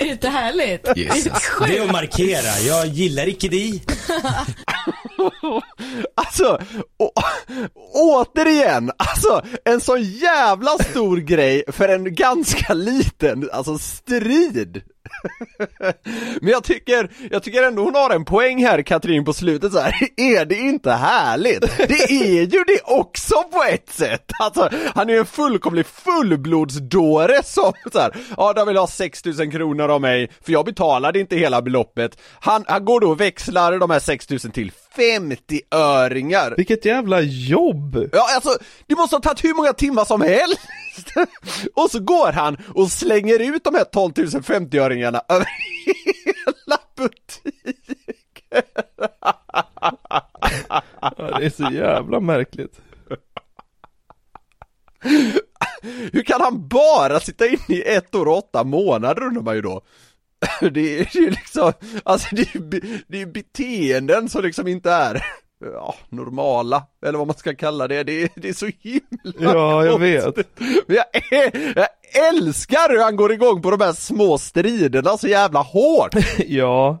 Är 0.00 0.04
det 0.04 0.10
inte 0.12 0.28
härligt? 0.28 0.84
Det 0.94 1.78
är 1.78 1.82
att 1.84 1.92
markera. 1.92 2.58
Jag 2.66 2.86
gillar 2.86 3.28
icke 3.28 3.48
dig. 3.48 3.84
Alltså, 6.14 6.60
å, 6.98 7.10
återigen, 7.94 8.90
alltså 8.96 9.42
en 9.64 9.80
sån 9.80 10.02
jävla 10.02 10.70
stor 10.90 11.16
grej 11.16 11.64
för 11.68 11.88
en 11.88 12.14
ganska 12.14 12.74
liten, 12.74 13.48
alltså 13.52 13.78
strid. 13.78 14.82
Men 16.40 16.50
jag 16.50 16.64
tycker, 16.64 17.10
jag 17.30 17.42
tycker 17.42 17.62
ändå 17.62 17.82
hon 17.82 17.94
har 17.94 18.10
en 18.10 18.24
poäng 18.24 18.64
här 18.64 18.82
Katrin 18.82 19.24
på 19.24 19.32
slutet 19.32 19.72
så 19.72 19.78
här. 19.78 19.94
är 20.16 20.44
det 20.44 20.54
inte 20.54 20.92
härligt? 20.92 21.60
Det 21.78 22.12
är 22.12 22.42
ju 22.42 22.64
det 22.64 22.80
också 22.84 23.34
på 23.52 23.62
ett 23.62 23.90
sätt! 23.90 24.30
Alltså, 24.40 24.70
han 24.94 25.08
är 25.08 25.12
ju 25.12 25.18
en 25.18 25.26
fullkomlig 25.26 25.86
fullblodsdåre 25.86 27.42
som 27.44 27.72
så 27.92 27.98
här, 27.98 28.12
ja 28.36 28.52
de 28.52 28.68
vill 28.68 28.76
ha 28.76 28.86
6000 28.86 29.50
kronor 29.50 29.88
av 29.88 30.00
mig, 30.00 30.30
för 30.44 30.52
jag 30.52 30.64
betalade 30.64 31.20
inte 31.20 31.36
hela 31.36 31.62
beloppet. 31.62 32.18
Han, 32.40 32.64
han 32.68 32.84
går 32.84 33.00
då 33.00 33.10
och 33.10 33.20
växlar 33.20 33.78
de 33.78 33.90
här 33.90 34.00
6000 34.00 34.50
till 34.50 34.72
50-öringar. 34.98 36.54
Vilket 36.56 36.84
jävla 36.84 37.20
jobb! 37.20 38.08
Ja, 38.12 38.34
alltså, 38.34 38.58
det 38.86 38.94
måste 38.94 39.16
ha 39.16 39.20
tagit 39.20 39.44
hur 39.44 39.54
många 39.54 39.72
timmar 39.72 40.04
som 40.04 40.20
helst! 40.20 40.60
och 41.74 41.90
så 41.90 42.00
går 42.00 42.32
han 42.32 42.56
och 42.74 42.90
slänger 42.90 43.56
ut 43.56 43.64
de 43.64 43.74
här 43.74 43.84
12 43.84 44.12
000 44.16 44.26
50-öringarna 44.26 45.20
över 45.28 45.46
hela 45.86 46.78
butiken! 46.96 47.78
Ja, 51.00 51.38
det 51.38 51.46
är 51.46 51.50
så 51.50 51.70
jävla 51.72 52.20
märkligt. 52.20 52.80
Hur 56.12 56.22
kan 56.22 56.40
han 56.40 56.68
bara 56.68 57.20
sitta 57.20 57.46
inne 57.46 57.58
i 57.68 57.82
ett 57.82 58.14
år 58.14 58.26
och 58.26 58.38
åtta 58.38 58.64
månader 58.64 59.22
undrar 59.22 59.42
man 59.42 59.54
ju 59.54 59.62
då? 59.62 59.82
Det 60.72 60.98
är 61.00 61.16
ju 61.16 61.30
liksom, 61.30 61.72
alltså 62.04 62.28
det 62.34 62.42
är 62.54 62.60
det 63.08 63.22
är 63.22 63.26
beteenden 63.26 64.28
som 64.28 64.42
liksom 64.42 64.68
inte 64.68 64.90
är 64.90 65.24
Ja, 65.60 65.94
normala, 66.08 66.86
eller 67.06 67.18
vad 67.18 67.26
man 67.26 67.36
ska 67.36 67.54
kalla 67.54 67.88
det, 67.88 68.02
det 68.04 68.22
är, 68.22 68.28
det 68.36 68.48
är 68.48 68.52
så 68.52 68.70
himla 68.80 69.52
Ja, 69.52 69.84
jag 69.84 69.98
vet. 69.98 70.24
konstigt. 70.24 70.48
Men 70.86 70.96
jag, 70.96 71.04
jag 71.76 71.86
älskar 72.12 72.88
hur 72.92 73.02
han 73.02 73.16
går 73.16 73.32
igång 73.32 73.62
på 73.62 73.70
de 73.70 73.80
här 73.84 73.92
små 73.92 74.38
striderna 74.38 75.16
så 75.18 75.28
jävla 75.28 75.60
hårt! 75.60 76.14
Ja, 76.46 76.98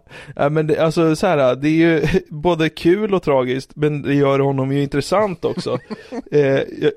men 0.50 0.66
det, 0.66 0.78
alltså 0.78 1.16
så 1.16 1.26
här, 1.26 1.54
det 1.56 1.68
är 1.68 1.72
ju 1.72 2.06
både 2.28 2.68
kul 2.68 3.14
och 3.14 3.22
tragiskt, 3.22 3.70
men 3.74 4.02
det 4.02 4.14
gör 4.14 4.38
honom 4.38 4.72
ju 4.72 4.82
intressant 4.82 5.44
också. 5.44 5.78
eh, 6.32 6.40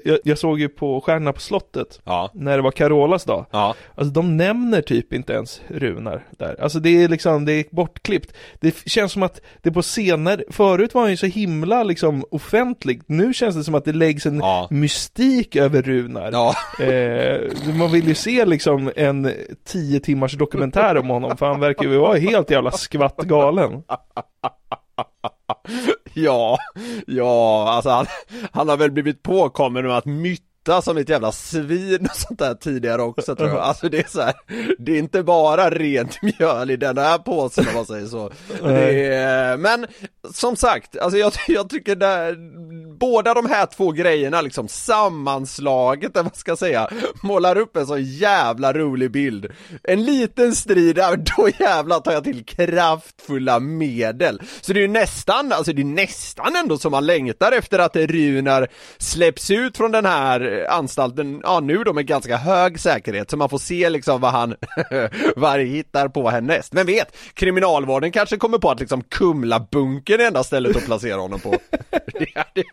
jag, 0.04 0.17
jag, 0.24 0.38
såg 0.38 0.60
ju 0.60 0.69
på 0.69 1.02
Stjärnorna 1.02 1.34
på 1.34 1.39
slottet, 1.39 2.00
Ja. 2.04 2.30
när 2.34 2.56
det 2.58 2.63
var 2.63 2.71
Carolas 2.71 3.24
dag. 3.24 3.45
Ja. 3.52 3.76
Alltså 3.95 4.13
de 4.13 4.38
nämner 4.38 4.82
typ 4.82 5.13
inte 5.13 5.34
ens 5.34 5.62
Runar 5.67 6.24
där. 6.38 6.62
Alltså 6.62 6.80
det 6.80 7.04
är 7.04 7.08
liksom, 7.10 7.45
det 7.45 7.54
är 7.54 7.65
bortklippt. 7.71 8.34
Det 8.60 8.76
känns 8.89 9.12
som 9.12 9.24
att 9.24 9.41
det 9.62 9.71
på 9.71 9.82
scener, 9.82 10.43
förut 10.50 10.93
var 10.93 11.02
han 11.02 11.12
ju 11.12 11.17
så 11.17 11.26
himla 11.26 11.84
liksom 11.84 12.26
offentlig. 12.32 13.02
Nu 13.06 13.34
känns 13.34 13.56
det 13.56 13.63
som 13.63 13.76
att 13.76 13.86
det 13.86 13.93
läggs 13.93 14.26
en 14.26 14.38
Ja. 14.39 14.67
mystik 14.71 15.56
över 15.56 15.82
Runar. 15.82 16.30
Ja. 16.32 16.56
Eh, 16.86 17.41
man 17.76 17.91
vill 17.91 18.00
vill 18.01 18.09
ju 18.09 18.15
se 18.15 18.45
liksom 18.45 18.91
en 18.95 19.33
tio 19.65 19.99
timmars 19.99 20.37
dokumentär 20.37 20.97
om 20.97 21.09
honom, 21.09 21.37
för 21.37 21.45
han 21.45 21.59
verkar 21.59 21.83
ju 21.83 21.97
vara 21.97 22.17
helt 22.17 22.51
jävla 22.51 22.71
skvatt 22.71 23.17
galen. 23.17 23.83
Ja, 26.13 26.57
ja, 27.07 27.69
alltså 27.69 27.89
han, 27.89 28.05
han 28.51 28.69
har 28.69 28.77
väl 28.77 28.91
blivit 28.91 29.23
påkommen 29.23 29.87
med 29.87 29.97
att 29.97 30.05
myt 30.05 30.41
spotta 30.62 30.82
som 30.82 30.97
ett 30.97 31.10
jävla 31.10 31.32
svin 31.32 32.08
och 32.10 32.15
sånt 32.15 32.39
där 32.39 32.54
tidigare 32.54 33.02
också 33.02 33.36
tror 33.36 33.50
jag. 33.50 33.60
Alltså 33.60 33.89
det 33.89 34.00
är 34.00 34.08
så 34.10 34.21
här, 34.21 34.34
det 34.80 34.91
är 34.91 35.00
inte 35.00 35.24
bara 35.24 35.69
rent 35.69 36.21
mjöl 36.21 36.71
i 36.71 36.78
den 36.78 36.97
här 36.97 37.17
påsen 37.17 37.67
om 37.67 37.76
man 37.76 37.86
säger 37.86 38.08
så. 38.08 38.32
Det 38.63 39.06
är, 39.13 39.58
men 39.58 39.88
som 40.34 40.56
sagt, 40.56 40.97
alltså 40.97 41.17
jag, 41.17 41.34
jag 41.47 41.69
tycker 41.69 41.95
det, 41.95 42.36
båda 43.00 43.34
de 43.34 43.45
här 43.45 43.65
två 43.65 43.91
grejerna 43.91 44.41
liksom 44.41 44.67
sammanslaget, 44.67 46.15
eller 46.15 46.24
vad 46.24 46.36
ska 46.36 46.52
jag 46.52 46.58
säga, 46.58 46.89
målar 47.24 47.58
upp 47.58 47.78
en 47.78 47.88
så 47.88 47.97
jävla 47.97 48.74
rolig 48.74 49.12
bild. 49.12 49.47
En 49.84 50.04
liten 50.04 50.56
strid, 50.56 50.95
då 51.38 51.50
jävlar 51.60 52.00
tar 52.00 52.12
jag 52.12 52.24
till 52.24 52.45
kraftfulla 52.45 53.60
medel. 53.60 54.41
Så 54.62 54.74
det 54.74 54.80
är 54.80 54.82
ju 54.82 54.88
nästan, 54.88 55.52
alltså 55.54 55.74
det 55.74 55.82
är 55.82 55.86
nästan 55.86 56.56
ändå 56.56 56.78
som 56.78 56.91
man 56.91 57.06
längtar 57.06 57.52
efter 57.52 57.80
att 57.80 57.95
Runar 57.95 58.67
släpps 58.97 59.52
ut 59.52 59.78
från 59.78 59.91
den 59.91 60.06
här 60.06 60.50
anstalten, 60.69 61.41
ja 61.43 61.59
nu 61.59 61.83
då 61.83 61.93
med 61.93 62.05
ganska 62.05 62.37
hög 62.37 62.79
säkerhet, 62.79 63.29
så 63.29 63.37
man 63.37 63.49
får 63.49 63.57
se 63.57 63.89
liksom 63.89 64.21
vad 64.21 64.31
han, 64.31 64.55
vad 65.35 65.49
han 65.49 65.59
hittar 65.59 66.07
på 66.07 66.29
härnäst. 66.29 66.73
Men 66.73 66.85
vet, 66.85 67.17
kriminalvården 67.33 68.11
kanske 68.11 68.37
kommer 68.37 68.57
på 68.57 68.71
att 68.71 68.79
liksom 68.79 69.03
Kumla-bunkern 69.03 70.19
är 70.19 70.27
enda 70.27 70.43
stället 70.43 70.77
att 70.77 70.85
placera 70.85 71.21
honom 71.21 71.39
på. 71.39 71.55
Det 72.13 72.27
hade, 72.35 72.63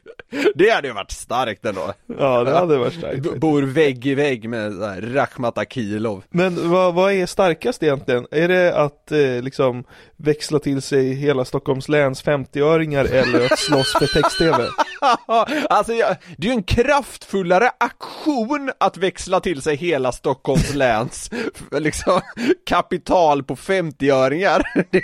det 0.54 0.70
hade 0.70 0.88
ju 0.88 0.94
varit 0.94 1.10
starkt 1.10 1.64
ändå. 1.64 1.92
Ja, 2.18 2.44
det 2.44 2.58
hade 2.58 2.78
varit 2.78 2.94
starkt. 2.94 3.40
Bor 3.40 3.62
vägg 3.62 4.06
i 4.06 4.14
vägg 4.14 4.48
med 4.48 5.16
Rakhmat 5.16 5.58
Akilov. 5.58 6.24
Men 6.30 6.70
vad, 6.70 6.94
vad 6.94 7.12
är 7.12 7.26
starkast 7.26 7.82
egentligen? 7.82 8.26
Är 8.30 8.48
det 8.48 8.76
att 8.76 9.12
eh, 9.12 9.42
liksom 9.42 9.84
växla 10.16 10.58
till 10.58 10.82
sig 10.82 11.12
hela 11.12 11.44
Stockholms 11.44 11.88
läns 11.88 12.24
50-öringar 12.24 13.04
eller 13.04 13.44
att 13.44 13.58
slåss 13.58 13.92
för 13.92 14.06
text-tv? 14.06 14.68
alltså 15.70 15.92
jag, 15.92 16.16
det 16.36 16.46
är 16.46 16.50
ju 16.50 16.56
en 16.56 16.62
kraftfullare 16.62 17.67
aktion 17.78 18.70
att 18.80 18.96
växla 18.96 19.40
till 19.40 19.62
sig 19.62 19.76
hela 19.76 20.12
Stockholms 20.12 20.74
läns 20.74 21.30
liksom 21.70 22.20
kapital 22.66 23.42
på 23.42 23.56
50-öringar. 23.56 24.62
Det, 24.90 25.02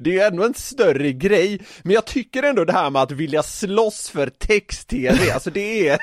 det 0.00 0.10
är 0.10 0.14
ju 0.14 0.20
ändå 0.20 0.44
en 0.44 0.54
större 0.54 1.12
grej, 1.12 1.60
men 1.82 1.94
jag 1.94 2.04
tycker 2.04 2.42
ändå 2.42 2.64
det 2.64 2.72
här 2.72 2.90
med 2.90 3.02
att 3.02 3.10
vilja 3.10 3.42
slåss 3.42 4.10
för 4.10 4.26
text-tv, 4.26 5.30
alltså 5.34 5.50
det 5.50 5.88
är 5.88 5.98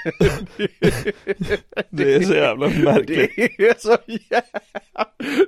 Det 1.90 2.16
är 2.16 2.24
så 2.24 2.34
jävla 2.34 2.68
märkligt. 2.68 3.56
Det 3.58 3.68
är 3.68 3.80
så 3.80 3.98
jävla... 4.08 4.60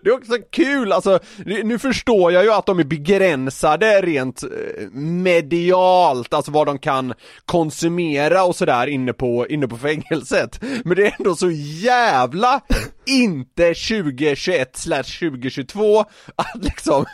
Det 0.03 0.09
är 0.09 0.13
också 0.13 0.37
kul, 0.51 0.91
alltså 0.91 1.19
nu 1.45 1.79
förstår 1.79 2.31
jag 2.31 2.43
ju 2.43 2.51
att 2.51 2.65
de 2.65 2.79
är 2.79 2.83
begränsade 2.83 4.01
rent 4.01 4.43
eh, 4.43 4.49
medialt, 4.91 6.33
alltså 6.33 6.51
vad 6.51 6.67
de 6.67 6.79
kan 6.79 7.13
konsumera 7.45 8.43
och 8.43 8.55
sådär 8.55 8.87
inne 8.87 9.13
på, 9.13 9.47
inne 9.47 9.67
på 9.67 9.77
sätt, 10.27 10.59
Men 10.85 10.95
det 10.95 11.07
är 11.07 11.15
ändå 11.19 11.35
så 11.35 11.51
jävla 11.51 12.61
inte 13.05 13.73
2021 13.73 14.77
slash 14.77 15.03
2022 15.19 15.99
att 16.35 16.63
liksom, 16.63 17.05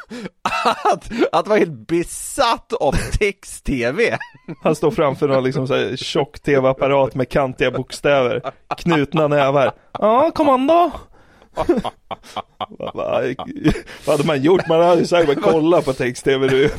att, 0.84 1.12
att 1.32 1.48
vara 1.48 1.60
helt 1.60 1.88
besatt 1.88 2.74
av 2.74 2.92
text-tv. 3.20 4.18
Han 4.64 4.76
står 4.76 4.92
framför 4.92 5.28
någon 5.28 5.44
liksom 5.44 5.68
så 5.68 5.76
här 5.76 5.96
tjock 5.96 6.40
tv-apparat 6.40 7.16
med 7.16 7.30
kantiga 7.30 7.72
bokstäver, 7.72 8.42
knutna 8.78 9.28
nävar. 9.28 9.72
Ja, 9.92 10.32
kommando! 10.32 10.92
Vad, 12.94 13.38
hade 14.08 14.24
man 14.24 14.42
gjort? 14.42 14.68
Man 14.68 14.82
hade 14.82 15.02
ju 15.02 15.08
säkert 15.08 15.42
bara 15.42 15.52
kollat 15.52 15.86
på 15.86 15.94
text-tv 15.94 16.48
nu. 16.48 16.70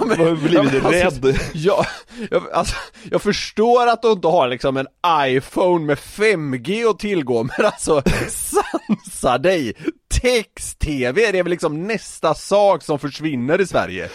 Man 0.00 0.18
har 0.26 0.34
blivit 0.36 0.84
Alltså, 0.84 1.26
rädd. 1.26 1.38
Jag, 1.54 1.86
jag, 2.30 2.50
alltså, 2.52 2.76
jag 3.10 3.22
förstår 3.22 3.86
att 3.86 4.02
du 4.02 4.12
inte 4.12 4.28
har 4.28 4.48
liksom 4.48 4.76
en 4.76 4.86
iPhone 5.26 5.84
med 5.86 5.98
5G 5.98 6.90
att 6.90 6.98
tillgå, 6.98 7.42
men 7.42 7.66
alltså 7.66 8.02
sansa 8.28 9.38
dig! 9.38 9.74
Text-tv, 10.20 11.32
det 11.32 11.38
är 11.38 11.42
väl 11.42 11.50
liksom 11.50 11.86
nästa 11.86 12.34
sak 12.34 12.82
som 12.82 12.98
försvinner 12.98 13.60
i 13.60 13.66
Sverige? 13.66 14.08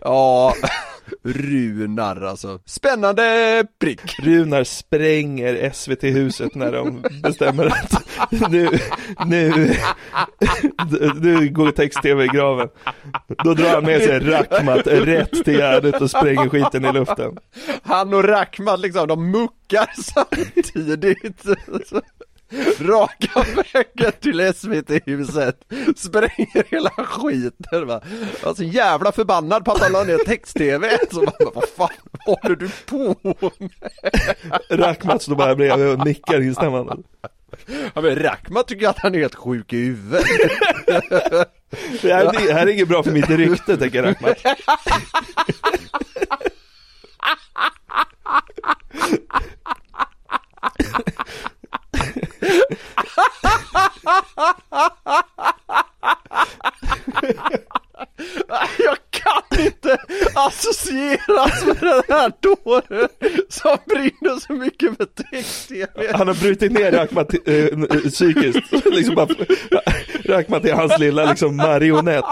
Ja, 0.00 0.54
Runar 1.26 2.22
alltså. 2.22 2.60
Spännande 2.66 3.66
prick. 3.78 4.18
Runar 4.18 4.64
spränger 4.64 5.70
SVT-huset 5.70 6.54
när 6.54 6.72
de 6.72 7.02
bestämmer 7.22 7.66
att 7.66 8.06
nu, 8.50 8.68
nu, 9.26 9.74
nu 11.20 11.48
går 11.48 11.70
text-tv 11.70 12.24
i 12.24 12.28
graven. 12.28 12.68
Då 13.44 13.54
drar 13.54 13.74
han 13.74 13.84
med 13.84 14.02
sig 14.02 14.18
Rakhmat 14.18 14.86
rätt 14.86 15.44
till 15.44 15.56
Gärdet 15.58 16.00
och 16.00 16.10
spränger 16.10 16.48
skiten 16.48 16.84
i 16.84 16.92
luften. 16.92 17.36
Han 17.82 18.14
och 18.14 18.24
Rakhmat 18.24 18.80
liksom, 18.80 19.08
de 19.08 19.30
muckar 19.30 19.88
samtidigt. 20.02 21.44
Raka 22.80 23.44
vägen 23.72 24.12
till 24.20 24.54
SVT-huset, 24.54 25.60
spränger 25.96 26.70
hela 26.70 26.90
skiten 26.90 27.86
va. 27.86 28.00
Jag 28.40 28.46
var 28.48 28.54
så 28.54 28.64
jävla 28.64 29.12
förbannad 29.12 29.64
på 29.64 29.72
att 29.72 29.80
han 29.80 29.92
la 29.92 30.04
ner 30.04 30.18
text-tv, 30.18 30.98
så 31.10 31.20
bara, 31.20 31.50
vad 31.54 31.68
fan 31.68 31.88
håller 32.26 32.56
du 32.56 32.68
på 32.86 33.16
med? 33.22 33.50
Rakhmat 34.70 35.22
står 35.22 35.34
bara 35.36 35.54
bredvid 35.54 35.86
och 35.86 36.06
nickar 36.06 36.40
instämmande. 36.40 36.96
Ja 37.94 38.00
men 38.00 38.16
Rakhmat 38.16 38.68
tycker 38.68 38.88
att 38.88 38.98
han 38.98 39.14
är 39.14 39.18
helt 39.18 39.34
sjuk 39.34 39.72
i 39.72 39.76
huvudet. 39.76 40.24
Det 42.02 42.12
här, 42.14 42.46
det 42.46 42.52
här 42.52 42.66
är 42.66 42.70
inget 42.72 42.88
bra 42.88 43.02
för 43.02 43.10
mitt 43.10 43.30
rykte, 43.30 43.76
tänker 43.76 44.02
Rakhmat. 44.02 44.36
Jag 58.78 58.96
kan 59.10 59.64
inte 59.64 59.98
associeras 60.34 61.66
med 61.66 61.76
den 61.80 62.02
här 62.08 62.32
dåren 62.40 63.08
som 63.48 63.76
brinner 63.86 64.40
så 64.40 64.52
mycket 64.52 64.96
för 64.96 65.04
text-tv. 65.04 66.12
Han 66.12 66.28
har 66.28 66.34
brutit 66.34 66.72
ner 66.72 66.92
Rakhmat 66.92 67.34
äh, 67.34 67.40
psykiskt. 68.10 68.72
Liksom 68.84 69.14
bara, 69.14 69.28
Rakhmat 70.24 70.64
är 70.64 70.74
hans 70.74 70.98
lilla 70.98 71.24
liksom 71.24 71.56
marionett. 71.56 72.24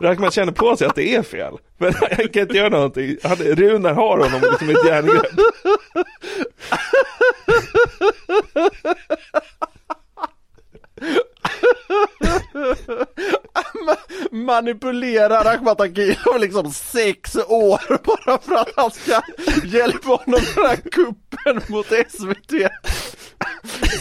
Rakhmat 0.00 0.34
känner 0.34 0.52
på 0.52 0.76
sig 0.76 0.86
att 0.86 0.94
det 0.94 1.14
är 1.14 1.22
fel. 1.22 1.54
Men 1.78 1.94
han 1.94 2.28
kan 2.28 2.42
inte 2.42 2.56
göra 2.56 2.68
någonting. 2.68 3.16
Han, 3.22 3.36
Runar 3.36 3.94
har 3.94 4.18
honom 4.18 4.40
liksom 4.50 4.70
i 4.70 4.72
ett 4.72 4.86
järngrepp. 4.86 5.26
Manipulerar 14.48 15.44
Ahmad 15.44 15.80
Akilov 15.80 16.40
liksom 16.40 16.72
sex 16.72 17.36
år 17.36 17.80
bara 18.04 18.38
för 18.38 18.54
att 18.54 18.72
han 18.76 18.90
ska 18.90 19.20
hjälpa 19.64 20.08
honom 20.08 20.24
med 20.26 20.42
den 20.54 20.66
här 20.66 20.76
kuppen 20.76 21.60
mot 21.68 21.86
SVT. 21.86 22.70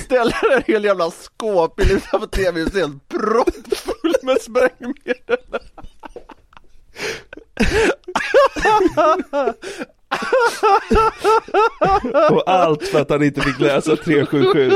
Ställer 0.06 0.56
en 0.56 0.64
hel 0.68 0.84
jävla 0.84 1.12
skåpbil 1.12 1.92
utanför 1.92 2.28
tv-huset 2.28 2.74
helt 2.74 3.08
proppfull 3.08 4.16
med 4.22 4.42
sprängmedel. 4.42 5.38
Och 12.32 12.50
allt 12.50 12.88
för 12.88 13.02
att 13.02 13.10
han 13.10 13.24
inte 13.24 13.42
fick 13.42 13.60
läsa 13.60 13.96
377. 13.96 14.72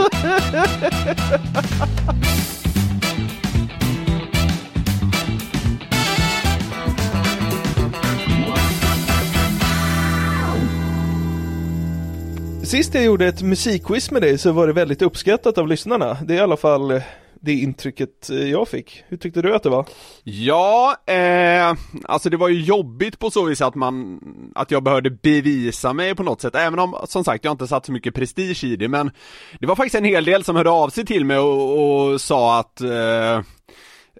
Sist 12.71 12.93
jag 12.93 13.03
gjorde 13.03 13.27
ett 13.27 13.41
musikquiz 13.41 14.11
med 14.11 14.21
dig 14.21 14.37
så 14.37 14.51
var 14.51 14.67
det 14.67 14.73
väldigt 14.73 15.01
uppskattat 15.01 15.57
av 15.57 15.67
lyssnarna. 15.67 16.17
Det 16.25 16.33
är 16.33 16.37
i 16.37 16.41
alla 16.41 16.57
fall 16.57 16.91
eh, 16.91 17.01
det 17.41 17.53
intrycket 17.53 18.29
eh, 18.29 18.49
jag 18.49 18.67
fick. 18.67 19.03
Hur 19.07 19.17
tyckte 19.17 19.41
du 19.41 19.55
att 19.55 19.63
det 19.63 19.69
var? 19.69 19.85
Ja, 20.23 20.95
eh, 21.05 21.73
alltså 22.05 22.29
det 22.29 22.37
var 22.37 22.49
ju 22.49 22.61
jobbigt 22.61 23.19
på 23.19 23.31
så 23.31 23.43
vis 23.43 23.61
att 23.61 23.75
man, 23.75 24.19
att 24.55 24.71
jag 24.71 24.83
behövde 24.83 25.09
bevisa 25.09 25.93
mig 25.93 26.15
på 26.15 26.23
något 26.23 26.41
sätt, 26.41 26.55
även 26.55 26.79
om 26.79 26.95
som 27.07 27.23
sagt 27.23 27.45
jag 27.45 27.53
inte 27.53 27.67
satt 27.67 27.85
så 27.85 27.91
mycket 27.91 28.15
prestige 28.15 28.63
i 28.63 28.75
det, 28.75 28.87
men 28.87 29.11
det 29.59 29.67
var 29.67 29.75
faktiskt 29.75 29.95
en 29.95 30.05
hel 30.05 30.25
del 30.25 30.43
som 30.43 30.55
hörde 30.55 30.69
av 30.69 30.89
sig 30.89 31.05
till 31.05 31.25
mig 31.25 31.37
och, 31.37 32.11
och 32.11 32.21
sa 32.21 32.59
att 32.59 32.81
eh, 32.81 33.41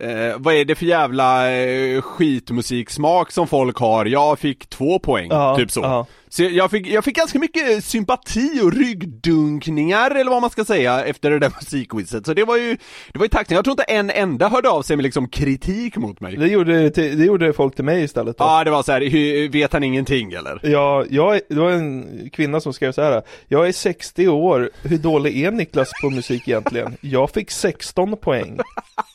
Eh, 0.02 0.36
vad 0.38 0.54
är 0.54 0.66
det 0.66 0.76
för 0.76 0.86
jävla 0.86 1.52
eh, 1.52 2.02
skitmusiksmak 2.02 3.32
som 3.32 3.48
folk 3.48 3.78
har? 3.78 4.06
Jag 4.06 4.40
fick 4.40 4.70
två 4.70 5.00
poäng, 5.00 5.28
Ja, 5.30 5.56
typ 5.56 5.72
så. 5.72 5.80
ja. 5.80 6.06
Så 6.34 6.44
jag 6.44 6.72
fick, 6.72 6.88
jag 6.88 7.04
fick 7.04 7.16
ganska 7.16 7.40
mycket 7.40 7.84
sympati 7.86 8.62
och 8.64 8.74
ryggdunkningar 8.74 10.12
eller 10.12 10.32
vad 10.32 10.42
man 10.42 10.50
ska 10.50 10.66
säga 10.66 11.06
efter 11.06 11.32
det 11.32 11.40
där 11.40 11.52
musikquizet. 11.62 12.26
Så 12.26 12.34
det 12.34 12.44
var 12.44 12.58
ju, 12.58 12.78
det 13.14 13.20
var 13.20 13.26
ju 13.26 13.30
tacksamt. 13.30 13.56
Jag 13.56 13.64
tror 13.64 13.72
inte 13.74 13.84
en 13.84 14.10
enda 14.10 14.50
hörde 14.50 14.70
av 14.70 14.82
sig 14.82 14.96
med 14.96 15.04
liksom 15.04 15.28
kritik 15.30 15.96
mot 15.98 16.20
mig. 16.22 16.36
Det 16.38 16.48
gjorde, 16.48 16.90
det 16.90 17.26
gjorde 17.26 17.54
folk 17.54 17.76
till 17.76 17.86
mig 17.86 18.04
istället 18.04 18.38
då. 18.38 18.44
Ja, 18.44 18.64
det 18.64 18.72
var 18.72 18.84
så 18.84 18.92
här, 18.92 19.02
"Hur- 19.02 19.50
vet 19.50 19.74
han 19.74 19.84
ingenting 19.84 20.32
eller? 20.32 20.60
Ja, 20.64 21.06
jag, 21.10 21.40
det 21.50 21.56
var 21.56 21.72
en 21.72 22.30
kvinna 22.34 22.62
som 22.62 22.74
skrev 22.74 22.92
så 22.92 23.02
här. 23.02 23.22
Jag 23.48 23.68
är 23.68 23.72
60 23.72 24.28
år, 24.28 24.70
hur 24.84 24.98
dålig 24.98 25.44
är 25.44 25.52
Niklas 25.52 25.90
på 26.02 26.10
musik 26.10 26.48
egentligen? 26.48 26.98
Jag 27.02 27.30
fick 27.32 27.52
16 27.52 28.18
poäng. 28.18 28.60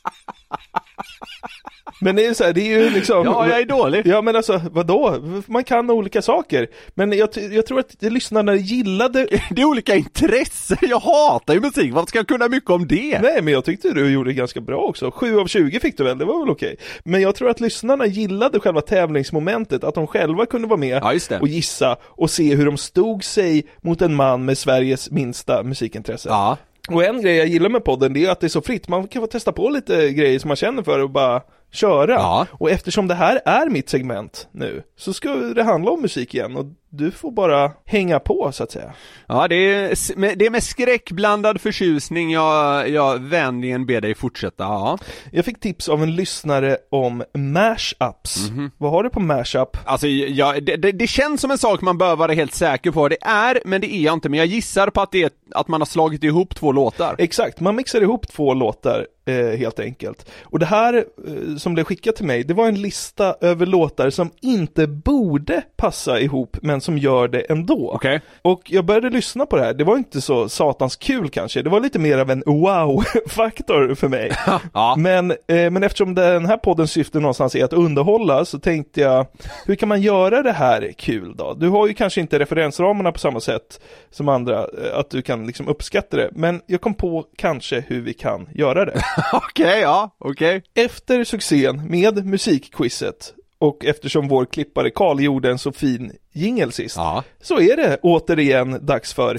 Men 2.01 2.17
det 2.17 2.25
är 2.25 2.29
ju 2.29 2.35
så 2.35 2.45
här, 2.45 2.53
det 2.53 2.61
är 2.61 2.79
ju 2.79 2.91
liksom 2.91 3.25
Ja, 3.25 3.49
jag 3.49 3.61
är 3.61 3.65
dålig. 3.65 4.07
Ja 4.07 4.23
men 4.23 4.37
alltså, 4.37 4.61
vadå? 4.73 5.17
Man 5.47 5.65
kan 5.65 5.91
olika 5.91 6.23
saker. 6.23 6.67
Men 6.95 7.13
jag, 7.13 7.29
jag 7.51 7.67
tror 7.67 7.79
att 7.81 8.03
lyssnarna 8.03 8.55
gillade 8.55 9.27
Det 9.51 9.63
är 9.63 9.67
olika 9.67 9.95
intressen, 9.97 10.79
jag 10.81 10.99
hatar 10.99 11.55
ju 11.55 11.61
musik, 11.61 11.93
varför 11.93 12.07
ska 12.07 12.19
jag 12.19 12.29
kunna 12.29 12.49
mycket 12.49 12.71
om 12.71 12.87
det? 12.87 13.21
Nej 13.23 13.43
men 13.43 13.53
jag 13.53 13.65
tyckte 13.65 13.91
du 13.91 14.13
gjorde 14.13 14.33
ganska 14.33 14.61
bra 14.61 14.79
också. 14.79 15.11
7 15.11 15.41
av 15.41 15.47
20 15.47 15.81
fick 15.81 15.99
du 15.99 16.05
väl, 16.05 16.19
det 16.19 16.25
var 16.25 16.41
väl 16.41 16.51
okej. 16.51 16.77
Men 17.05 17.21
jag 17.21 17.35
tror 17.35 17.51
att 17.51 17.61
lyssnarna 17.61 18.07
gillade 18.07 18.61
själva 18.61 18.81
tävlingsmomentet, 18.81 19.85
att 19.85 19.95
de 19.95 20.07
själva 20.07 20.47
kunde 20.47 20.69
vara 20.69 20.81
med 20.81 21.03
Ja, 21.03 21.13
det. 21.29 21.41
och 21.41 21.49
gissa 21.49 21.97
och 22.05 22.31
se 22.31 22.55
hur 22.55 22.67
de 22.67 22.77
stod 22.77 23.25
sig 23.25 23.67
mot 23.81 24.03
en 24.03 24.15
man 24.15 24.45
med 24.45 24.59
Sveriges 24.59 25.11
minsta 25.11 25.63
musikintresse. 25.63 26.29
Ja. 26.29 26.57
Och 26.91 27.05
en 27.05 27.23
grej 27.23 27.37
jag 27.37 27.47
gillar 27.47 27.69
med 27.69 27.85
podden 27.85 28.13
det 28.13 28.25
är 28.25 28.31
att 28.31 28.41
det 28.41 28.47
är 28.47 28.49
så 28.49 28.63
fritt, 28.63 28.89
man 28.89 29.09
kan 29.09 29.23
få 29.23 29.27
testa 29.27 29.53
på 29.53 29.69
lite 29.69 30.11
grejer 30.11 30.39
som 30.39 30.49
man 30.49 30.57
känner 30.57 30.83
för 30.83 30.99
och 31.03 31.11
bara 31.11 31.43
köra. 31.71 32.13
Ja. 32.13 32.47
Och 32.53 32.71
eftersom 32.71 33.09
det 33.09 33.15
här 33.15 33.41
är 33.45 33.71
mitt 33.71 33.89
segment 33.89 34.49
nu 34.53 34.83
så 34.97 35.13
ska 35.13 35.35
det 35.35 35.63
handla 35.63 35.91
om 35.91 36.03
musik 36.03 36.35
igen 36.35 36.57
och 36.57 36.67
du 36.97 37.11
får 37.11 37.31
bara 37.31 37.73
hänga 37.85 38.21
på 38.21 38.53
så 38.53 38.63
att 38.63 38.71
säga. 38.71 38.93
Ja, 39.27 39.49
det 39.49 39.55
är, 39.55 40.37
det 40.37 40.47
är 40.47 40.51
med 40.51 40.63
skräckblandad 40.63 41.61
förtjusning 41.61 42.31
jag, 42.31 42.89
jag 42.89 43.19
vänligen 43.19 43.87
ber 43.87 44.01
dig 44.01 44.15
fortsätta, 44.15 44.65
ja. 44.65 44.99
Jag 45.33 45.45
fick 45.45 45.61
tips 45.61 45.89
av 45.89 46.03
en 46.03 46.15
lyssnare 46.15 46.77
om 46.91 47.25
mashups. 47.35 48.51
Mhm. 48.51 48.71
Vad 48.79 48.91
har 48.91 49.03
du 49.03 49.11
på 49.11 49.21
mashup? 49.21 49.77
Alltså, 49.85 50.07
jag, 50.07 50.65
det, 50.65 50.77
det, 50.77 50.93
det 50.93 51.07
känns 51.07 51.41
som 51.41 51.51
en 51.51 51.59
sak 51.59 51.81
man 51.81 51.99
bör 51.99 52.17
vara 52.17 52.33
helt 52.33 52.55
säker 52.55 52.91
på, 52.91 53.09
det 53.09 53.19
är, 53.21 53.61
men 53.65 53.81
det 53.81 53.95
är 53.95 54.01
jag 54.01 54.15
inte, 54.15 54.29
men 54.29 54.39
jag 54.39 54.47
gissar 54.47 54.91
på 54.91 55.01
att 55.01 55.13
det 55.13 55.23
är 55.23 55.31
att 55.51 55.69
man 55.69 55.81
har 55.81 55.87
slagit 55.87 56.25
ihop 56.25 56.55
två 56.55 56.73
låtar. 56.73 57.15
Exakt, 57.19 57.61
man 57.61 57.77
mixar 57.77 58.01
ihop 58.01 58.29
två 58.29 58.55
låtar 58.55 59.07
eh, 59.27 59.59
helt 59.59 59.81
enkelt. 59.81 60.31
Och 60.43 60.59
det 60.59 60.67
här 60.67 60.95
eh, 60.95 61.57
som 61.57 61.75
blev 61.75 61.85
skickat 61.85 62.17
till 62.17 62.27
mig, 62.27 62.45
det 62.45 62.55
var 62.55 62.69
en 62.69 62.83
lista 62.83 63.37
över 63.41 63.67
låtar 63.67 64.11
som 64.11 64.31
inte 64.41 64.87
borde 64.87 65.63
passa 65.77 66.21
ihop 66.21 66.57
men 66.63 66.81
som 66.87 66.99
gör 66.99 67.29
det 67.29 67.41
ändå. 67.41 67.91
Okej. 67.95 68.21
Och 68.43 68.63
jag 68.67 68.85
började 68.85 69.11
lyssna 69.11 69.47
på 69.47 69.57
det 69.57 69.63
här, 69.63 69.75
det 69.75 69.85
var 69.85 69.97
inte 69.97 70.21
så 70.21 70.49
satans 70.49 70.97
kul 70.97 71.29
kanske, 71.31 71.63
det 71.63 71.71
var 71.71 71.81
lite 71.81 71.99
mer 71.99 72.19
av 72.19 72.31
en 72.31 72.43
wow-faktor 72.47 73.95
för 73.95 74.09
mig. 74.09 74.33
Ja. 74.73 74.95
Men, 74.99 75.31
eh, 75.31 75.71
men 75.71 75.83
eftersom 75.83 76.15
den 76.15 76.47
här 76.47 76.57
poddens 76.57 76.93
syfte 76.93 77.21
någonstans 77.21 77.55
är 77.55 77.65
att 77.65 77.73
underhålla 77.73 78.45
så 78.45 78.59
tänkte 78.59 79.01
jag, 79.01 79.27
hur 79.67 79.75
kan 79.75 79.89
man 79.89 80.01
göra 80.01 80.43
det 80.43 80.53
här 80.53 80.93
kul 80.99 81.37
då? 81.37 81.55
Du 81.55 81.69
har 81.69 81.87
ju 81.87 81.95
kanske 81.95 82.21
inte 82.21 82.39
referensramarna 82.39 83.13
på 83.13 83.19
samma 83.19 83.41
sätt 83.41 83.81
som 84.11 84.29
andra, 84.29 84.59
eh, 84.59 84.99
att 84.99 85.11
du 85.11 85.23
kan 85.23 85.47
liksom 85.47 85.69
uppskatta 85.69 86.17
det, 86.17 86.31
men 86.33 86.61
jag 86.67 86.81
kom 86.81 86.95
på 86.95 87.25
kanske 87.37 87.85
hur 87.87 88.01
vi 88.01 88.15
kan 88.15 88.49
göra 88.55 88.85
det. 88.85 89.03
Okej, 89.33 89.81
ja, 89.81 90.17
okej. 90.19 90.63
Efter 90.75 91.25
succén 91.25 91.91
med 91.91 92.27
musikquizet 92.27 93.35
och 93.59 93.85
eftersom 93.85 94.29
vår 94.29 94.45
klippare 94.45 94.91
Karl 94.91 95.21
gjorde 95.21 95.51
en 95.51 95.59
så 95.59 95.73
fin 95.73 96.13
jingel 96.33 96.73
sist, 96.73 96.97
Ja. 96.97 97.25
så 97.43 97.61
är 97.61 97.77
det 97.77 97.99
återigen 98.03 98.87
dags 98.87 99.15
för 99.15 99.37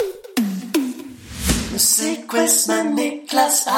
Musikquiz 1.71 2.67
med 2.67 2.85
Niklas. 2.95 3.67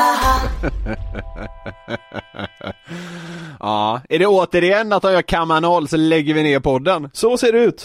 Ja, 3.59 4.01
är 4.09 4.19
det 4.19 4.27
återigen 4.27 4.93
att 4.93 5.05
om 5.05 5.11
jag 5.13 5.25
kammar 5.25 5.61
noll 5.61 5.87
så 5.87 5.97
lägger 5.97 6.33
vi 6.33 6.43
ner 6.43 6.59
podden? 6.59 7.09
Så 7.13 7.37
ser 7.37 7.51
det 7.53 7.59
ut. 7.59 7.83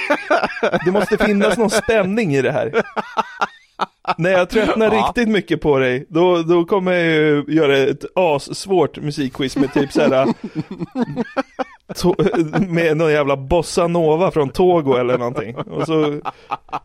Det 0.84 0.90
måste 0.90 1.16
finnas 1.18 1.56
någon 1.58 1.70
spänning 1.70 2.34
i 2.34 2.42
det 2.42 2.52
här. 2.52 2.82
När 4.18 4.30
jag 4.30 4.50
tröttnar 4.50 4.86
Ja. 4.94 5.06
riktigt 5.06 5.28
mycket 5.28 5.60
på 5.60 5.78
dig, 5.78 6.06
då, 6.08 6.42
då 6.42 6.64
kommer 6.64 6.92
jag 6.92 7.04
ju 7.06 7.44
göra 7.48 7.76
ett 7.78 8.04
assvårt 8.14 8.96
musikquiz 8.98 9.56
med 9.56 9.74
typ 9.74 9.92
såhär 9.92 10.26
med 12.68 12.96
någon 12.96 13.12
jävla 13.12 13.36
bossa 13.36 13.86
nova 13.86 14.30
från 14.30 14.48
Togo 14.48 14.96
eller 14.96 15.18
någonting. 15.18 15.56
Och 15.56 15.86
så 15.86 16.20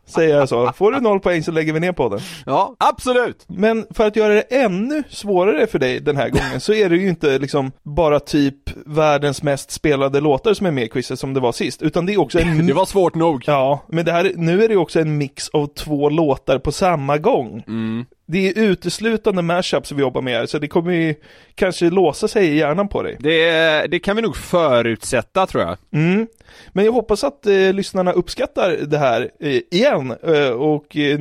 säger 0.05 0.37
jag 0.37 0.49
så, 0.49 0.71
får 0.71 0.91
du 0.91 0.99
noll 0.99 1.19
poäng 1.19 1.43
så 1.43 1.51
lägger 1.51 1.73
vi 1.73 1.79
ner 1.79 1.91
på 1.91 2.09
den. 2.09 2.19
Ja, 2.45 2.75
absolut! 2.79 3.45
Men 3.47 3.85
för 3.89 4.07
att 4.07 4.15
göra 4.15 4.33
det 4.33 4.41
ännu 4.41 5.03
svårare 5.09 5.67
för 5.67 5.79
dig 5.79 5.99
den 5.99 6.17
här 6.17 6.29
gången 6.29 6.59
så 6.59 6.73
är 6.73 6.89
det 6.89 6.95
ju 6.95 7.09
inte 7.09 7.39
liksom 7.39 7.71
bara 7.83 8.19
typ 8.19 8.55
världens 8.85 9.43
mest 9.43 9.71
spelade 9.71 10.19
låtar 10.19 10.53
som 10.53 10.65
är 10.65 10.71
med 10.71 10.83
i 10.83 10.89
quizet 10.89 11.19
som 11.19 11.33
det 11.33 11.39
var 11.39 11.51
sist, 11.51 11.81
utan 11.81 12.05
det 12.05 12.13
är 12.13 12.19
också 12.19 12.39
en... 12.39 12.67
Det 12.73 12.73
var 12.73 12.85
svårt 12.85 13.15
nog. 13.15 13.43
Ja, 13.47 13.83
men 13.87 14.05
det 14.05 14.11
här, 14.11 14.31
nu 14.35 14.63
är 14.63 14.67
det 14.67 14.73
ju 14.73 14.79
också 14.79 14.99
en 14.99 15.17
mix 15.17 15.49
av 15.49 15.67
två 15.67 16.09
låtar 16.09 16.59
på 16.59 16.71
samma 16.71 17.17
gång. 17.17 17.63
Mm. 17.67 18.05
Det 18.25 18.49
är 18.49 18.59
uteslutande 18.59 19.41
mashups 19.41 19.91
vi 19.91 20.01
jobbar 20.01 20.21
med 20.21 20.37
här, 20.37 20.45
så 20.45 20.59
det 20.59 20.67
kommer 20.67 20.93
ju 20.93 21.15
kanske 21.55 21.89
låsa 21.89 22.27
sig 22.27 22.47
i 22.47 22.57
hjärnan 22.57 22.87
på 22.87 23.03
dig. 23.03 23.17
Det, 23.19 23.87
det 23.87 23.99
kan 23.99 24.15
vi 24.15 24.21
nog 24.21 24.37
förutsätta 24.37 25.45
tror 25.45 25.63
jag. 25.63 25.77
Mm. 25.93 26.27
Men 26.69 26.85
jag 26.85 26.91
hoppas 26.91 27.23
att 27.23 27.45
eh, 27.45 27.73
lyssnarna 27.73 28.11
uppskattar 28.11 28.71
det 28.71 28.97
här 28.97 29.31
eh, 29.39 29.61
igen 29.71 30.15
eh, 30.23 30.49
och 30.49 30.97
eh, 30.97 31.19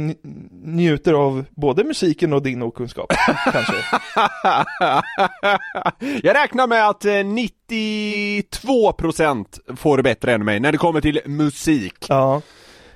njuter 0.65 1.13
av 1.13 1.45
både 1.51 1.85
musiken 1.85 2.33
och 2.33 2.43
din 2.43 2.63
okunskap, 2.63 3.13
kanske. 3.53 3.75
jag 6.23 6.37
räknar 6.37 6.67
med 6.67 6.89
att 6.89 7.05
eh, 7.05 7.11
92% 7.11 9.77
får 9.77 9.97
det 9.97 10.03
bättre 10.03 10.33
än 10.33 10.45
mig 10.45 10.61
när 10.61 10.73
det 10.73 10.79
kommer 10.79 11.01
till 11.01 11.21
musik. 11.27 12.07
Ja. 12.09 12.43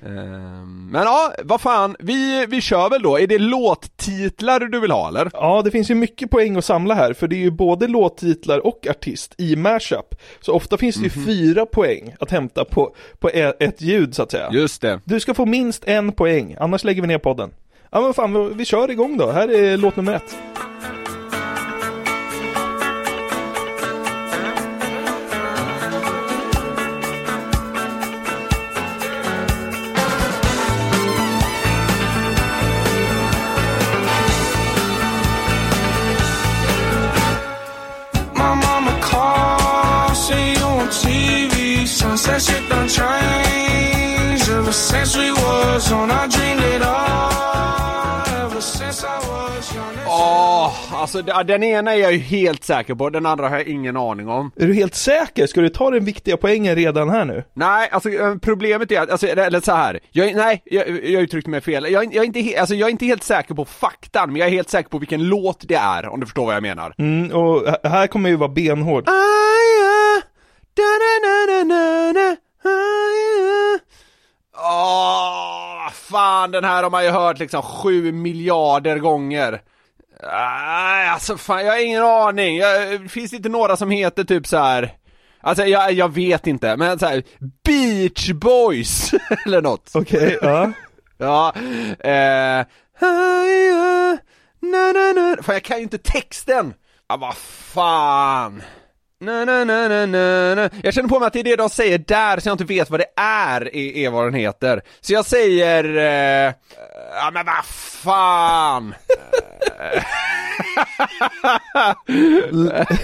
Ehm, 0.05 0.89
Men 0.91 1.01
ja, 1.03 1.33
vad 1.43 1.61
fan, 1.61 1.95
vi, 1.99 2.45
vi 2.49 2.61
kör 2.61 2.89
väl 2.89 3.01
då. 3.01 3.19
Är 3.19 3.27
det 3.27 3.37
låttitlar 3.39 4.59
du 4.59 4.79
vill 4.79 4.91
ha 4.91 5.07
eller? 5.07 5.29
Ja, 5.33 5.61
det 5.65 5.71
finns 5.71 5.91
ju 5.91 5.95
mycket 5.95 6.31
poäng 6.31 6.55
att 6.57 6.65
samla 6.65 6.93
här, 6.93 7.13
för 7.13 7.27
det 7.27 7.35
är 7.35 7.39
ju 7.39 7.51
både 7.51 7.87
låttitlar 7.87 8.67
och 8.67 8.87
artist 8.89 9.35
i 9.37 9.55
mashup. 9.55 10.15
Så 10.41 10.53
ofta 10.53 10.77
finns 10.77 10.95
det 10.95 11.03
ju 11.03 11.09
fyra 11.09 11.65
poäng 11.65 12.15
att 12.19 12.31
hämta 12.31 12.65
på, 12.65 12.95
på 13.19 13.29
ett 13.59 13.81
ljud 13.81 14.15
så 14.15 14.23
att 14.23 14.31
säga. 14.31 14.49
Just 14.51 14.81
det. 14.81 14.99
Du 15.03 15.19
ska 15.19 15.33
få 15.33 15.45
minst 15.45 15.83
en 15.87 16.11
poäng, 16.11 16.55
annars 16.59 16.83
lägger 16.83 17.01
vi 17.01 17.07
ner 17.07 17.17
podden. 17.17 17.51
Ja 17.91 18.01
men 18.01 18.13
fan, 18.13 18.57
vi 18.57 18.65
kör 18.65 18.91
igång 18.91 19.17
då. 19.17 19.31
Här 19.31 19.47
är 19.51 19.77
låt 19.77 19.95
nummer 19.95 20.13
ett. 20.13 20.37
Alltså 50.97 51.21
den 51.21 51.63
ena 51.63 51.93
är 51.93 51.97
jag 51.97 52.11
ju 52.13 52.17
helt 52.19 52.63
säker 52.63 52.95
på, 52.95 53.09
den 53.09 53.25
andra 53.25 53.49
har 53.49 53.57
jag 53.57 53.67
ingen 53.67 53.97
aning 53.97 54.27
om. 54.29 54.51
Är 54.55 54.67
du 54.67 54.73
helt 54.73 54.95
säker? 54.95 55.47
Ska 55.47 55.61
du 55.61 55.69
ta 55.69 55.89
den 55.91 56.05
viktiga 56.05 56.37
poängen 56.37 56.75
redan 56.75 57.09
här 57.09 57.25
nu? 57.25 57.43
Nej, 57.53 57.89
alltså 57.91 58.09
eh, 58.09 58.35
problemet 58.35 58.91
är 58.91 59.01
att, 59.01 59.09
alltså, 59.09 59.27
eller 59.27 59.59
så 59.61 59.71
här. 59.71 59.99
Jag, 60.11 60.35
nej, 60.35 60.61
jag, 60.65 60.89
jag 60.89 61.21
uttryckte 61.21 61.49
mig 61.49 61.61
fel. 61.61 61.83
Jag, 61.91 62.03
är- 62.03 62.15
jag, 62.15 62.23
är 62.23 62.37
inte 62.39 62.59
alltså, 62.59 62.75
jag 62.75 62.87
är 62.87 62.91
inte 62.91 63.05
helt 63.05 63.23
säker 63.23 63.53
på 63.55 63.65
faktan, 63.65 64.29
men 64.31 64.39
jag 64.39 64.47
är 64.47 64.51
helt 64.51 64.69
säker 64.69 64.89
på 64.89 64.97
vilken 64.97 65.23
låt 65.27 65.63
det 65.67 65.75
är, 65.75 66.07
om 66.09 66.19
du 66.19 66.25
förstår 66.25 66.45
vad 66.45 66.55
jag 66.55 66.63
menar. 66.63 66.93
Mm, 66.97 67.31
och 67.31 67.63
här 67.83 68.07
kommer 68.07 68.29
ju 68.29 68.35
vara 68.35 68.49
benhård. 68.49 69.03
Åh, 74.57 75.89
fan 75.93 76.51
den 76.51 76.63
här 76.63 76.83
har 76.83 76.89
man 76.89 77.03
ju 77.05 77.09
hört 77.11 77.39
liksom 77.39 77.61
sju 77.61 78.11
miljarder 78.11 78.97
gånger. 78.97 79.61
Nej, 80.23 81.09
alltså 81.09 81.37
fan, 81.37 81.65
jag 81.65 81.71
har 81.71 81.85
ingen 81.85 82.03
aning. 82.03 82.57
Jag, 82.57 83.11
finns 83.11 83.31
det 83.31 83.37
inte 83.37 83.49
några 83.49 83.77
som 83.77 83.91
heter 83.91 84.23
typ 84.23 84.47
så 84.47 84.57
här. 84.57 84.93
Alltså 85.41 85.65
jag, 85.65 85.91
jag 85.91 86.13
vet 86.13 86.47
inte, 86.47 86.77
men 86.77 86.99
så 86.99 87.05
här, 87.05 87.23
Beach 87.63 88.31
Boys 88.31 89.11
eller 89.45 89.61
något. 89.61 89.91
Okej, 89.93 90.37
ja. 90.41 90.71
Ja, 91.19 91.53
eh, 91.99 92.65
na, 94.61 94.91
na, 94.93 95.13
na. 95.15 95.43
Fan 95.43 95.55
jag 95.55 95.63
kan 95.63 95.77
ju 95.77 95.83
inte 95.83 95.97
texten. 95.97 96.73
Ja, 97.09 97.17
vad 97.17 97.35
fan. 97.37 98.61
Na, 99.19 99.45
na, 99.45 99.63
na, 99.63 99.87
na, 99.87 100.05
na, 100.05 100.55
na. 100.55 100.69
Jag 100.83 100.93
känner 100.93 101.09
på 101.09 101.19
mig 101.19 101.27
att 101.27 101.33
det 101.33 101.39
är 101.39 101.43
det 101.43 101.55
de 101.55 101.69
säger 101.69 101.97
där 101.97 102.39
så 102.39 102.49
jag 102.49 102.53
inte 102.53 102.63
vet 102.63 102.89
vad 102.89 102.99
det 102.99 103.21
är, 103.21 103.75
är, 103.75 103.97
är 103.97 104.09
vad 104.09 104.25
den 104.25 104.33
heter. 104.33 104.81
Så 105.01 105.13
jag 105.13 105.25
säger, 105.25 105.83
eh, 105.97 106.53
ja 107.13 107.31
men 107.33 107.45
vad 107.45 107.65
fan. 107.65 108.95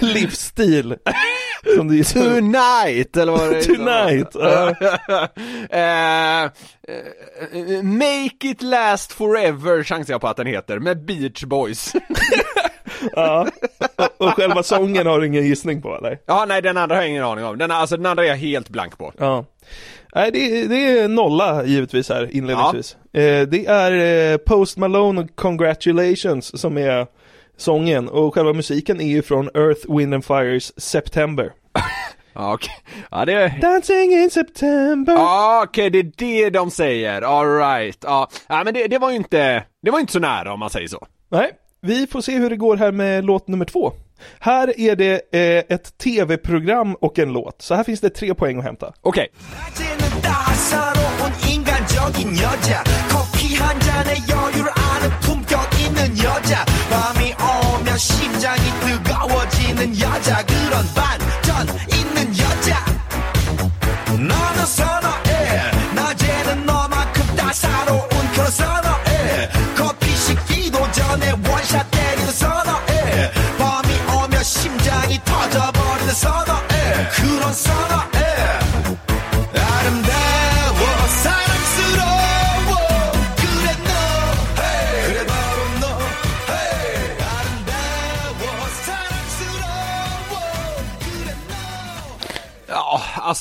Livsstil. 0.00 0.96
Som 1.76 1.88
du 1.88 2.04
Tonight, 2.04 3.16
eller 3.16 3.32
vad 3.32 3.50
det 3.50 3.58
är. 3.58 3.62
Tonight, 3.62 4.30
ja. 4.34 4.74
Eh, 5.70 6.42
eh, 6.42 7.82
make 7.82 8.48
it 8.48 8.62
last 8.62 9.12
forever 9.12 9.82
chansar 9.82 10.14
jag 10.14 10.20
på 10.20 10.28
att 10.28 10.36
den 10.36 10.46
heter, 10.46 10.78
med 10.78 11.04
Beach 11.04 11.44
Boys. 11.44 11.92
ja. 13.12 13.46
Och, 13.96 14.26
och 14.26 14.34
själva 14.34 14.62
sången 14.62 15.06
har 15.06 15.20
du 15.20 15.26
ingen 15.26 15.46
gissning 15.46 15.82
på 15.82 15.96
eller? 15.96 16.18
Ja, 16.26 16.44
nej 16.48 16.62
den 16.62 16.76
andra 16.76 16.96
har 16.96 17.02
jag 17.02 17.10
ingen 17.10 17.24
aning 17.24 17.44
om. 17.44 17.58
Den, 17.58 17.70
alltså, 17.70 17.96
den 17.96 18.06
andra 18.06 18.24
är 18.24 18.28
jag 18.28 18.36
helt 18.36 18.68
blank 18.68 18.98
på. 18.98 19.12
Ja. 19.18 19.44
Nej, 20.14 20.30
det, 20.32 20.66
det 20.66 20.98
är 20.98 21.08
nolla 21.08 21.64
givetvis 21.64 22.08
här 22.08 22.28
inledningsvis. 22.36 22.96
Eh, 23.12 23.48
det 23.48 23.66
är 23.66 24.32
eh, 24.32 24.36
Post 24.36 24.76
Malone 24.76 25.20
och 25.20 25.36
Congratulations 25.36 26.60
som 26.60 26.78
är 26.78 27.06
sången 27.56 28.08
och 28.08 28.34
själva 28.34 28.52
musiken 28.52 29.00
är 29.00 29.08
ju 29.08 29.22
från 29.22 29.48
Earth, 29.54 29.96
Wind 29.96 30.14
and 30.14 30.24
Fires 30.24 30.80
September. 30.80 31.52
Ja, 32.36 32.54
okej. 32.54 32.74
Ja, 33.10 33.24
det. 33.24 33.54
Dancing 33.60 34.12
in 34.12 34.30
September. 34.30 35.12
Ja, 35.12 35.64
okej, 35.68 35.90
det 35.90 35.98
är 35.98 36.04
det 36.18 36.50
de 36.50 36.70
säger. 36.70 37.22
Alright. 37.22 37.98
Ja, 38.02 38.28
ja 38.48 38.64
men 38.64 38.74
det, 38.74 38.86
det 38.86 38.98
var 38.98 39.10
ju 39.10 39.16
inte, 39.16 39.64
det 39.82 39.90
var 39.90 40.00
inte 40.00 40.12
så 40.12 40.18
nära 40.18 40.52
om 40.52 40.60
man 40.60 40.70
säger 40.70 40.88
så. 40.88 41.06
Nej, 41.28 41.52
vi 41.84 42.06
får 42.06 42.20
se 42.20 42.38
hur 42.38 42.50
det 42.50 42.56
går 42.56 42.76
här 42.76 42.92
med 42.92 43.24
låt 43.24 43.48
nummer 43.48 43.64
två. 43.64 43.92
Här 44.38 44.80
är 44.80 44.96
det 44.96 45.12
eh, 45.12 45.74
ett 45.76 45.98
tv-program 45.98 46.94
och 46.94 47.18
en 47.18 47.32
låt, 47.32 47.62
så 47.62 47.74
här 47.74 47.84
finns 47.84 48.00
det 48.00 48.10
tre 48.10 48.34
poäng 48.34 48.58
att 48.58 48.64
hämta. 48.64 48.92
Okej. 49.00 49.28
따 60.94 61.03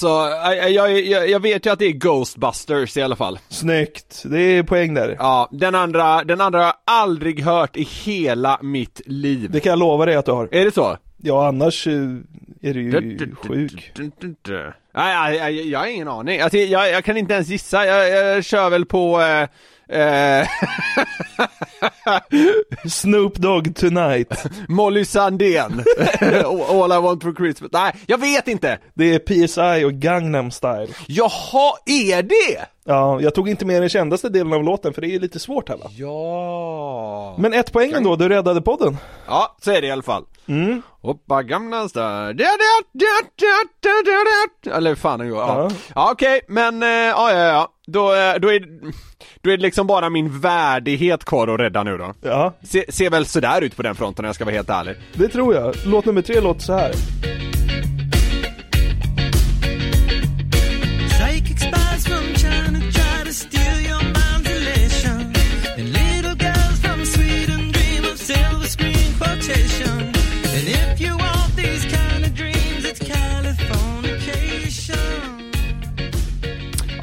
alltså, 0.04 0.50
jag, 0.50 0.72
jag, 0.72 1.02
jag, 1.02 1.30
jag 1.30 1.40
vet 1.40 1.66
ju 1.66 1.72
att 1.72 1.80
det 1.80 1.86
är 1.86 1.92
Ghostbusters 1.92 2.98
i 2.98 3.02
alla 3.02 3.16
fall. 3.16 3.40
Snyggt, 3.50 4.24
det 4.26 4.40
är 4.40 4.64
poäng 4.64 4.94
där. 4.94 5.16
Ja, 5.20 5.50
den 5.52 5.76
andra, 5.76 6.24
den 6.24 6.42
andra 6.42 6.60
har 6.60 6.66
jag 6.66 6.76
aldrig 6.86 7.44
hört 7.44 7.78
i 7.78 7.84
hela 7.84 8.60
mitt 8.62 9.02
liv. 9.06 9.52
Det 9.52 9.60
kan 9.60 9.70
jag 9.70 9.80
lova 9.80 10.06
dig 10.06 10.16
att 10.16 10.26
du 10.26 10.32
har. 10.32 10.50
Är 10.52 10.66
det 10.66 10.74
så? 10.74 10.98
Ja, 11.18 11.48
annars 11.48 11.88
eh, 11.88 11.94
är 12.62 12.74
du 12.74 12.82
ju 12.82 13.36
sjuk. 13.36 13.92
Nej, 14.96 15.16
nej, 15.16 15.40
nej, 15.40 15.70
jag 15.70 15.80
har 15.80 15.88
ingen 15.88 16.08
aning. 16.08 16.42
Alltså, 16.42 16.58
jag, 16.58 16.92
jag 16.92 17.06
kan 17.06 17.18
inte 17.18 17.34
ens 17.34 17.48
gissa. 17.48 17.86
Jag, 17.86 18.10
jag 18.10 18.46
kör 18.46 18.70
väl 18.70 18.86
på... 18.86 19.22
Eh, 19.22 19.48
eh, 19.90 20.48
Snoop 22.90 23.36
Dogg 23.36 23.76
Tonight. 23.76 24.46
Molly 24.68 25.06
Sandén. 25.06 25.84
All 26.70 26.92
I 26.92 27.00
want 27.00 27.24
for 27.24 27.34
Christmas. 27.34 27.72
Nej, 27.74 27.94
jag 28.08 28.18
vet 28.18 28.48
inte. 28.48 28.80
Det 28.94 29.14
är 29.14 29.20
PSI 29.20 29.86
och 29.86 29.94
Gangnam 29.94 30.52
Style. 30.52 30.88
Jaha, 31.08 31.74
är 31.86 32.24
det? 32.24 32.66
Ja, 32.86 33.22
jag 33.22 33.36
tog 33.36 33.50
inte 33.50 33.66
med 33.66 33.82
den 33.82 33.90
kändaste 33.90 34.30
delen 34.30 34.54
av 34.54 34.64
låten 34.64 34.94
för 34.94 35.02
det 35.02 35.08
är 35.16 35.20
lite 35.20 35.40
svårt 35.40 35.70
här 35.70 35.78
va? 35.78 35.86
Ja. 35.98 37.36
Men 37.40 37.54
ett 37.54 37.72
poäng 37.72 37.92
ändå, 37.92 38.16
du 38.16 38.30
räddade 38.30 38.62
podden. 38.62 38.98
Ja, 39.28 39.56
så 39.62 39.72
är 39.72 39.82
det 39.82 39.88
i 39.88 39.92
alla 39.92 40.02
fall. 40.04 40.24
Mm. 40.48 40.82
Hoppa 41.02 41.44
gamla 41.44 41.90
stad. 41.90 42.42
Eller 44.76 44.90
hur 44.90 44.96
fan 44.96 45.20
den 45.20 45.30
går. 45.30 45.40
Ja, 45.40 45.58
Ja. 45.70 45.76
ja 45.96 46.10
okej, 46.12 46.42
men 46.48 46.84
eh, 46.84 46.90
ja, 46.90 47.32
ja, 47.32 47.40
ja. 47.40 47.68
Då, 47.88 48.14
eh, 48.14 48.36
då, 48.40 48.48
är, 48.54 48.60
då 49.42 49.50
är 49.52 49.58
det 49.58 49.64
liksom 49.64 49.88
bara 49.88 50.10
min 50.10 50.40
värdighet 50.40 51.26
kvar 51.26 51.48
att 51.48 51.60
rädda 51.60 51.84
nu 51.84 51.98
då. 51.98 52.14
Ja, 52.22 52.54
Se, 52.64 52.92
ser 52.92 53.10
väl 53.10 53.26
sådär 53.26 53.62
ut 53.62 53.76
på 53.76 53.82
den 53.84 53.96
fronten 53.96 54.26
om 54.26 54.28
jag 54.28 54.36
ska 54.36 54.46
vara 54.46 54.56
helt 54.56 54.70
ärlig. 54.70 54.96
det 55.14 55.28
tror 55.28 55.56
jag. 55.56 55.76
Låt 55.86 56.06
nummer 56.06 56.22
tre 56.22 56.40
låter 56.42 56.62
så 56.62 56.74
här. 56.74 56.92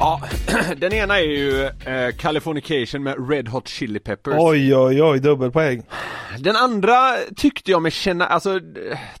Ja, 0.01 0.21
den 0.77 0.93
ena 0.93 1.19
är 1.19 1.23
ju 1.23 1.63
eh, 1.65 2.15
Californication 2.17 3.03
med 3.03 3.29
Red 3.29 3.47
Hot 3.47 3.67
Chili 3.67 3.99
Peppers. 3.99 4.35
Oj, 4.37 4.75
oj, 4.75 5.03
oj, 5.03 5.19
dubbelpoäng. 5.19 5.83
Den 6.39 6.55
andra 6.55 7.15
tyckte 7.35 7.71
jag 7.71 7.81
mig 7.81 7.91
känna, 7.91 8.27
alltså 8.27 8.59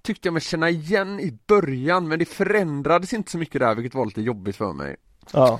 tyckte 0.01 0.27
jag 0.27 0.33
mig 0.33 0.41
känna 0.41 0.69
igen 0.69 1.19
i 1.19 1.37
början 1.47 2.07
men 2.07 2.19
det 2.19 2.25
förändrades 2.25 3.13
inte 3.13 3.31
så 3.31 3.37
mycket 3.37 3.61
där 3.61 3.75
vilket 3.75 3.95
var 3.95 4.05
lite 4.05 4.21
jobbigt 4.21 4.55
för 4.55 4.73
mig. 4.73 4.95
Ja. 5.31 5.59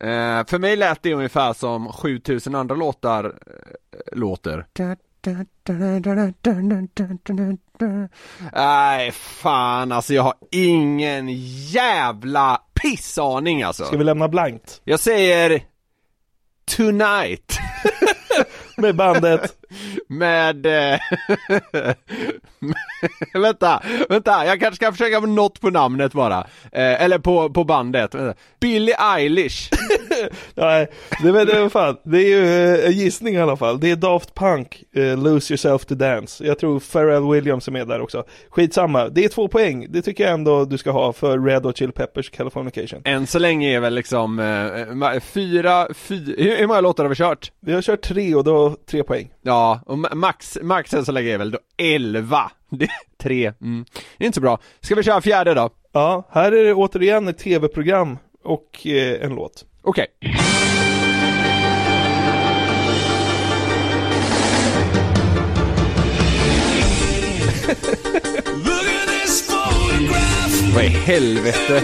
Eh, 0.00 0.46
för 0.46 0.58
mig 0.58 0.76
lät 0.76 1.02
det 1.02 1.14
ungefär 1.14 1.52
som 1.52 1.92
7000 1.92 2.54
andra 2.54 2.74
låtar 2.74 3.24
eh, 3.24 4.18
låter. 4.18 4.66
Nej 8.52 9.10
fan 9.12 9.92
alltså 9.92 10.14
jag 10.14 10.22
har 10.22 10.34
ingen 10.50 11.28
jävla 11.70 12.62
pissaning 12.82 13.62
alltså. 13.62 13.84
Ska 13.84 13.96
vi 13.96 14.04
lämna 14.04 14.28
blankt? 14.28 14.80
Jag 14.84 15.00
säger 15.00 15.62
Tonight 16.76 17.58
Med 18.80 18.96
bandet. 18.96 19.56
med... 20.06 20.66
Eh, 20.66 21.00
vänta, 23.40 23.82
vänta, 24.08 24.46
jag 24.46 24.60
kanske 24.60 24.76
ska 24.76 24.92
försöka 24.92 25.20
med 25.20 25.28
något 25.28 25.60
på 25.60 25.70
namnet 25.70 26.12
bara. 26.12 26.38
Eh, 26.72 27.02
eller 27.02 27.18
på, 27.18 27.50
på 27.50 27.64
bandet. 27.64 28.14
Billie 28.60 28.94
Eilish. 29.16 29.70
Nej, 30.54 30.90
det, 31.22 31.32
men 31.32 31.46
det, 31.46 31.70
fan, 31.70 31.96
det 32.02 32.18
är 32.18 32.28
ju 32.28 32.74
eh, 32.74 32.86
en 32.86 32.92
gissning 32.92 33.34
i 33.34 33.40
alla 33.40 33.56
fall. 33.56 33.80
Det 33.80 33.90
är 33.90 33.96
Daft 33.96 34.34
Punk, 34.34 34.82
eh, 34.94 35.18
Lose 35.18 35.52
Yourself 35.52 35.84
to 35.84 35.94
Dance. 35.94 36.46
Jag 36.46 36.58
tror 36.58 36.80
Pharrell 36.80 37.30
Williams 37.30 37.68
är 37.68 37.72
med 37.72 37.88
där 37.88 38.00
också. 38.00 38.24
Skitsamma, 38.50 39.08
det 39.08 39.24
är 39.24 39.28
två 39.28 39.48
poäng. 39.48 39.86
Det 39.88 40.02
tycker 40.02 40.24
jag 40.24 40.32
ändå 40.32 40.64
du 40.64 40.78
ska 40.78 40.90
ha 40.90 41.12
för 41.12 41.38
Red 41.38 41.64
Hot 41.64 41.76
Chili 41.76 41.92
Peppers 41.92 42.30
Californication. 42.30 43.02
Än 43.04 43.26
så 43.26 43.38
länge 43.38 43.76
är 43.76 43.80
väl 43.80 43.94
liksom 43.94 44.38
eh, 44.38 45.20
fyra, 45.20 45.88
fyra, 45.94 46.34
hur 46.38 46.66
många 46.66 46.80
låtar 46.80 47.04
har 47.04 47.08
vi 47.08 47.16
kört? 47.16 47.52
Vi 47.60 47.72
har 47.72 47.82
kört 47.82 48.02
tre 48.02 48.34
och 48.34 48.44
då 48.44 48.69
tre 48.90 49.02
poäng. 49.02 49.30
Ja, 49.42 49.80
och 49.86 49.96
ma- 49.96 50.14
max, 50.14 50.58
max 50.62 50.94
än 50.94 51.04
så 51.04 51.12
länge 51.12 51.30
är 51.34 51.38
väl 51.38 51.50
då 51.50 51.58
11. 51.76 52.50
Det 52.70 52.84
är 52.84 52.90
tre, 53.22 53.52
mm. 53.60 53.84
Det 54.18 54.24
är 54.24 54.26
inte 54.26 54.36
så 54.36 54.40
bra. 54.40 54.58
Ska 54.80 54.94
vi 54.94 55.02
köra 55.02 55.20
fjärde 55.20 55.54
då? 55.54 55.70
Ja, 55.92 56.28
här 56.30 56.52
är 56.52 56.64
det 56.64 56.74
återigen 56.74 57.28
ett 57.28 57.38
tv-program 57.38 58.18
och 58.44 58.86
eh, 58.86 59.24
en 59.24 59.34
låt. 59.34 59.64
Okej. 59.82 60.06
Photograph. 69.80 70.74
Vad 70.74 70.84
i 70.84 70.88
helvete? 70.88 71.82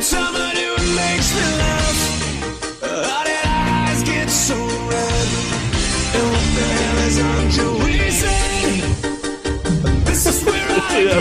Of 10.97 11.13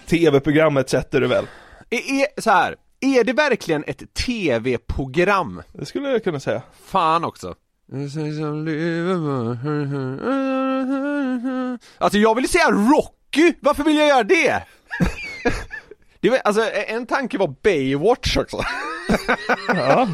tv-programmet 0.07 0.91
sätter 0.91 1.21
du 1.21 1.27
väl? 1.27 1.47
Är, 1.91 2.21
är, 2.21 2.41
så 2.41 2.51
här, 2.51 2.77
är 3.01 3.25
det 3.25 3.33
verkligen 3.33 3.85
ett 3.87 4.15
tv-program? 4.15 5.63
Det 5.73 5.87
skulle 5.87 6.09
jag 6.09 6.25
kunna 6.25 6.41
säga. 6.41 6.63
Fan 6.85 7.25
också. 7.25 7.55
Alltså 11.99 12.19
jag 12.19 12.35
vill 12.35 12.49
säga 12.49 12.71
Rocky, 12.71 13.53
varför 13.61 13.85
vill 13.85 13.97
jag 13.97 14.09
göra 14.09 14.23
det? 14.23 14.63
det 16.21 16.31
var, 16.31 16.39
alltså 16.45 16.63
en 16.87 17.07
tanke 17.07 17.39
var 17.39 17.55
Baywatch 17.63 18.37
också. 18.37 18.59
Ja. 19.69 20.09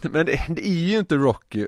Men 0.00 0.26
det, 0.26 0.40
det 0.48 0.66
är 0.66 0.70
ju 0.70 0.98
inte 0.98 1.14
Rocky. 1.14 1.66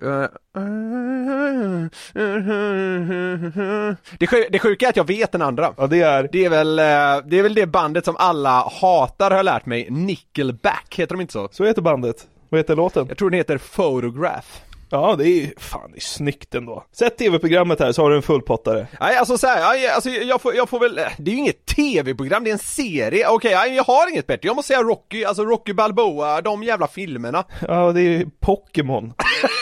Det, 4.19 4.27
sju, 4.27 4.45
det 4.51 4.59
sjuka 4.59 4.87
är 4.87 4.91
att 4.91 4.97
jag 4.97 5.07
vet 5.07 5.33
den 5.33 5.43
andra. 5.43 5.75
Ja, 5.77 5.87
det 5.87 6.03
är... 6.03 6.29
Det 6.33 6.45
är 6.45 6.51
väl, 6.51 6.79
eh, 6.79 6.85
det 7.27 7.39
är 7.39 7.43
väl 7.43 7.55
det 7.55 7.67
bandet 7.67 8.05
som 8.05 8.17
alla 8.17 8.71
hatar 8.81 9.31
har 9.31 9.37
jag 9.37 9.45
lärt 9.45 9.67
mig, 9.67 9.91
Nickelback, 9.91 10.95
heter 10.97 11.15
de 11.15 11.21
inte 11.21 11.33
så? 11.33 11.49
Så 11.53 11.65
heter 11.65 11.83
bandet. 11.83 12.17
Vad 12.49 12.59
heter 12.59 12.77
låten? 12.77 13.07
Jag 13.09 13.19
tror 13.19 13.31
den 13.31 13.39
heter 13.39 13.59
Photograph. 13.59 14.61
Ja, 14.95 15.17
det 15.17 15.25
är 15.25 15.41
ju, 15.41 15.51
fan 15.57 15.91
det 15.93 15.99
är 15.99 16.01
snyggt 16.01 16.55
ändå. 16.55 16.85
Sätt 16.93 17.19
tv-programmet 17.19 17.81
här 17.81 17.93
så 17.93 18.03
har 18.03 18.11
du 18.11 18.17
en 18.17 18.23
fullpottare. 18.23 18.87
Nej 19.01 19.17
alltså 19.17 19.39
såhär, 19.39 19.89
alltså, 19.95 20.11
jag, 20.11 20.41
får, 20.41 20.55
jag 20.55 20.69
får 20.69 20.81
väl, 20.81 20.95
det 20.95 21.31
är 21.31 21.35
ju 21.35 21.39
inget 21.39 21.67
tv-program, 21.67 22.45
det 22.45 22.51
är 22.51 22.53
en 22.53 22.59
serie, 22.59 23.29
okej 23.29 23.57
okay, 23.57 23.75
jag 23.75 23.85
har 23.85 24.11
inget 24.11 24.27
bättre, 24.27 24.47
jag 24.49 24.57
måste 24.57 24.67
säga 24.67 24.83
Rocky, 24.83 25.25
alltså 25.25 25.45
Rocky 25.45 25.73
Balboa, 25.73 26.41
de 26.41 26.63
jävla 26.63 26.89
filmerna 26.89 27.45
Ja, 27.61 27.93
det 27.93 28.01
är 28.01 28.03
ju 28.03 28.31
Pokémon. 28.41 29.13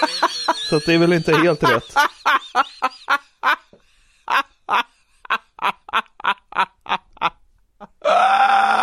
så 0.70 0.78
det 0.78 0.95
är 0.95 0.99
väl 0.99 1.12
inte 1.12 1.37
helt 1.37 1.62
rätt. 1.62 1.95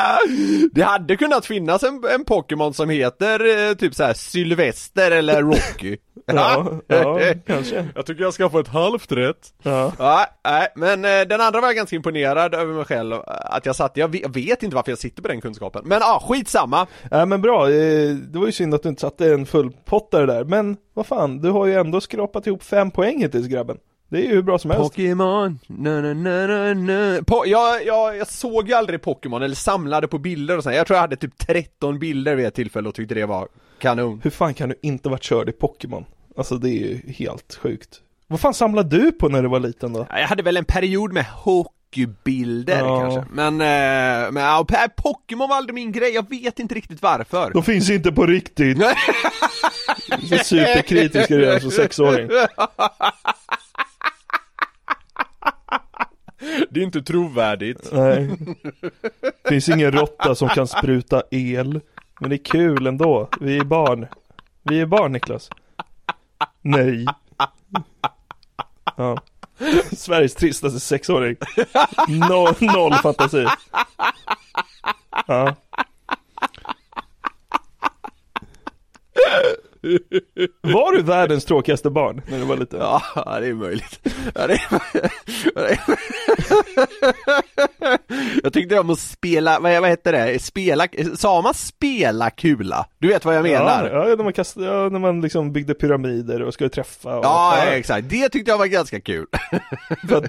Det 0.71 0.81
hade 0.81 1.17
kunnat 1.17 1.45
finnas 1.45 1.83
en, 1.83 2.03
en 2.13 2.25
Pokémon 2.25 2.73
som 2.73 2.89
heter 2.89 3.69
eh, 3.69 3.73
typ 3.73 3.95
så 3.95 4.03
här 4.03 4.13
Sylvester 4.13 5.11
eller 5.11 5.41
Rocky 5.41 5.97
Ja, 6.25 6.71
ja, 6.87 7.19
kanske. 7.47 7.87
Jag 7.95 8.05
tycker 8.05 8.23
jag 8.23 8.33
ska 8.33 8.49
få 8.49 8.59
ett 8.59 8.67
halvt 8.67 9.11
rätt 9.11 9.53
Ja. 9.63 9.91
Ja, 9.99 10.25
nej, 10.43 10.67
men 10.75 11.05
eh, 11.05 11.27
den 11.27 11.41
andra 11.41 11.61
var 11.61 11.67
jag 11.67 11.75
ganska 11.75 11.95
imponerad 11.95 12.55
över 12.55 12.73
mig 12.73 12.85
själv 12.85 13.13
eh, 13.13 13.21
att 13.27 13.65
jag 13.65 13.75
satt, 13.75 13.97
jag 13.97 14.07
vet, 14.11 14.21
jag 14.21 14.33
vet 14.33 14.63
inte 14.63 14.75
varför 14.75 14.91
jag 14.91 14.99
sitter 14.99 15.21
på 15.21 15.27
den 15.27 15.41
kunskapen 15.41 15.81
Men 15.85 15.99
ja, 16.01 16.23
skitsamma 16.29 16.87
Ja 17.11 17.25
men 17.25 17.41
bra, 17.41 17.67
det 17.67 18.39
var 18.39 18.45
ju 18.45 18.51
synd 18.51 18.73
att 18.73 18.83
du 18.83 18.89
inte 18.89 19.01
satte 19.01 19.33
en 19.33 19.45
fullpottare 19.45 20.25
där, 20.25 20.43
men 20.43 20.77
vad 20.93 21.05
fan, 21.05 21.41
du 21.41 21.49
har 21.49 21.65
ju 21.65 21.73
ändå 21.73 22.01
skrapat 22.01 22.47
ihop 22.47 22.63
fem 22.63 22.91
poäng 22.91 23.21
hittills 23.21 23.47
grabben. 23.47 23.77
Det 24.09 24.17
är 24.17 24.21
ju 24.21 24.27
hur 24.27 24.41
bra 24.41 24.59
som 24.59 24.71
helst. 24.71 24.83
Pokémon, 24.95 25.59
na 25.67 26.01
na 26.01 26.13
na 26.13 26.47
na 26.47 26.73
na 26.73 27.21
po 27.27 27.45
jag, 27.45 27.85
jag, 27.85 28.17
jag 28.17 28.27
såg 28.27 28.67
ju 28.67 28.73
aldrig 28.73 29.01
Pokémon 29.01 29.41
eller 29.43 29.55
samlade 29.55 30.07
på 30.07 30.17
bilder 30.17 30.57
och 30.57 30.63
så, 30.63 30.71
jag 30.71 30.87
tror 30.87 30.95
jag 30.97 31.01
hade 31.01 31.15
typ 31.15 31.37
13 31.37 31.99
bilder 31.99 32.35
vid 32.35 32.45
ett 32.45 32.55
tillfälle 32.55 32.89
och 32.89 32.95
tyckte 32.95 33.15
det 33.15 33.25
var 33.25 33.47
kanon 33.79 34.21
Hur 34.23 34.29
fan 34.31 34.53
kan 34.53 34.69
du 34.69 34.75
inte 34.81 35.09
varit 35.09 35.23
körd 35.23 35.49
i 35.49 35.51
Pokémon? 35.51 36.05
Alltså 36.37 36.55
det 36.57 36.69
är 36.69 36.87
ju 36.87 36.99
helt 37.13 37.55
sjukt. 37.61 38.01
Vad 38.27 38.39
fan 38.39 38.53
samlade 38.53 38.97
du 38.97 39.11
på 39.11 39.29
när 39.29 39.41
du 39.43 39.49
var 39.49 39.59
liten 39.59 39.93
då? 39.93 40.07
Jag 40.09 40.27
hade 40.27 40.43
väl 40.43 40.57
en 40.57 40.65
period 40.65 41.13
med 41.13 41.25
hockeybilder 41.25 42.79
Ja. 42.79 42.99
kanske, 43.01 43.31
men, 43.33 43.53
eh, 43.53 44.31
men 44.31 44.43
ja, 44.43 44.65
Pokémon 44.97 45.49
var 45.49 45.55
aldrig 45.55 45.73
min 45.75 45.91
grej, 45.91 46.09
jag 46.13 46.29
vet 46.29 46.59
inte 46.59 46.75
riktigt 46.75 47.01
varför 47.01 47.51
De 47.53 47.63
finns 47.63 47.89
inte 47.89 48.11
på 48.11 48.25
riktigt. 48.25 48.77
Så 50.29 50.37
superkritisk 50.37 51.31
är 51.31 51.53
du 51.53 51.59
som 51.59 51.71
sexåring. 51.71 52.29
Det 56.69 56.79
är 56.79 56.83
inte 56.83 57.01
trovärdigt 57.01 57.89
Nej. 57.91 58.29
Finns 59.49 59.69
ingen 59.69 59.91
råtta 59.91 60.35
som 60.35 60.49
kan 60.49 60.67
spruta 60.67 61.23
el. 61.31 61.81
Men 62.19 62.29
det 62.29 62.35
är 62.35 62.43
kul 62.43 62.87
ändå. 62.87 63.29
Vi 63.39 63.57
är 63.57 63.63
barn. 63.63 64.07
Vi 64.63 64.81
är 64.81 64.85
barn 64.85 65.11
Niklas. 65.11 65.49
Nej. 66.61 67.05
Ja. 68.97 69.17
Sveriges 69.91 70.35
tristaste 70.35 70.79
sexåring. 70.79 71.35
Noll, 72.07 72.55
noll 72.59 72.93
fantasi. 72.93 73.47
Ja. 75.27 75.55
Var 80.61 80.95
du 80.95 81.01
världens 81.01 81.45
tråkigaste 81.45 81.89
barn 81.89 82.21
när 82.27 82.39
du 82.39 82.45
var 82.45 82.57
liten? 82.57 82.79
Ja, 82.79 83.01
det 83.39 83.47
är 83.47 83.53
möjligt. 83.53 83.99
Ja, 84.35 84.47
det 84.47 84.53
är... 84.53 85.79
jag 88.43 88.53
tyckte 88.53 88.79
om 88.79 88.89
att 88.89 88.99
spela, 88.99 89.59
vad, 89.59 89.81
vad 89.81 89.89
heter 89.89 90.11
det? 90.11 90.39
Spela, 90.43 90.87
sa 91.17 91.41
man 91.41 91.53
spela 91.53 92.29
kula? 92.29 92.85
Du 92.99 93.07
vet 93.07 93.25
vad 93.25 93.35
jag 93.35 93.43
menar? 93.43 93.89
Ja, 93.93 94.09
ja, 94.09 94.15
när 94.15 94.23
man 94.23 94.33
kastade, 94.33 94.65
ja, 94.65 94.89
när 94.89 94.99
man 94.99 95.21
liksom 95.21 95.53
byggde 95.53 95.73
pyramider 95.73 96.41
och 96.41 96.53
skulle 96.53 96.69
träffa 96.69 97.17
och, 97.17 97.25
Ja, 97.25 97.57
exakt. 97.65 98.09
Det 98.09 98.29
tyckte 98.29 98.51
jag 98.51 98.57
var 98.57 98.65
ganska 98.65 99.01
kul. 99.01 99.25
men, 100.01 100.27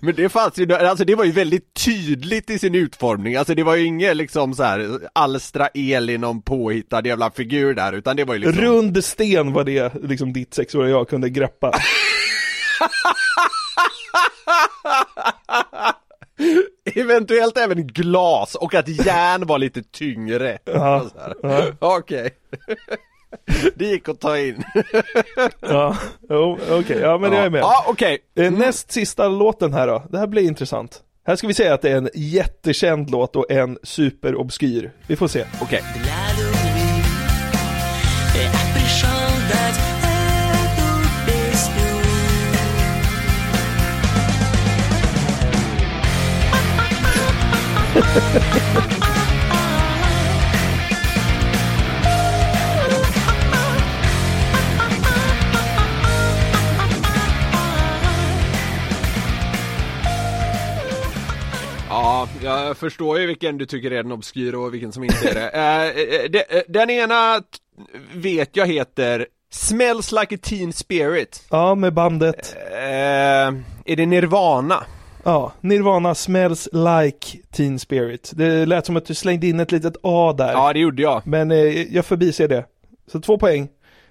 men 0.00 0.14
det 0.14 0.28
fanns 0.28 0.58
ju, 0.58 0.74
alltså 0.74 1.04
det 1.04 1.14
var 1.14 1.24
ju 1.24 1.32
väldigt 1.32 1.74
tydligt 1.84 2.50
i 2.50 2.58
sin 2.58 2.74
utformning, 2.74 3.36
alltså 3.36 3.54
det 3.54 3.62
var 3.62 3.76
ju 3.76 3.84
inget 3.84 4.16
liksom 4.16 4.54
så 4.54 4.62
här 4.62 5.00
alstra 5.12 5.68
i 5.74 6.18
någon 6.18 6.42
påhittad 6.42 7.06
jävla 7.06 7.30
figur 7.30 7.74
där, 7.74 7.92
utan 7.92 8.16
det 8.16 8.24
var 8.26 8.34
ju 8.34 8.40
liksom 8.40 8.64
Rund 8.64 9.04
sten 9.04 9.52
var 9.52 9.64
det 9.64 9.92
liksom 10.02 10.32
ditt 10.32 10.54
sexåriga 10.54 10.90
jag 10.90 11.08
kunde 11.08 11.28
greppa. 11.30 11.72
Eventuellt 16.94 17.58
även 17.58 17.86
glas 17.86 18.54
och 18.54 18.74
att 18.74 18.88
järn 18.88 19.46
var 19.46 19.58
lite 19.58 19.82
tyngre. 19.82 20.58
Ja. 20.64 21.06
Okej. 21.78 22.30
Det 23.74 23.84
gick 23.86 24.08
att 24.08 24.20
ta 24.20 24.38
in. 24.38 24.62
Ja, 25.60 25.96
jo, 26.28 26.58
okej, 26.70 26.98
ja 27.00 27.18
men 27.18 27.30
Ja. 27.32 27.36
jag 27.38 27.46
är 27.46 27.50
med. 27.50 27.60
Ja, 27.60 27.84
okej. 27.88 28.18
Eh, 28.36 28.52
Näst 28.52 28.92
sista 28.92 29.28
låten 29.28 29.72
här 29.72 29.86
då, 29.86 30.02
det 30.10 30.18
här 30.18 30.26
blir 30.26 30.42
intressant. 30.42 31.00
Här 31.26 31.36
ska 31.36 31.46
vi 31.46 31.54
säga 31.54 31.74
att 31.74 31.82
det 31.82 31.90
är 31.90 31.96
en 31.96 32.08
jättekänd 32.14 33.10
låt 33.10 33.36
och 33.36 33.50
en 33.50 33.78
superobskyr. 33.82 34.92
Vi 35.06 35.16
får 35.16 35.28
se. 35.28 35.44
Okej. 35.60 35.82
Я 36.06 36.55
пришел 38.73 39.09
дать 39.49 39.79
эту 40.03 40.87
песню. 41.25 41.91
Ja, 62.42 62.64
jag 62.66 62.76
förstår 62.76 63.18
ju 63.20 63.26
vilken 63.26 63.58
du 63.58 63.66
tycker 63.66 63.90
är 63.90 64.02
den 64.02 64.12
obskyr 64.12 64.54
och 64.54 64.74
vilken 64.74 64.92
som 64.92 65.04
inte 65.04 65.28
är 65.30 65.34
det. 65.34 65.50
Eh, 65.54 65.82
eh, 65.84 66.30
det- 66.30 66.56
eh, 66.56 66.62
den 66.68 66.90
ena 66.90 67.40
vet 68.14 68.56
jag 68.56 68.66
heter 68.66 69.26
Smells 69.50 70.12
like 70.12 70.34
a 70.34 70.38
teen 70.42 70.72
spirit. 70.72 71.42
Ja, 71.50 71.74
med 71.74 71.92
bandet. 71.94 72.56
Eh, 72.72 72.78
är 73.84 73.96
det 73.96 74.06
Nirvana? 74.06 74.84
Ja, 75.24 75.52
Nirvana 75.60 76.14
smells 76.14 76.68
like 76.72 77.38
Teen 77.56 77.78
Spirit. 77.78 78.32
Det 78.34 78.66
lät 78.66 78.86
som 78.86 78.96
att 78.96 79.06
du 79.06 79.14
slängde 79.14 79.46
in 79.46 79.60
ett 79.60 79.72
litet 79.72 79.94
A 80.02 80.34
där. 80.38 80.52
Ja, 80.52 80.72
det 80.72 80.78
gjorde 80.78 81.02
jag. 81.02 81.22
Men 81.26 81.50
eh, 81.50 81.94
jag 81.94 82.06
förbiser 82.06 82.48
det. 82.48 82.64
Så 83.12 83.20
två 83.20 83.38
poäng. 83.38 83.68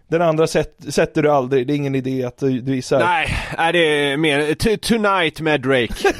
Den 0.07 0.21
andra 0.21 0.47
sätt, 0.47 0.77
sätter 0.89 1.23
du 1.23 1.29
aldrig, 1.31 1.67
det 1.67 1.73
är 1.73 1.75
ingen 1.75 1.95
idé 1.95 2.23
att 2.23 2.37
du, 2.37 2.61
du 2.61 2.75
gissar. 2.75 2.99
Nej, 2.99 3.35
är 3.57 3.73
det 3.73 3.79
är 4.11 4.17
mer 4.17 4.77
Tonight 4.77 5.41
med 5.41 5.61
Drake. 5.61 5.93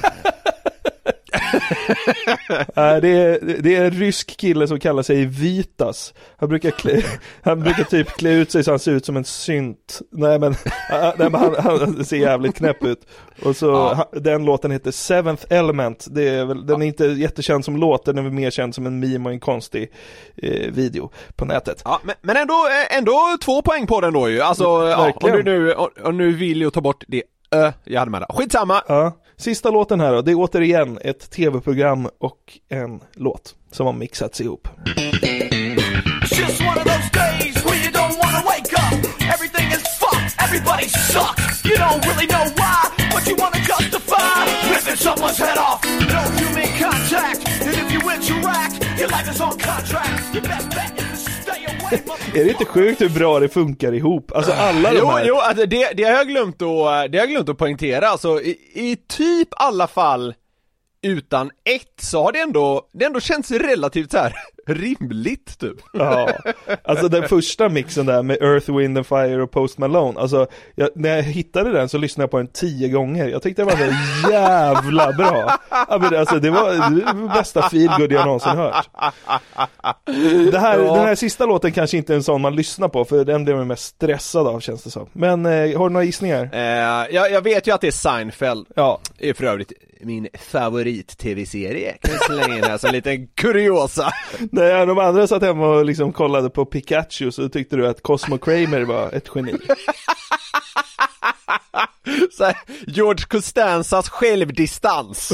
Det, 3.02 3.10
är, 3.10 3.62
det 3.62 3.76
är 3.76 3.86
en 3.86 3.92
rysk 3.92 4.38
kille 4.38 4.68
som 4.68 4.80
kallar 4.80 5.04
sig 5.04 5.26
Vitas. 5.26 6.14
Han 6.38 6.50
brukar, 6.50 6.72
klä, 6.72 7.02
han 7.42 7.60
brukar 7.60 7.84
typ 7.84 8.08
klä 8.08 8.30
ut 8.30 8.52
sig 8.52 8.64
så 8.64 8.72
han 8.72 8.80
ser 8.80 8.92
ut 8.92 9.06
som 9.06 9.18
en 9.18 9.26
synt. 9.26 10.02
Nej 10.12 10.40
men, 10.40 10.56
nej, 11.18 11.30
men 11.30 11.36
han, 11.36 11.56
han 11.60 12.06
ser 12.06 12.18
jävligt 12.18 12.56
knäpp 12.56 12.84
ut. 12.84 13.08
Och 13.44 13.56
så, 13.56 13.66
Ja. 13.66 14.10
den 14.20 14.46
låten 14.46 14.72
heter 14.72 14.92
Seventh 14.92 15.46
Element. 15.50 16.06
Det 16.12 16.30
är 16.30 16.46
väl, 16.46 16.66
den 16.66 16.82
är 16.82 16.86
inte 16.86 17.06
jättekänd 17.06 17.66
som 17.66 17.78
låt, 17.78 18.06
den 18.06 18.18
är 18.18 18.22
mer 18.22 18.52
känd 18.52 18.76
som 18.76 18.86
en 18.86 19.00
meme 19.00 19.26
och 19.30 19.34
en 19.34 19.40
konstig 19.40 19.92
eh, 20.38 20.72
video 20.72 21.12
på 21.36 21.46
nätet. 21.46 21.82
Ja, 21.86 22.00
men, 22.04 22.16
men 22.22 22.38
ändå, 22.38 22.68
ändå 22.98 23.38
två 23.46 23.62
poäng 23.62 23.88
på 23.88 24.02
den 24.02 24.14
då 24.14 24.30
ju. 24.30 24.42
Alltså, 24.42 24.64
ja, 24.64 25.12
om 25.16 25.32
du 25.32 25.44
nu, 25.44 25.74
om, 25.74 25.90
om 26.04 26.18
nu 26.18 26.32
vill 26.34 26.62
ju 26.62 26.70
ta 26.70 26.82
bort 26.82 27.04
det 27.08 27.24
ö 27.52 27.72
jag 27.84 28.00
hade 28.00 28.12
med 28.12 28.22
där. 28.22 28.28
Skitsamma. 28.34 28.82
Ja. 28.88 29.12
Sista 29.38 29.70
låten 29.70 30.00
här 30.00 30.14
då, 30.14 30.22
det 30.22 30.32
är 30.32 30.36
återigen 30.36 31.00
ett 31.02 31.30
tv-program 31.30 32.10
och 32.20 32.60
en 32.70 33.02
låt 33.14 33.56
som 33.72 33.86
har 33.86 33.94
mixats 33.94 34.42
ihop. 34.42 34.68
Just 36.32 36.62
one 36.62 36.78
of 36.78 36.84
those 36.84 37.10
days 37.14 37.66
where 37.66 37.78
you 37.84 37.92
don't 37.92 38.18
wanna 38.24 38.42
wake 38.46 38.74
up. 38.86 38.94
Everything 39.34 39.68
is 39.72 39.84
fucked, 40.00 40.36
everybody 40.46 40.88
sucks. 40.90 41.66
You 41.66 41.78
don't 41.78 42.02
really 42.06 42.28
know 42.28 42.46
why, 42.60 42.80
but 43.14 43.28
you 43.28 43.36
wanna 43.44 43.62
justify 43.72 44.46
ripping 44.70 44.98
someone's 44.98 45.38
head 45.38 45.58
off. 45.58 45.80
No 45.84 46.22
human 46.40 46.70
contact, 46.84 47.40
and 47.62 47.76
if 47.82 47.92
you 47.94 48.00
interact, 48.12 48.86
Your 48.98 49.10
life 49.10 49.30
is 49.30 49.42
on 49.42 49.58
contract. 49.58 50.34
Your 50.34 50.44
best 50.44 50.70
bet 50.70 51.05
är 52.34 52.44
det 52.46 52.50
inte 52.50 52.66
sjukt 52.66 53.02
hur 53.02 53.10
bra 53.10 53.40
det 53.40 53.50
funkar 53.50 53.94
ihop? 53.94 54.32
Alltså 54.36 54.52
alla 54.52 54.92
de 54.92 54.98
Jo, 55.00 55.08
här. 55.08 55.26
jo 55.28 55.36
alltså 55.36 55.66
det, 55.66 55.92
det 55.98 56.04
har 56.04 56.12
jag 56.12 56.28
glömt 56.28 56.56
att, 56.62 57.12
det 57.12 57.18
har 57.18 57.26
jag 57.26 57.30
glömt 57.30 57.50
att 57.50 57.58
poängtera, 57.58 58.08
alltså 58.08 58.42
i, 58.42 58.50
i 58.74 58.98
typ 59.08 59.48
alla 59.52 59.88
fall 59.88 60.34
utan 61.02 61.52
ett 61.70 62.02
så 62.02 62.24
har 62.24 62.32
det 62.32 62.40
ändå, 62.40 62.82
det 62.94 63.06
ändå 63.06 63.20
känts 63.20 63.52
relativt 63.52 64.12
så 64.12 64.18
här 64.18 64.34
rimligt 64.66 65.60
typ. 65.60 65.76
Ja, 65.94 66.30
alltså 66.84 67.08
den 67.08 67.28
första 67.28 67.70
mixen 67.70 68.06
där 68.06 68.24
med 68.24 68.38
Earth, 68.42 68.78
Wind 68.78 68.98
and 68.98 69.08
Fire 69.08 69.42
och 69.44 69.52
Post 69.52 69.78
Malone, 69.78 70.20
alltså 70.20 70.48
jag, 70.76 70.90
när 70.96 71.16
jag 71.16 71.24
hittade 71.24 71.72
den 71.72 71.90
så 71.90 71.98
lyssnade 71.98 72.24
jag 72.24 72.32
på 72.32 72.38
den 72.38 72.48
tio 72.48 72.90
gånger. 72.90 73.28
Jag 73.28 73.42
tyckte 73.44 73.62
det 73.62 73.66
var 73.66 73.76
så 73.78 74.32
jävla 74.32 75.14
bra. 75.14 75.58
Alltså 75.70 76.40
det 76.40 76.50
var 76.50 76.74
det 76.96 77.06
var 77.14 77.34
bästa 77.36 77.70
feelgood 77.70 78.12
jag 78.12 78.26
någonsin 78.26 78.52
hört. 78.52 78.90
Det 80.52 80.60
här, 80.60 80.80
Ja. 80.80 80.96
Den 80.96 81.06
här 81.06 81.16
sista 81.16 81.46
låten 81.46 81.72
kanske 81.72 81.98
inte 81.98 82.14
är 82.14 82.16
en 82.16 82.24
sån 82.24 82.42
man 82.42 82.56
lyssnar 82.56 82.88
på, 82.90 83.06
för 83.06 83.26
den 83.26 83.44
blev 83.46 83.58
man 83.58 83.68
mest 83.68 83.84
stressad 83.86 84.48
av 84.48 84.60
känns 84.60 84.84
det 84.84 84.90
som. 84.92 85.06
Men 85.14 85.46
eh, 85.46 85.52
har 85.52 85.90
du 85.90 85.94
några 85.94 86.04
gissningar? 86.04 86.50
Eh, 86.54 86.60
jag, 87.16 87.32
jag 87.32 87.42
vet 87.42 87.68
ju 87.68 87.74
att 87.74 87.82
det 87.82 87.88
är 87.88 87.92
Seinfeld, 87.92 88.68
Ja, 88.76 89.00
är 89.20 89.34
för 89.34 89.46
övrigt 89.46 89.72
min 90.02 90.28
favorit-tv-serie, 90.52 91.98
kan 92.02 92.12
vi 92.14 92.18
slänga 92.36 92.58
in 92.58 92.64
här 92.64 92.78
som 92.78 92.88
en 92.88 92.96
liten 92.96 93.28
kuriosa. 93.28 94.12
När 94.56 94.86
de 94.86 95.00
andra 95.00 95.28
satt 95.28 95.44
hemma 95.44 95.68
och 95.68 95.86
liksom 95.86 96.14
kollade 96.14 96.50
på 96.50 96.66
Pikachu 96.66 97.32
så 97.32 97.50
tyckte 97.50 97.76
du 97.76 97.88
att 97.88 98.02
Cosmo 98.02 98.38
Kramer 98.38 98.82
var 98.82 99.12
ett 99.12 99.30
geni. 99.36 99.54
Här, 102.40 102.58
George 102.88 103.26
Costanzas 103.26 104.10
självdistans. 104.10 105.34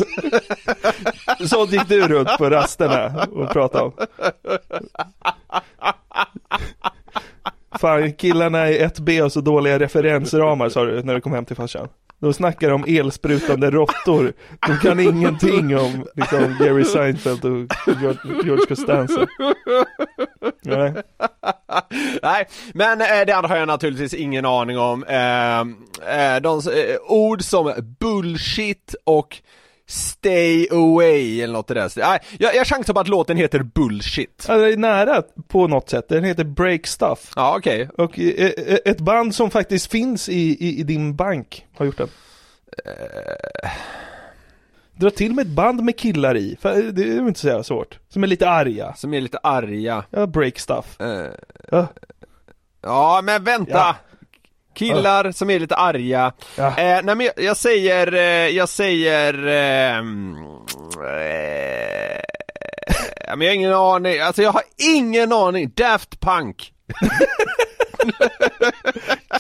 Sånt 1.50 1.72
gick 1.72 1.88
du 1.88 2.08
runt 2.08 2.38
på 2.38 2.50
rasterna 2.50 3.28
och 3.32 3.50
pratade 3.50 3.84
om. 3.84 3.94
Fan, 7.82 8.14
killarna 8.14 8.70
i 8.70 8.86
1B 8.86 9.22
har 9.22 9.30
så 9.30 9.42
dåliga 9.42 9.80
referensramar 9.80 10.70
sa 10.70 10.86
du 10.86 11.04
när 11.04 11.14
du 11.14 11.22
kom 11.22 11.34
hem 11.34 11.46
till 11.46 11.56
farsan. 11.56 11.88
De 12.20 12.34
snackar 12.34 12.70
om 12.70 12.86
elsprutande 12.88 13.72
råttor. 13.72 14.34
De 14.68 14.78
kan 14.78 15.00
ingenting 15.00 15.78
om 15.78 16.06
liksom, 16.16 16.58
Jerry 16.60 16.84
Seinfeld 16.84 17.46
och 17.46 17.52
George, 18.02 18.44
George 18.44 18.66
Costanza. 18.68 19.28
Nej. 20.62 20.94
Nej, 22.22 22.48
men 22.74 23.02
eh, 23.02 23.26
det 23.28 23.32
andra 23.32 23.50
har 23.50 23.58
jag 23.58 23.68
naturligtvis 23.68 24.14
ingen 24.14 24.46
aning 24.46 24.80
om. 24.80 25.04
Eh, 25.04 25.60
eh 25.60 26.42
de, 26.42 26.60
eh, 26.60 26.98
ord 27.08 27.42
som 27.42 27.74
bullshit 28.00 28.96
och 29.04 29.38
stay 29.92 30.68
away 30.72 31.42
eller 31.42 31.54
något 31.54 31.72
i 31.72 31.90
stilen. 31.90 32.10
Nej, 32.10 32.20
jag, 32.40 32.56
jag 32.56 32.68
chansar 32.68 32.94
på 32.94 33.00
att 33.00 33.08
låten 33.08 33.38
heter 33.38 33.64
bullshit. 33.64 34.46
Ja, 34.48 34.56
det 34.58 34.74
är 34.74 34.78
nära 34.78 35.24
på 35.48 35.68
något 35.68 35.90
sätt. 35.90 36.10
Den 36.10 36.24
heter 36.24 36.44
Break 36.44 36.88
Stuff. 36.88 37.32
Ja, 37.36 37.56
okej. 37.58 37.90
Och 37.98 38.20
eh, 38.20 38.46
eh, 38.58 38.78
ett 38.86 39.00
band 39.00 39.36
som 39.36 39.52
faktiskt 39.52 39.92
finns 39.92 40.30
i, 40.30 40.58
i, 40.66 40.80
i 40.80 40.84
din 40.84 41.16
bank 41.16 41.66
har 41.78 41.86
gjort 41.86 41.98
den. 41.98 42.10
Dra 44.96 45.10
till 45.10 45.34
med 45.34 45.46
ett 45.48 45.52
band 45.52 45.84
med 45.84 45.98
killar 45.98 46.38
i, 46.38 46.58
för 46.62 46.82
det 46.82 47.02
är 47.02 47.06
ju 47.06 47.28
inte 47.28 47.40
så 47.40 47.48
jävla 47.48 47.64
svårt. 47.64 48.00
Som 48.10 48.24
är 48.24 48.28
lite 48.28 48.50
arga. 48.50 48.94
Som 48.96 49.14
är 49.14 49.22
lite 49.22 49.38
arga. 49.38 50.04
Ja, 50.10 50.26
break 50.28 50.60
stuff. 50.60 51.02
Eh, 51.02 51.26
Ja. 51.72 51.88
Ja, 52.84 53.22
men 53.24 53.44
vänta! 53.44 53.72
Ja. 53.72 53.96
Killar 54.74 55.32
som 55.32 55.50
är 55.50 55.60
lite 55.60 55.76
arga. 55.76 56.32
Ja. 56.58 56.68
Eh, 56.68 56.74
nej 57.04 57.16
men 57.16 57.22
jag, 57.22 57.34
jag 57.46 57.58
säger, 57.58 58.14
eh, 58.14 58.22
jag 58.48 58.70
säger... 58.70 59.48
ehm, 59.48 60.36
Eh, 63.28 63.36
men 63.38 63.42
jag 63.48 63.52
har 63.52 63.56
ingen 63.56 63.74
aning, 63.74 64.20
alltså 64.20 64.42
jag 64.42 64.52
har 64.52 64.62
ingen 64.96 65.34
aning. 65.34 65.72
Daft 65.76 66.20
Punk. 66.20 66.72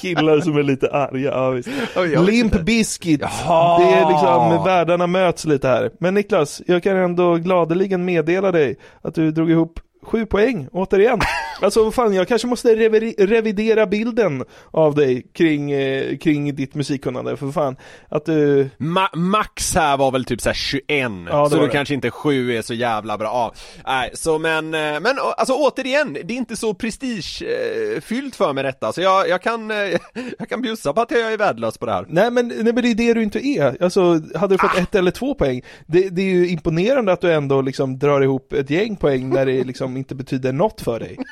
Killar 0.02 0.40
som 0.40 0.58
är 0.58 0.64
lite 0.64 0.92
arga, 0.92 1.32
ja 1.32 1.50
visst. 1.50 1.70
Vet 1.96 2.20
Limp 2.20 2.54
inte. 2.54 2.64
Bizkit, 2.64 3.22
Jaha. 3.22 3.80
det 3.80 3.86
är 3.96 4.10
liksom, 4.10 4.64
världarna 4.64 5.08
möts 5.08 5.46
lite 5.46 5.68
här. 5.68 5.92
Men 6.00 6.14
Niklas, 6.14 6.62
jag 6.68 6.84
kan 6.84 6.98
ändå 6.98 7.36
gladeligen 7.36 8.06
meddela 8.06 8.52
dig 8.52 8.76
att 9.02 9.16
du 9.16 9.32
drog 9.32 9.52
ihop 9.52 9.80
sju 10.04 10.26
poäng, 10.26 10.68
återigen. 10.72 11.20
Alltså 11.62 11.91
fan, 11.91 12.14
jag 12.14 12.28
kanske 12.28 12.47
måste 12.47 12.76
revi- 12.76 13.26
revidera 13.28 13.86
bilden 13.88 14.43
av 14.72 14.95
dig 14.95 15.26
kring, 15.34 15.72
eh, 15.72 16.18
kring 16.18 16.55
ditt 16.55 16.76
musikkunnande, 16.76 17.38
för 17.38 17.51
fan. 17.51 17.76
Att 18.09 18.26
du, 18.26 18.70
Ma- 18.78 19.16
max 19.16 19.76
här 19.76 19.97
var 19.97 20.12
väl 20.12 20.26
typ 20.26 20.41
såhär 20.41 20.53
21, 20.53 21.12
Ja, 21.30 21.49
så 21.49 21.55
då 21.57 21.68
kanske 21.68 21.93
inte 21.93 22.12
7 22.12 22.53
är 22.57 22.62
så 22.62 22.74
jävla 22.74 23.18
bra. 23.18 23.28
Ja, 23.32 23.53
nej, 23.86 24.09
så 24.14 24.39
men, 24.39 24.66
eh, 24.74 24.99
men 24.99 25.16
alltså 25.38 25.53
återigen, 25.53 26.14
det 26.14 26.34
är 26.34 26.38
inte 26.38 26.55
så 26.55 26.74
prestigefyllt 26.74 28.36
för 28.36 28.53
mig 28.53 28.64
detta, 28.64 28.93
så 28.93 29.01
jag, 29.01 29.30
jag 29.30 29.41
kan, 29.41 29.72
eh, 29.72 29.78
jag 30.39 30.49
kan 30.49 30.62
bjussa 30.62 30.93
på 30.93 31.01
att 31.01 31.12
jag 31.12 31.34
är 31.34 31.38
värdelös 31.38 31.78
på 31.78 31.86
det 31.86 31.91
här. 31.91 32.05
Nej 32.09 32.32
men, 32.32 32.47
nej 32.47 32.64
men 32.74 32.76
det 32.76 32.89
är 32.89 32.95
det 32.95 33.14
du 33.14 33.24
inte 33.24 33.47
är. 33.47 33.84
Alltså, 33.84 34.22
hade 34.36 34.53
du 34.53 34.57
fått 34.57 34.78
ett 34.78 34.95
eller 34.95 35.12
två 35.12 35.34
poäng, 35.36 35.62
det, 35.88 36.09
det 36.09 36.22
är 36.22 36.26
ju 36.26 36.49
imponerande 36.49 37.12
att 37.14 37.22
du 37.22 37.34
ändå 37.34 37.62
liksom 37.62 37.99
drar 37.99 38.22
ihop 38.22 38.53
ett 38.53 38.70
gäng 38.70 38.95
poäng 38.95 39.30
när 39.30 39.45
det 39.45 39.64
liksom 39.64 39.97
inte 39.97 40.16
betyder 40.16 40.51
något 40.53 40.82
för 40.82 40.99
dig. 40.99 41.18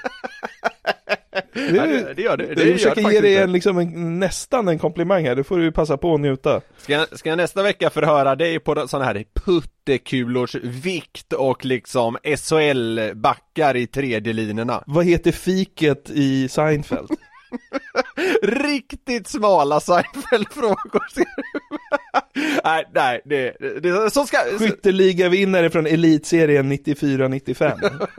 Det, 1.53 1.75
Ja, 1.75 1.85
det- 1.85 2.13
det 2.13 2.21
gör 2.21 2.37
det. 2.37 2.45
Det 2.55 2.61
jag 2.61 2.67
gör 2.67 2.73
försöker 2.75 3.01
det 3.03 3.13
ge 3.13 3.21
dig 3.21 3.37
en, 3.37 3.51
liksom 3.51 3.77
en, 3.77 4.19
nästan 4.19 4.67
en 4.67 4.79
komplimang 4.79 5.25
här, 5.25 5.35
då 5.35 5.43
får 5.43 5.57
du 5.57 5.71
passa 5.71 5.97
på 5.97 6.13
att 6.13 6.19
njuta. 6.21 6.61
Ska 6.77 6.93
jag, 6.93 7.19
ska 7.19 7.29
jag 7.29 7.37
nästa 7.37 7.63
vecka 7.63 7.89
förhöra 7.89 8.35
dig 8.35 8.59
på 8.59 8.87
sådana 8.87 9.05
här 9.05 9.23
puttekulors 9.45 10.55
vikt 10.55 11.33
och 11.33 11.65
liksom 11.65 12.17
SHL-backar 12.23 13.75
i 13.75 13.87
tredje 13.87 14.33
linorna? 14.33 14.83
Vad 14.87 15.05
heter 15.05 15.31
fiket 15.31 16.09
i 16.09 16.49
Seinfeld? 16.49 17.09
Riktigt 18.43 19.27
smala 19.27 19.79
Seinfeld-frågor 19.79 21.13
ser 21.13 21.25
du. 21.35 21.68
Nej, 22.63 22.85
nej, 22.93 23.21
det, 23.25 23.55
det, 23.81 24.13
så 24.13 24.25
ska... 24.25 24.37
Skytteligavinnare 24.59 25.69
från 25.69 25.87
elitserien 25.87 26.71
94-95. 26.71 27.99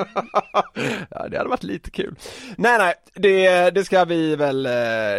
Ja, 1.11 1.29
det 1.29 1.37
hade 1.37 1.49
varit 1.51 1.62
lite 1.62 1.91
kul. 1.91 2.14
Nej, 2.57 2.79
nej, 2.79 2.95
det, 3.14 3.71
det 3.71 3.85
ska 3.85 4.05
vi 4.05 4.37
väl, 4.37 4.66
eh, 4.66 4.73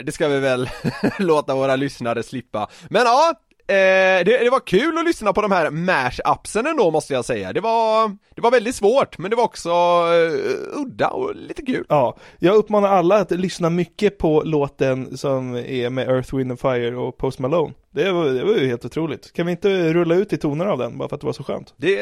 det 0.06 0.14
ska 0.14 0.28
vi 0.28 0.40
väl 0.40 0.70
låta 1.20 1.56
våra 1.56 1.76
lyssnare 1.76 2.24
slippa. 2.24 2.70
Men 2.90 3.02
ja, 3.02 3.34
eh, 3.72 4.26
det, 4.26 4.44
det 4.44 4.50
var 4.50 4.60
kul 4.60 4.98
att 4.98 5.06
lyssna 5.06 5.34
på 5.34 5.42
de 5.42 5.52
här 5.52 5.70
mash-upsen 5.70 6.68
ändå 6.68 6.92
måste 6.92 7.14
jag 7.14 7.26
säga. 7.26 7.54
Det 7.54 7.60
var, 7.60 8.10
det 8.36 8.42
var 8.42 8.52
väldigt 8.52 8.76
svårt, 8.76 9.18
men 9.18 9.30
det 9.32 9.38
var 9.38 9.44
också 9.44 9.70
eh, 9.70 10.82
udda 10.82 11.08
och 11.08 11.36
lite 11.36 11.62
kul. 11.62 11.86
Ja, 11.90 12.18
jag 12.40 12.56
uppmanar 12.56 12.90
alla 12.90 13.18
att 13.18 13.32
lyssna 13.32 13.70
mycket 13.70 14.18
på 14.18 14.42
låten 14.46 15.18
som 15.18 15.56
är 15.56 15.90
med 15.90 16.10
Earth, 16.10 16.36
Wind 16.36 16.52
and 16.52 16.60
Fire 16.60 16.96
och 16.96 17.18
Post 17.18 17.40
Malone. 17.40 17.74
Det 17.94 18.12
var, 18.12 18.26
det 18.26 18.44
var 18.44 18.54
ju 18.54 18.68
helt 18.68 18.86
otroligt. 18.86 19.34
Kan 19.34 19.46
vi 19.46 19.52
inte 19.52 19.94
rulla 19.94 20.16
ut 20.16 20.34
i 20.34 20.38
toner 20.38 20.66
av 20.66 20.78
den 20.78 20.98
bara 20.98 21.10
för 21.10 21.16
att 21.16 21.22
det 21.22 21.28
var 21.28 21.34
så 21.34 21.44
skönt? 21.44 21.74
Det, 21.78 21.96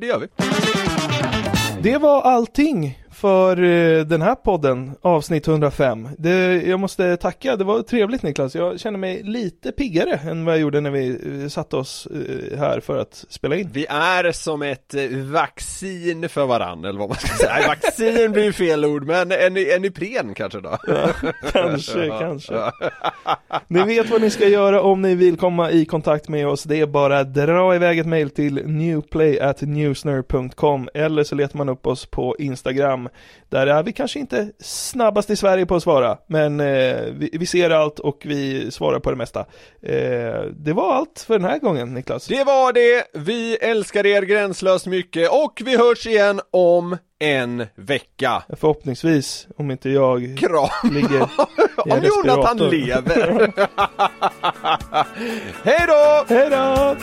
det 0.00 0.06
gör 0.06 0.18
vi. 0.18 0.26
Det 1.82 1.98
var 1.98 2.22
allting 2.22 2.99
för 3.20 3.62
eh, 3.62 4.04
den 4.04 4.22
här 4.22 4.34
podden, 4.34 4.92
avsnitt 5.00 5.48
105. 5.48 6.08
Det, 6.18 6.62
jag 6.62 6.80
måste 6.80 7.16
tacka, 7.16 7.56
det 7.56 7.64
var 7.64 7.82
trevligt 7.82 8.22
Niklas. 8.22 8.54
Jag 8.54 8.80
känner 8.80 8.98
mig 8.98 9.22
lite 9.22 9.72
piggare 9.72 10.14
än 10.14 10.44
vad 10.44 10.54
jag 10.54 10.60
gjorde 10.60 10.80
när 10.80 10.90
vi 10.90 11.18
eh, 11.42 11.48
satte 11.48 11.76
oss 11.76 12.06
eh, 12.06 12.58
här 12.58 12.80
för 12.80 12.98
att 12.98 13.24
spela 13.28 13.56
in. 13.56 13.68
Vi 13.72 13.86
är 13.88 14.32
som 14.32 14.62
ett 14.62 14.94
vaccin 15.32 16.28
för 16.28 16.46
varandra, 16.46 16.88
eller 16.88 16.98
vad 16.98 17.08
man 17.08 17.18
ska 17.18 17.36
säga. 17.36 17.68
Vaccin 17.68 18.32
blir 18.32 18.44
ju 18.44 18.52
fel 18.52 18.84
ord, 18.84 19.06
men 19.06 19.32
en, 19.32 19.56
en 19.56 19.84
Ipren 19.84 20.34
kanske 20.34 20.60
då? 20.60 20.78
kanske, 21.52 22.08
kanske. 22.18 22.54
Ni 23.68 23.82
vet 23.82 24.10
vad 24.10 24.20
ni 24.20 24.30
ska 24.30 24.48
göra 24.48 24.82
om 24.82 25.02
ni 25.02 25.14
vill 25.14 25.36
komma 25.36 25.70
i 25.70 25.84
kontakt 25.84 26.28
med 26.28 26.48
oss. 26.48 26.64
Det 26.64 26.80
är 26.80 26.86
bara 26.86 27.18
att 27.18 27.34
dra 27.34 27.74
iväg 27.74 27.98
ett 27.98 28.06
mail 28.06 28.30
till 28.30 28.66
newplay.newsner.com 28.66 30.88
eller 30.94 31.24
så 31.24 31.34
letar 31.34 31.58
man 31.58 31.68
upp 31.68 31.86
oss 31.86 32.06
på 32.06 32.36
Instagram. 32.38 33.08
Där 33.48 33.66
är 33.66 33.82
vi 33.82 33.92
kanske 33.92 34.18
inte 34.18 34.50
snabbast 34.58 35.30
i 35.30 35.36
Sverige 35.36 35.66
på 35.66 35.74
att 35.74 35.82
svara, 35.82 36.18
men 36.26 36.60
eh, 36.60 37.02
vi, 37.12 37.30
vi 37.32 37.46
ser 37.46 37.70
allt 37.70 37.98
och 37.98 38.22
vi 38.24 38.70
svarar 38.70 38.98
på 38.98 39.10
det 39.10 39.16
mesta. 39.16 39.40
Eh, 39.82 40.42
det 40.56 40.72
var 40.72 40.94
allt 40.94 41.24
för 41.26 41.38
den 41.38 41.50
här 41.50 41.58
gången, 41.58 41.94
Niklas. 41.94 42.26
Det 42.26 42.44
var 42.44 42.72
det, 42.72 43.04
vi 43.14 43.56
älskar 43.56 44.06
er 44.06 44.22
gränslöst 44.22 44.86
mycket 44.86 45.30
och 45.30 45.62
vi 45.64 45.76
hörs 45.76 46.06
igen 46.06 46.40
om 46.50 46.96
en 47.18 47.66
vecka. 47.74 48.42
Förhoppningsvis, 48.56 49.48
om 49.56 49.70
inte 49.70 49.90
jag 49.90 50.38
Kram! 50.38 50.94
ligger 50.94 51.22
i 51.86 51.90
Om 51.90 52.02
Jonathan 52.02 52.58
lever! 52.58 53.52
Hej 55.64 55.84
då! 55.88 56.24
Hej 56.34 56.50
då! 56.50 56.96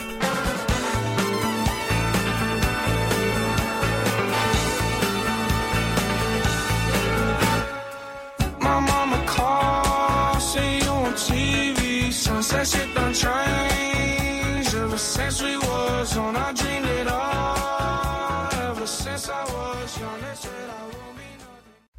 My 8.60 8.80
mama 8.80 9.24
calls, 9.26 10.52
see 10.52 10.78
you 10.78 10.90
on 10.90 11.12
TV. 11.14 12.12
Sunset 12.12 12.66
shit 12.66 12.94
done 12.94 13.14
changed. 13.14 14.74
Ever 14.74 14.98
since 14.98 15.42
we 15.42 15.56
was 15.56 16.16
on, 16.16 16.36
I 16.36 16.52
dreamed 16.52 16.86
it 16.86 17.08
all. 17.08 18.70
Ever 18.70 18.86
since 18.86 19.28